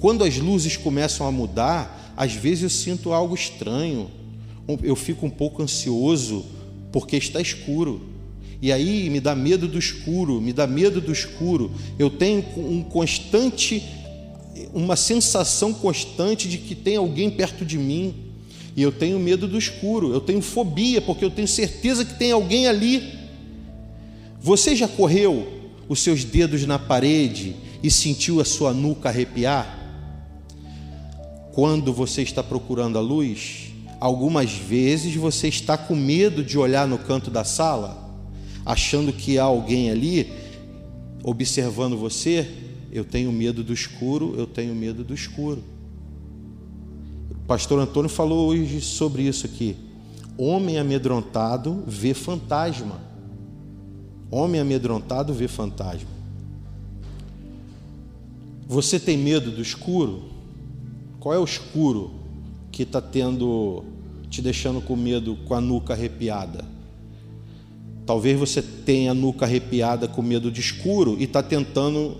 quando 0.01 0.24
as 0.24 0.38
luzes 0.38 0.78
começam 0.78 1.26
a 1.26 1.30
mudar, 1.30 2.14
às 2.16 2.32
vezes 2.32 2.64
eu 2.64 2.70
sinto 2.70 3.12
algo 3.12 3.34
estranho, 3.34 4.11
eu 4.82 4.96
fico 4.96 5.26
um 5.26 5.30
pouco 5.30 5.62
ansioso 5.62 6.44
porque 6.90 7.16
está 7.16 7.40
escuro. 7.40 8.01
E 8.62 8.72
aí 8.72 9.09
me 9.11 9.20
dá 9.20 9.34
medo 9.34 9.68
do 9.68 9.78
escuro, 9.78 10.40
me 10.40 10.53
dá 10.53 10.66
medo 10.66 11.01
do 11.01 11.12
escuro. 11.12 11.70
Eu 11.98 12.09
tenho 12.09 12.44
um 12.57 12.82
constante, 12.82 13.82
uma 14.72 14.96
sensação 14.96 15.72
constante 15.72 16.48
de 16.48 16.59
que 16.59 16.74
tem 16.74 16.96
alguém 16.96 17.30
perto 17.30 17.64
de 17.64 17.76
mim. 17.78 18.14
E 18.76 18.82
eu 18.82 18.92
tenho 18.92 19.18
medo 19.18 19.46
do 19.48 19.59
escuro, 19.59 20.12
eu 20.12 20.20
tenho 20.20 20.40
fobia, 20.40 21.03
porque 21.03 21.24
eu 21.24 21.30
tenho 21.30 21.48
certeza 21.48 22.05
que 22.05 22.18
tem 22.18 22.32
alguém 22.32 22.66
ali. 22.66 23.03
Você 24.40 24.74
já 24.74 24.88
correu 24.88 25.46
os 25.88 26.01
seus 26.01 26.24
dedos 26.24 26.64
na 26.66 26.78
parede 26.78 27.57
e 27.82 27.90
sentiu 27.90 28.40
a 28.40 28.44
sua 28.44 28.72
nuca 28.72 29.09
arrepiar? 29.09 29.80
Quando 31.53 31.92
você 31.92 32.22
está 32.22 32.42
procurando 32.42 32.96
a 32.96 33.01
luz, 33.01 33.72
algumas 33.98 34.53
vezes 34.53 35.14
você 35.16 35.48
está 35.48 35.76
com 35.76 35.96
medo 35.96 36.44
de 36.44 36.57
olhar 36.57 36.86
no 36.86 36.98
canto 36.98 37.30
da 37.30 37.42
sala, 37.42 38.09
achando 38.64 39.12
que 39.12 39.38
há 39.38 39.44
alguém 39.44 39.90
ali 39.90 40.32
observando 41.22 41.96
você. 41.96 42.48
Eu 42.92 43.05
tenho 43.05 43.30
medo 43.32 43.62
do 43.62 43.72
escuro, 43.72 44.34
eu 44.36 44.46
tenho 44.46 44.74
medo 44.74 45.05
do 45.05 45.14
escuro. 45.14 45.62
O 47.30 47.46
pastor 47.46 47.80
Antônio 47.80 48.09
falou 48.09 48.48
hoje 48.48 48.80
sobre 48.80 49.22
isso 49.22 49.46
aqui. 49.46 49.76
Homem 50.38 50.78
amedrontado 50.78 51.82
vê 51.86 52.14
fantasma. 52.14 53.01
Homem 54.30 54.61
amedrontado 54.61 55.34
vê 55.34 55.48
fantasma. 55.48 56.09
Você 58.68 59.01
tem 59.01 59.18
medo 59.18 59.51
do 59.51 59.61
escuro? 59.61 60.30
Qual 61.21 61.35
é 61.35 61.39
o 61.39 61.45
escuro 61.45 62.12
que 62.73 62.83
está 62.83 62.99
tendo, 62.99 63.85
te 64.31 64.41
deixando 64.41 64.81
com 64.81 64.97
medo, 64.97 65.37
com 65.45 65.55
a 65.55 65.61
nuca 65.61 65.93
arrepiada? 65.93 66.64
Talvez 68.07 68.39
você 68.39 68.62
tenha 68.62 69.11
a 69.11 69.14
nuca 69.14 69.45
arrepiada 69.45 70.09
com 70.09 70.23
medo 70.23 70.51
de 70.51 70.62
escuro 70.62 71.16
e 71.18 71.25
está 71.25 71.43
tentando 71.43 72.16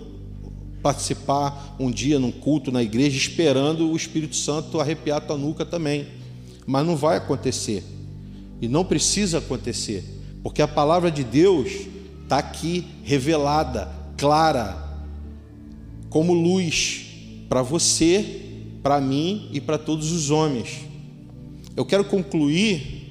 participar 0.83 1.75
um 1.79 1.89
dia 1.89 2.19
num 2.19 2.31
culto 2.31 2.71
na 2.71 2.83
igreja, 2.83 3.17
esperando 3.17 3.91
o 3.91 3.95
Espírito 3.95 4.35
Santo 4.35 4.79
arrepiar 4.79 5.17
a 5.17 5.21
tua 5.21 5.37
nuca 5.37 5.65
também. 5.65 6.05
Mas 6.67 6.85
não 6.85 6.95
vai 6.95 7.17
acontecer. 7.17 7.83
E 8.61 8.67
não 8.67 8.85
precisa 8.85 9.39
acontecer, 9.39 10.05
porque 10.43 10.61
a 10.61 10.67
palavra 10.67 11.09
de 11.09 11.23
Deus 11.23 11.71
está 12.21 12.37
aqui 12.37 12.85
revelada, 13.03 13.91
clara, 14.15 14.77
como 16.07 16.33
luz 16.33 17.07
para 17.49 17.63
você, 17.63 18.50
para 18.81 18.99
mim 18.99 19.49
e 19.51 19.61
para 19.61 19.77
todos 19.77 20.11
os 20.11 20.29
homens. 20.29 20.81
Eu 21.75 21.85
quero 21.85 22.03
concluir 22.03 23.01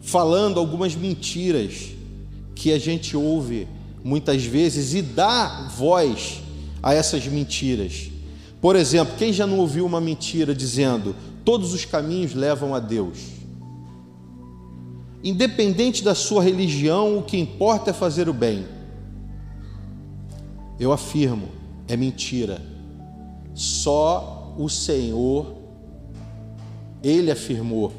falando 0.00 0.58
algumas 0.58 0.94
mentiras 0.94 1.90
que 2.54 2.72
a 2.72 2.78
gente 2.78 3.16
ouve 3.16 3.68
muitas 4.02 4.44
vezes 4.44 4.94
e 4.94 5.02
dá 5.02 5.68
voz 5.76 6.40
a 6.82 6.94
essas 6.94 7.26
mentiras. 7.26 8.10
Por 8.60 8.76
exemplo, 8.76 9.14
quem 9.16 9.32
já 9.32 9.46
não 9.46 9.58
ouviu 9.58 9.86
uma 9.86 10.00
mentira 10.00 10.54
dizendo 10.54 11.14
todos 11.44 11.72
os 11.72 11.84
caminhos 11.84 12.34
levam 12.34 12.74
a 12.74 12.80
Deus? 12.80 13.18
Independente 15.22 16.02
da 16.04 16.14
sua 16.14 16.42
religião, 16.42 17.18
o 17.18 17.22
que 17.22 17.36
importa 17.36 17.90
é 17.90 17.92
fazer 17.92 18.28
o 18.28 18.32
bem. 18.32 18.66
Eu 20.78 20.92
afirmo, 20.92 21.48
é 21.88 21.96
mentira. 21.96 22.62
Só 23.52 24.37
o 24.58 24.68
Senhor, 24.68 25.54
Ele 27.02 27.30
afirmou: 27.30 27.92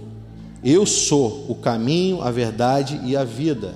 Eu 0.64 0.86
sou 0.86 1.46
o 1.50 1.56
caminho, 1.56 2.22
a 2.22 2.30
verdade 2.30 3.00
e 3.06 3.16
a 3.16 3.24
vida. 3.24 3.76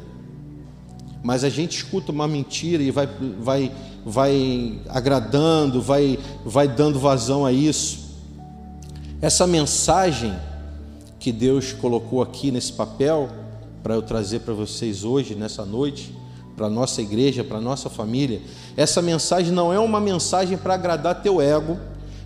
Mas 1.23 1.45
a 1.45 1.49
gente 1.49 1.77
escuta 1.77 2.11
uma 2.11 2.27
mentira 2.27 2.83
e 2.83 2.91
vai, 2.91 3.07
vai, 3.39 3.71
vai 4.05 4.81
agradando, 4.89 5.81
vai, 5.81 6.19
vai 6.45 6.67
dando 6.67 6.99
vazão 6.99 7.45
a 7.45 7.51
isso. 7.53 8.03
Essa 9.21 9.47
mensagem 9.47 10.35
que 11.17 11.31
Deus 11.31 11.71
colocou 11.71 12.21
aqui 12.21 12.51
nesse 12.51 12.73
papel 12.73 13.29
para 13.81 13.93
eu 13.95 14.01
trazer 14.01 14.41
para 14.41 14.53
vocês 14.53 15.05
hoje, 15.05 15.33
nessa 15.33 15.65
noite, 15.65 16.13
para 16.57 16.69
nossa 16.69 17.01
igreja, 17.01 17.41
para 17.41 17.61
nossa 17.61 17.89
família. 17.89 18.41
Essa 18.75 19.01
mensagem 19.01 19.53
não 19.53 19.71
é 19.71 19.79
uma 19.79 20.01
mensagem 20.01 20.57
para 20.57 20.73
agradar 20.73 21.21
teu 21.21 21.39
ego, 21.39 21.79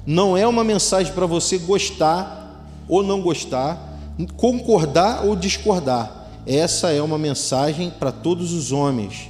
não 0.07 0.37
é 0.37 0.47
uma 0.47 0.63
mensagem 0.63 1.11
para 1.11 1.25
você 1.25 1.57
gostar 1.57 2.65
ou 2.87 3.03
não 3.03 3.21
gostar, 3.21 3.99
concordar 4.37 5.25
ou 5.25 5.35
discordar. 5.35 6.29
Essa 6.45 6.91
é 6.91 7.01
uma 7.01 7.17
mensagem 7.17 7.89
para 7.89 8.09
todos 8.09 8.53
os 8.53 8.71
homens. 8.71 9.29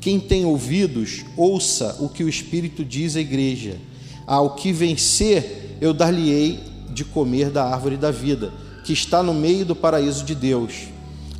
Quem 0.00 0.20
tem 0.20 0.44
ouvidos, 0.44 1.24
ouça 1.36 1.96
o 1.98 2.08
que 2.08 2.22
o 2.22 2.28
Espírito 2.28 2.84
diz 2.84 3.16
à 3.16 3.20
igreja. 3.20 3.80
Ao 4.24 4.54
que 4.54 4.72
vencer, 4.72 5.76
eu 5.80 5.92
dar-lhe-ei 5.92 6.60
de 6.90 7.04
comer 7.04 7.50
da 7.50 7.64
árvore 7.64 7.96
da 7.96 8.12
vida 8.12 8.52
que 8.84 8.92
está 8.92 9.24
no 9.24 9.34
meio 9.34 9.66
do 9.66 9.74
paraíso 9.74 10.24
de 10.24 10.36
Deus. 10.36 10.84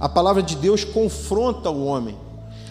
A 0.01 0.09
palavra 0.09 0.43
de 0.43 0.57
Deus 0.57 0.83
confronta 0.83 1.71
o 1.71 1.85
homem. 1.85 2.17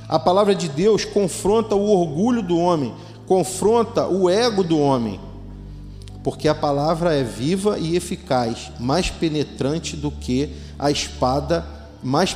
A 0.10 0.20
palavra 0.20 0.54
de 0.54 0.68
Deus 0.68 1.06
confronta 1.06 1.74
o 1.74 1.90
orgulho 1.90 2.42
do 2.42 2.58
homem, 2.58 2.94
confronta 3.26 4.08
o 4.08 4.30
ego 4.30 4.62
do 4.62 4.78
homem. 4.78 5.18
Porque 6.24 6.48
a 6.48 6.56
palavra 6.56 7.14
é 7.16 7.24
viva 7.24 7.80
e 7.80 7.96
eficaz, 7.96 8.72
mais 8.80 9.10
penetrante 9.10 9.96
do 9.96 10.12
que 10.12 10.50
a 10.78 10.92
espada, 10.92 11.66
mais 12.04 12.36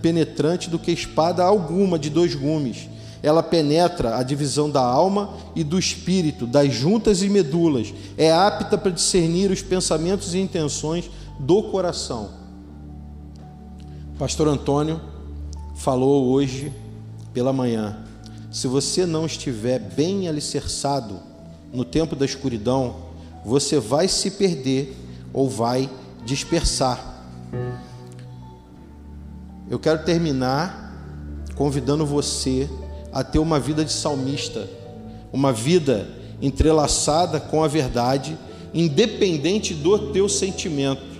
penetrante 0.00 0.70
do 0.70 0.78
que 0.78 0.92
espada 0.92 1.42
alguma 1.42 1.98
de 1.98 2.10
dois 2.10 2.34
gumes. 2.34 2.88
Ela 3.20 3.42
penetra 3.42 4.16
a 4.16 4.22
divisão 4.22 4.70
da 4.70 4.80
alma 4.80 5.34
e 5.56 5.64
do 5.64 5.78
espírito, 5.78 6.46
das 6.46 6.72
juntas 6.72 7.20
e 7.22 7.28
medulas. 7.28 7.92
É 8.16 8.30
apta 8.30 8.78
para 8.78 8.92
discernir 8.92 9.50
os 9.50 9.60
pensamentos 9.60 10.34
e 10.34 10.38
intenções 10.38 11.10
do 11.38 11.64
coração. 11.64 12.30
Pastor 14.16 14.46
Antônio 14.46 15.00
falou 15.74 16.26
hoje 16.26 16.72
pela 17.34 17.52
manhã: 17.52 17.98
se 18.50 18.68
você 18.68 19.04
não 19.04 19.26
estiver 19.26 19.80
bem 19.80 20.28
alicerçado 20.28 21.18
no 21.72 21.84
tempo 21.84 22.16
da 22.16 22.24
escuridão, 22.24 23.07
você 23.44 23.78
vai 23.78 24.08
se 24.08 24.32
perder 24.32 24.96
ou 25.32 25.48
vai 25.48 25.88
dispersar. 26.24 27.24
Eu 29.70 29.78
quero 29.78 30.04
terminar 30.04 30.86
convidando 31.54 32.06
você 32.06 32.68
a 33.12 33.24
ter 33.24 33.38
uma 33.38 33.58
vida 33.58 33.84
de 33.84 33.92
salmista, 33.92 34.68
uma 35.32 35.52
vida 35.52 36.08
entrelaçada 36.40 37.40
com 37.40 37.62
a 37.62 37.68
verdade, 37.68 38.38
independente 38.72 39.74
do 39.74 40.12
teu 40.12 40.28
sentimento. 40.28 41.18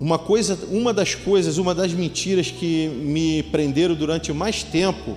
Uma 0.00 0.18
coisa, 0.18 0.58
uma 0.70 0.92
das 0.92 1.14
coisas, 1.14 1.58
uma 1.58 1.74
das 1.74 1.92
mentiras 1.92 2.50
que 2.50 2.88
me 2.88 3.42
prenderam 3.44 3.94
durante 3.94 4.32
mais 4.32 4.62
tempo 4.62 5.16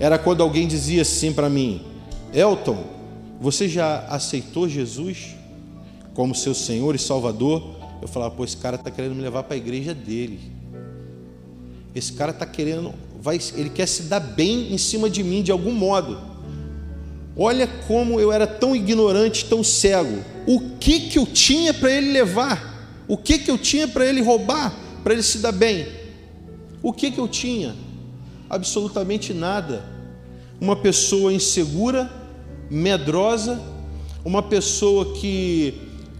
era 0.00 0.18
quando 0.18 0.42
alguém 0.42 0.66
dizia 0.66 1.02
assim 1.02 1.32
para 1.32 1.48
mim: 1.48 1.82
Elton, 2.32 2.97
você 3.40 3.68
já 3.68 4.00
aceitou 4.08 4.68
Jesus 4.68 5.36
como 6.14 6.34
seu 6.34 6.54
Senhor 6.54 6.94
e 6.94 6.98
Salvador? 6.98 7.76
Eu 8.02 8.08
falava, 8.08 8.34
pô, 8.34 8.44
esse 8.44 8.56
cara 8.56 8.76
está 8.76 8.90
querendo 8.90 9.14
me 9.14 9.22
levar 9.22 9.44
para 9.44 9.54
a 9.54 9.58
igreja 9.58 9.94
dele. 9.94 10.40
Esse 11.94 12.12
cara 12.12 12.32
está 12.32 12.46
querendo, 12.46 12.94
vai, 13.20 13.38
ele 13.54 13.70
quer 13.70 13.86
se 13.86 14.04
dar 14.04 14.20
bem 14.20 14.72
em 14.72 14.78
cima 14.78 15.08
de 15.08 15.22
mim 15.22 15.42
de 15.42 15.52
algum 15.52 15.72
modo. 15.72 16.18
Olha 17.36 17.68
como 17.86 18.18
eu 18.18 18.32
era 18.32 18.46
tão 18.46 18.74
ignorante, 18.74 19.44
tão 19.44 19.62
cego. 19.62 20.24
O 20.46 20.76
que 20.80 21.08
que 21.08 21.18
eu 21.18 21.26
tinha 21.26 21.72
para 21.72 21.92
ele 21.92 22.10
levar? 22.10 22.68
O 23.06 23.16
que, 23.16 23.38
que 23.38 23.50
eu 23.50 23.56
tinha 23.56 23.88
para 23.88 24.04
ele 24.04 24.20
roubar, 24.20 24.74
para 25.02 25.14
ele 25.14 25.22
se 25.22 25.38
dar 25.38 25.52
bem? 25.52 25.86
O 26.82 26.92
que, 26.92 27.10
que 27.10 27.18
eu 27.18 27.26
tinha? 27.26 27.74
Absolutamente 28.50 29.32
nada. 29.32 29.84
Uma 30.60 30.76
pessoa 30.76 31.32
insegura, 31.32 32.10
medrosa, 32.70 33.60
uma 34.24 34.42
pessoa 34.42 35.14
que, 35.14 35.74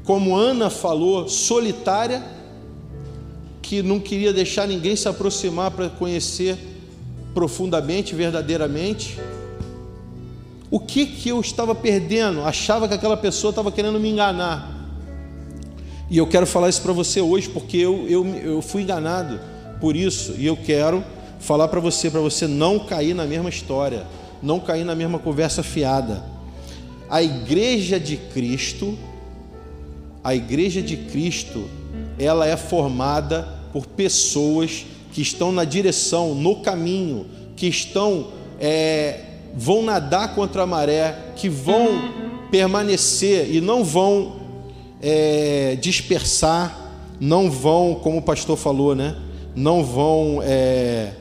como 0.05 0.37
Ana 0.37 0.71
falou, 0.71 1.29
solitária, 1.29 2.23
que 3.61 3.83
não 3.83 4.01
queria 4.01 4.33
deixar 4.33 4.67
ninguém 4.67 4.97
se 4.97 5.09
aproximar 5.09 5.71
para 5.71 5.89
conhecer 5.89 6.57
profundamente, 7.35 8.15
verdadeiramente. 8.15 9.19
O 10.71 10.81
que 10.81 11.07
que 11.07 11.29
eu 11.29 11.41
estava 11.41 11.75
perdendo? 11.75 12.43
Achava 12.43 12.89
que 12.89 12.95
aquela 12.95 13.17
pessoa 13.17 13.51
estava 13.51 13.71
querendo 13.71 14.01
me 14.01 14.09
enganar. 14.09 14.75
E 16.11 16.17
eu 16.17 16.27
quero 16.27 16.47
falar 16.47 16.71
isso 16.71 16.81
para 16.81 16.93
você 16.93 17.21
hoje, 17.21 17.49
porque 17.51 17.77
eu, 17.77 18.07
eu, 18.09 18.27
eu 18.27 18.63
fui 18.63 18.83
enganado 18.83 19.39
por 19.81 19.95
isso, 19.95 20.35
e 20.39 20.47
eu 20.47 20.57
quero 20.57 21.05
falar 21.39 21.69
para 21.69 21.81
você, 21.81 22.11
para 22.11 22.21
você 22.21 22.47
não 22.47 22.79
cair 22.79 23.15
na 23.15 23.25
mesma 23.25 23.49
história, 23.49 24.07
não 24.43 24.59
cair 24.59 24.85
na 24.85 24.95
mesma 24.95 25.19
conversa 25.19 25.63
fiada. 25.63 26.23
A 27.11 27.23
igreja 27.23 27.99
de 27.99 28.17
Cristo, 28.17 28.99
a 30.23 30.35
igreja 30.35 30.83
de 30.83 30.97
Cristo, 30.97 31.69
ela 32.19 32.47
é 32.47 32.57
formada 32.57 33.49
por 33.73 33.87
pessoas 33.87 34.85
que 35.13 35.23
estão 35.23 35.51
na 35.51 35.65
direção, 35.65 36.35
no 36.35 36.57
caminho, 36.57 37.27
que 37.57 37.67
estão, 37.67 38.29
é, 38.61 39.21
vão 39.55 39.83
nadar 39.83 40.35
contra 40.35 40.63
a 40.63 40.67
maré, 40.67 41.33
que 41.35 41.49
vão 41.49 41.89
permanecer 42.51 43.55
e 43.55 43.61
não 43.61 43.85
vão 43.85 44.37
é, 45.01 45.77
dispersar, 45.81 46.93
não 47.19 47.51
vão, 47.51 47.95
como 47.95 48.19
o 48.19 48.23
pastor 48.23 48.57
falou, 48.57 48.95
né? 48.95 49.17
Não 49.55 49.83
vão 49.83 50.41
é, 50.43 51.13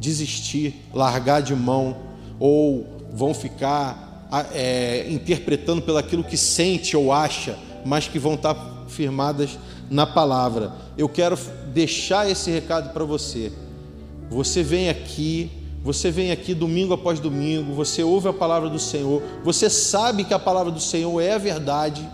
desistir, 0.00 0.74
largar 0.92 1.42
de 1.42 1.54
mão, 1.54 1.96
ou 2.38 2.86
vão 3.12 3.32
ficar 3.32 4.07
é, 4.52 5.06
interpretando 5.10 5.82
pelo 5.82 5.98
aquilo 5.98 6.22
que 6.22 6.36
sente 6.36 6.96
ou 6.96 7.12
acha, 7.12 7.58
mas 7.84 8.08
que 8.08 8.18
vão 8.18 8.34
estar 8.34 8.84
firmadas 8.88 9.58
na 9.90 10.06
palavra. 10.06 10.72
Eu 10.96 11.08
quero 11.08 11.38
deixar 11.72 12.30
esse 12.30 12.50
recado 12.50 12.92
para 12.92 13.04
você. 13.04 13.52
Você 14.30 14.62
vem 14.62 14.88
aqui, 14.88 15.50
você 15.82 16.10
vem 16.10 16.30
aqui 16.30 16.52
domingo 16.52 16.92
após 16.92 17.18
domingo, 17.18 17.72
você 17.72 18.02
ouve 18.02 18.28
a 18.28 18.32
palavra 18.32 18.68
do 18.68 18.78
Senhor, 18.78 19.22
você 19.42 19.70
sabe 19.70 20.24
que 20.24 20.34
a 20.34 20.38
palavra 20.38 20.70
do 20.70 20.80
Senhor 20.80 21.18
é 21.20 21.32
a 21.32 21.38
verdade, 21.38 22.06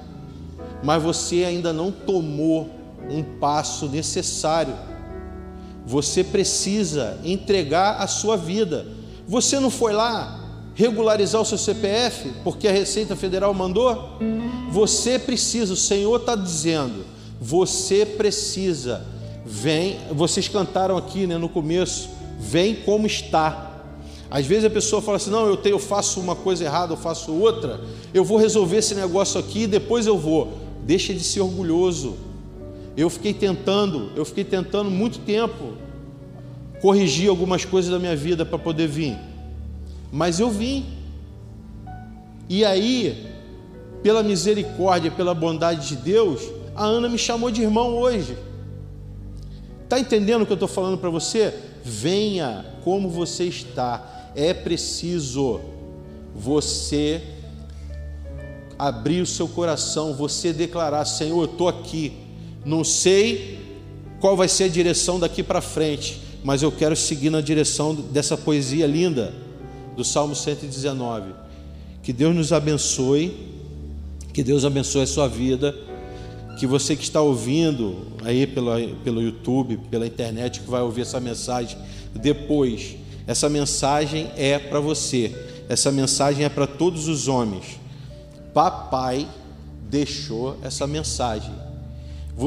mas 0.83 1.03
você 1.03 1.45
ainda 1.45 1.73
não 1.73 1.91
tomou 1.91 2.71
um 3.11 3.23
passo 3.23 3.89
necessário. 3.89 4.75
Você 5.87 6.23
precisa 6.23 7.19
entregar 7.25 7.97
a 8.01 8.07
sua 8.07 8.37
vida. 8.37 8.87
Você 9.27 9.59
não 9.59 9.71
foi 9.71 9.93
lá 9.93 10.44
regularizar 10.75 11.41
o 11.41 11.45
seu 11.45 11.59
CPF 11.59 12.33
porque 12.43 12.69
a 12.69 12.73
Receita 12.73 13.15
Federal 13.15 13.55
mandou? 13.55 14.19
Você 14.71 15.19
precisa, 15.19 15.73
o 15.73 15.77
Senhor 15.77 16.21
está 16.21 16.35
dizendo, 16.35 17.05
você 17.41 18.05
precisa. 18.05 19.07
Vem, 19.47 19.99
vocês 20.11 20.49
cantaram 20.49 20.97
aqui 20.97 21.27
né, 21.27 21.37
no 21.37 21.49
começo, 21.49 22.09
vem 22.39 22.75
como 22.75 23.07
está. 23.07 23.73
Às 24.31 24.47
vezes 24.47 24.65
a 24.65 24.71
pessoa 24.71 25.01
fala 25.03 25.19
assim: 25.19 25.31
não, 25.31 25.47
eu, 25.47 25.57
tenho, 25.57 25.75
eu 25.75 25.79
faço 25.79 26.19
uma 26.19 26.35
coisa 26.35 26.65
errada, 26.65 26.93
eu 26.93 26.97
faço 26.97 27.33
outra, 27.33 27.81
eu 28.13 28.25
vou 28.25 28.39
resolver 28.39 28.79
esse 28.79 28.95
negócio 28.95 29.39
aqui 29.39 29.63
e 29.63 29.67
depois 29.67 30.07
eu 30.07 30.19
vou. 30.19 30.59
Deixa 30.83 31.15
de 31.15 31.21
ser 31.21 31.41
orgulhoso. 31.41 32.17
Eu 32.97 33.11
fiquei 33.11 33.33
tentando, 33.35 34.11
eu 34.17 34.25
fiquei 34.25 34.45
tentando 34.45 34.91
muito 34.91 35.19
tempo 35.21 35.75
corrigir 36.81 37.29
algumas 37.29 37.65
coisas 37.65 37.91
da 37.91 37.99
minha 37.99 38.17
vida 38.17 38.45
para 38.45 38.59
poder 38.59 38.87
vir. 38.87 39.17
Mas 40.15 40.39
eu 40.39 40.49
vim. 40.49 40.87
E 42.49 42.65
aí, 42.65 43.27
pela 44.01 44.23
misericórdia, 44.23 45.11
pela 45.11 45.35
bondade 45.35 45.89
de 45.89 45.97
Deus, 45.97 46.41
a 46.73 46.85
Ana 46.85 47.09
me 47.09 47.19
chamou 47.19 47.51
de 47.51 47.63
irmão 47.63 47.97
hoje. 47.97 48.39
Está 49.83 49.99
entendendo 49.99 50.43
o 50.43 50.47
que 50.47 50.53
eu 50.53 50.55
estou 50.55 50.69
falando 50.69 50.99
para 50.99 51.11
você? 51.11 51.53
Venha 51.83 52.65
como 52.85 53.11
você 53.11 53.43
está. 53.47 54.31
É 54.37 54.55
preciso 54.55 55.61
você 56.33 57.21
abrir 58.79 59.21
o 59.21 59.27
seu 59.27 59.49
coração, 59.49 60.15
você 60.15 60.53
declarar: 60.53 61.05
Senhor, 61.07 61.41
eu 61.41 61.51
estou 61.51 61.67
aqui. 61.67 62.13
Não 62.65 62.85
sei 62.85 63.59
qual 64.21 64.37
vai 64.37 64.47
ser 64.47 64.65
a 64.65 64.69
direção 64.69 65.19
daqui 65.19 65.43
para 65.43 65.61
frente, 65.61 66.21
mas 66.45 66.63
eu 66.63 66.71
quero 66.71 66.95
seguir 66.95 67.31
na 67.31 67.41
direção 67.41 67.93
dessa 67.93 68.37
poesia 68.37 68.87
linda 68.87 69.43
do 69.97 70.05
Salmo 70.05 70.35
119. 70.35 71.33
Que 72.03 72.13
Deus 72.13 72.35
nos 72.35 72.53
abençoe, 72.53 73.51
que 74.33 74.43
Deus 74.43 74.65
abençoe 74.65 75.03
a 75.03 75.07
sua 75.07 75.29
vida 75.29 75.75
que 76.57 76.67
você 76.67 76.95
que 76.95 77.03
está 77.03 77.21
ouvindo 77.21 78.07
aí 78.25 78.47
pelo, 78.47 78.71
pelo 79.03 79.21
YouTube, 79.21 79.79
pela 79.91 80.07
internet, 80.07 80.61
que 80.61 80.71
vai 80.71 80.83
ouvir 80.83 81.03
essa 81.03 81.21
mensagem 81.21 81.77
depois, 82.15 82.97
essa 83.27 83.49
mensagem 83.49 84.31
é 84.37 84.59
para 84.59 84.79
você, 84.79 85.35
essa 85.69 85.91
mensagem 85.91 86.45
é 86.45 86.49
para 86.49 86.67
todos 86.67 87.09
os 87.09 87.27
homens. 87.27 87.81
Papai 88.53 89.27
deixou 89.91 90.57
essa 90.63 90.87
mensagem, 90.87 91.53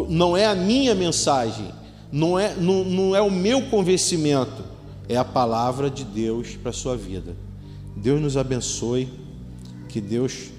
não 0.10 0.38
é 0.38 0.46
a 0.46 0.56
minha 0.56 0.96
mensagem, 0.96 1.68
não 2.12 2.40
é, 2.40 2.56
não, 2.56 2.84
não 2.86 3.16
é 3.16 3.22
o 3.22 3.30
meu 3.30 3.64
convencimento, 3.64 4.64
é 5.10 5.18
a 5.18 5.26
palavra 5.26 5.90
de 5.90 6.04
Deus 6.04 6.56
para 6.56 6.70
a 6.70 6.74
sua 6.74 6.96
vida. 6.98 7.36
Deus 7.96 8.22
nos 8.22 8.38
abençoe, 8.38 9.12
que 9.90 10.00
Deus 10.02 10.52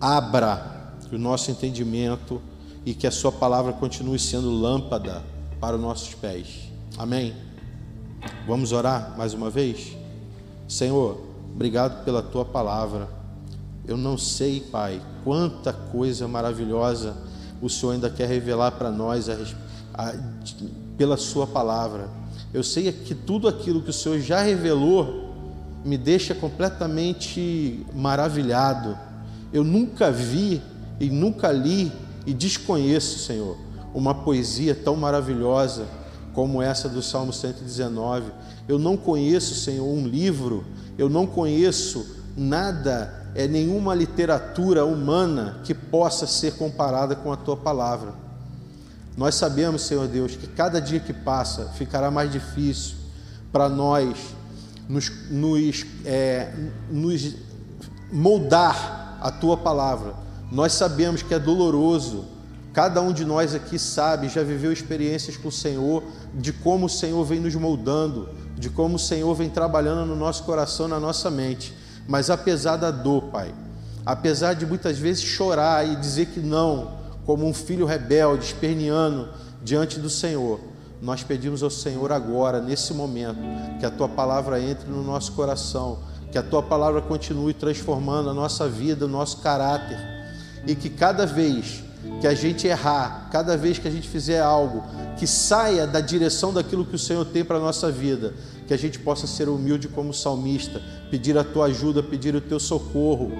abra 0.00 0.94
o 1.12 1.18
nosso 1.18 1.50
entendimento 1.50 2.40
e 2.84 2.94
que 2.94 3.06
a 3.06 3.10
Sua 3.10 3.32
palavra 3.32 3.72
continue 3.72 4.18
sendo 4.18 4.50
lâmpada 4.50 5.22
para 5.60 5.76
os 5.76 5.82
nossos 5.82 6.14
pés. 6.14 6.70
Amém? 6.96 7.34
Vamos 8.46 8.72
orar 8.72 9.14
mais 9.16 9.34
uma 9.34 9.50
vez? 9.50 9.96
Senhor, 10.68 11.20
obrigado 11.52 12.04
pela 12.04 12.22
Tua 12.22 12.44
palavra. 12.44 13.08
Eu 13.86 13.96
não 13.96 14.16
sei, 14.16 14.60
Pai, 14.60 15.00
quanta 15.24 15.72
coisa 15.72 16.26
maravilhosa 16.26 17.16
o 17.60 17.68
Senhor 17.68 17.92
ainda 17.92 18.10
quer 18.10 18.28
revelar 18.28 18.72
para 18.72 18.90
nós 18.90 19.28
a, 19.28 19.36
a, 19.94 20.14
pela 20.96 21.16
Sua 21.16 21.46
palavra. 21.46 22.08
Eu 22.56 22.62
sei 22.64 22.90
que 22.90 23.14
tudo 23.14 23.48
aquilo 23.48 23.82
que 23.82 23.90
o 23.90 23.92
Senhor 23.92 24.18
já 24.18 24.40
revelou 24.40 25.34
me 25.84 25.98
deixa 25.98 26.34
completamente 26.34 27.84
maravilhado. 27.92 28.96
Eu 29.52 29.62
nunca 29.62 30.10
vi 30.10 30.62
e 30.98 31.10
nunca 31.10 31.52
li 31.52 31.92
e 32.24 32.32
desconheço, 32.32 33.18
Senhor, 33.18 33.58
uma 33.92 34.14
poesia 34.14 34.74
tão 34.74 34.96
maravilhosa 34.96 35.86
como 36.32 36.62
essa 36.62 36.88
do 36.88 37.02
Salmo 37.02 37.30
119. 37.30 38.32
Eu 38.66 38.78
não 38.78 38.96
conheço, 38.96 39.54
Senhor, 39.54 39.86
um 39.86 40.08
livro, 40.08 40.64
eu 40.96 41.10
não 41.10 41.26
conheço 41.26 42.06
nada, 42.34 43.30
é 43.34 43.46
nenhuma 43.46 43.94
literatura 43.94 44.82
humana 44.86 45.60
que 45.62 45.74
possa 45.74 46.26
ser 46.26 46.54
comparada 46.54 47.14
com 47.14 47.30
a 47.30 47.36
tua 47.36 47.58
palavra. 47.58 48.25
Nós 49.16 49.34
sabemos, 49.34 49.82
Senhor 49.82 50.06
Deus, 50.06 50.36
que 50.36 50.46
cada 50.46 50.80
dia 50.80 51.00
que 51.00 51.12
passa 51.12 51.70
ficará 51.76 52.10
mais 52.10 52.30
difícil 52.30 52.96
para 53.50 53.68
nós 53.68 54.16
nos, 54.88 55.10
nos, 55.30 55.86
é, 56.04 56.52
nos 56.90 57.34
moldar 58.12 59.18
a 59.20 59.30
tua 59.30 59.56
palavra 59.56 60.26
nós 60.50 60.72
sabemos 60.72 61.22
que 61.22 61.34
é 61.34 61.38
doloroso. 61.38 62.24
Cada 62.72 63.00
um 63.00 63.12
de 63.12 63.24
nós 63.24 63.54
aqui 63.54 63.78
sabe, 63.78 64.28
já 64.28 64.42
viveu 64.42 64.72
experiências 64.72 65.36
com 65.36 65.48
o 65.48 65.52
Senhor, 65.52 66.02
de 66.34 66.52
como 66.52 66.86
o 66.86 66.90
Senhor 66.90 67.24
vem 67.24 67.40
nos 67.40 67.54
moldando, 67.54 68.28
de 68.56 68.68
como 68.68 68.96
o 68.96 68.98
Senhor 68.98 69.34
vem 69.34 69.48
trabalhando 69.48 70.06
no 70.06 70.14
nosso 70.14 70.44
coração, 70.44 70.86
na 70.86 71.00
nossa 71.00 71.30
mente. 71.30 71.74
Mas 72.06 72.28
apesar 72.28 72.76
da 72.76 72.90
dor, 72.90 73.24
Pai, 73.24 73.54
apesar 74.04 74.52
de 74.54 74.66
muitas 74.66 74.98
vezes 74.98 75.22
chorar 75.24 75.88
e 75.88 75.96
dizer 75.96 76.26
que 76.26 76.40
não, 76.40 76.98
como 77.26 77.46
um 77.46 77.52
filho 77.52 77.84
rebelde, 77.84 78.46
esperneando 78.46 79.28
diante 79.62 79.98
do 79.98 80.08
Senhor, 80.08 80.60
nós 81.02 81.22
pedimos 81.22 81.62
ao 81.62 81.68
Senhor 81.68 82.10
agora, 82.12 82.60
nesse 82.60 82.94
momento, 82.94 83.40
que 83.78 83.84
a 83.84 83.90
tua 83.90 84.08
palavra 84.08 84.60
entre 84.60 84.88
no 84.88 85.02
nosso 85.02 85.32
coração, 85.32 85.98
que 86.32 86.38
a 86.38 86.42
tua 86.42 86.62
palavra 86.62 87.02
continue 87.02 87.52
transformando 87.52 88.30
a 88.30 88.34
nossa 88.34 88.68
vida, 88.68 89.04
o 89.04 89.08
nosso 89.08 89.38
caráter 89.38 89.98
e 90.66 90.74
que 90.74 90.88
cada 90.88 91.24
vez 91.26 91.84
que 92.20 92.26
a 92.26 92.34
gente 92.34 92.66
errar, 92.66 93.28
cada 93.30 93.56
vez 93.56 93.78
que 93.78 93.88
a 93.88 93.90
gente 93.90 94.08
fizer 94.08 94.40
algo 94.40 94.84
que 95.16 95.26
saia 95.26 95.86
da 95.86 96.00
direção 96.00 96.52
daquilo 96.52 96.84
que 96.84 96.94
o 96.94 96.98
Senhor 96.98 97.24
tem 97.24 97.44
para 97.44 97.56
a 97.56 97.60
nossa 97.60 97.90
vida, 97.90 98.34
que 98.66 98.74
a 98.74 98.76
gente 98.76 98.98
possa 98.98 99.26
ser 99.26 99.48
humilde 99.48 99.88
como 99.88 100.12
salmista, 100.12 100.80
pedir 101.10 101.36
a 101.38 101.44
tua 101.44 101.66
ajuda, 101.66 102.02
pedir 102.02 102.34
o 102.34 102.40
teu 102.40 102.60
socorro 102.60 103.32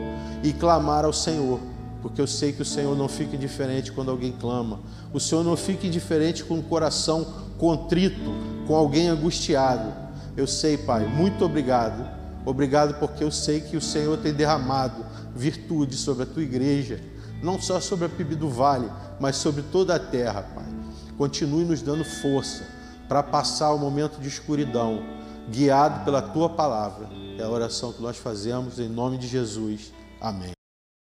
e 0.42 0.52
clamar 0.52 1.04
ao 1.04 1.12
Senhor, 1.12 1.60
porque 2.02 2.20
eu 2.20 2.26
sei 2.26 2.52
que 2.52 2.62
o 2.62 2.64
Senhor 2.64 2.96
não 2.96 3.08
fica 3.08 3.36
indiferente 3.36 3.92
quando 3.92 4.10
alguém 4.10 4.32
clama, 4.32 4.80
o 5.12 5.20
Senhor 5.20 5.42
não 5.42 5.56
fica 5.56 5.86
indiferente 5.86 6.44
com 6.44 6.58
o 6.58 6.62
coração 6.62 7.26
contrito, 7.58 8.32
com 8.66 8.74
alguém 8.74 9.08
angustiado. 9.08 9.92
Eu 10.36 10.46
sei, 10.46 10.76
Pai, 10.76 11.06
muito 11.06 11.44
obrigado. 11.44 12.06
Obrigado 12.44 12.98
porque 12.98 13.24
eu 13.24 13.30
sei 13.30 13.60
que 13.60 13.76
o 13.76 13.80
Senhor 13.80 14.18
tem 14.18 14.32
derramado 14.32 15.04
virtude 15.34 15.96
sobre 15.96 16.22
a 16.22 16.26
tua 16.26 16.42
igreja 16.42 17.00
não 17.42 17.60
só 17.60 17.80
sobre 17.80 18.06
a 18.06 18.08
PIB 18.08 18.34
do 18.34 18.48
Vale, 18.48 18.90
mas 19.20 19.36
sobre 19.36 19.62
toda 19.62 19.94
a 19.94 19.98
terra, 19.98 20.42
Pai. 20.54 20.66
Continue 21.16 21.64
nos 21.64 21.82
dando 21.82 22.04
força 22.04 22.64
para 23.08 23.22
passar 23.22 23.72
o 23.72 23.78
momento 23.78 24.20
de 24.20 24.28
escuridão, 24.28 25.02
guiado 25.48 26.04
pela 26.04 26.20
tua 26.20 26.48
palavra. 26.48 27.08
É 27.38 27.42
a 27.42 27.48
oração 27.48 27.92
que 27.92 28.02
nós 28.02 28.16
fazemos 28.16 28.78
em 28.78 28.88
nome 28.88 29.18
de 29.18 29.26
Jesus. 29.26 29.92
Amém. 30.20 30.55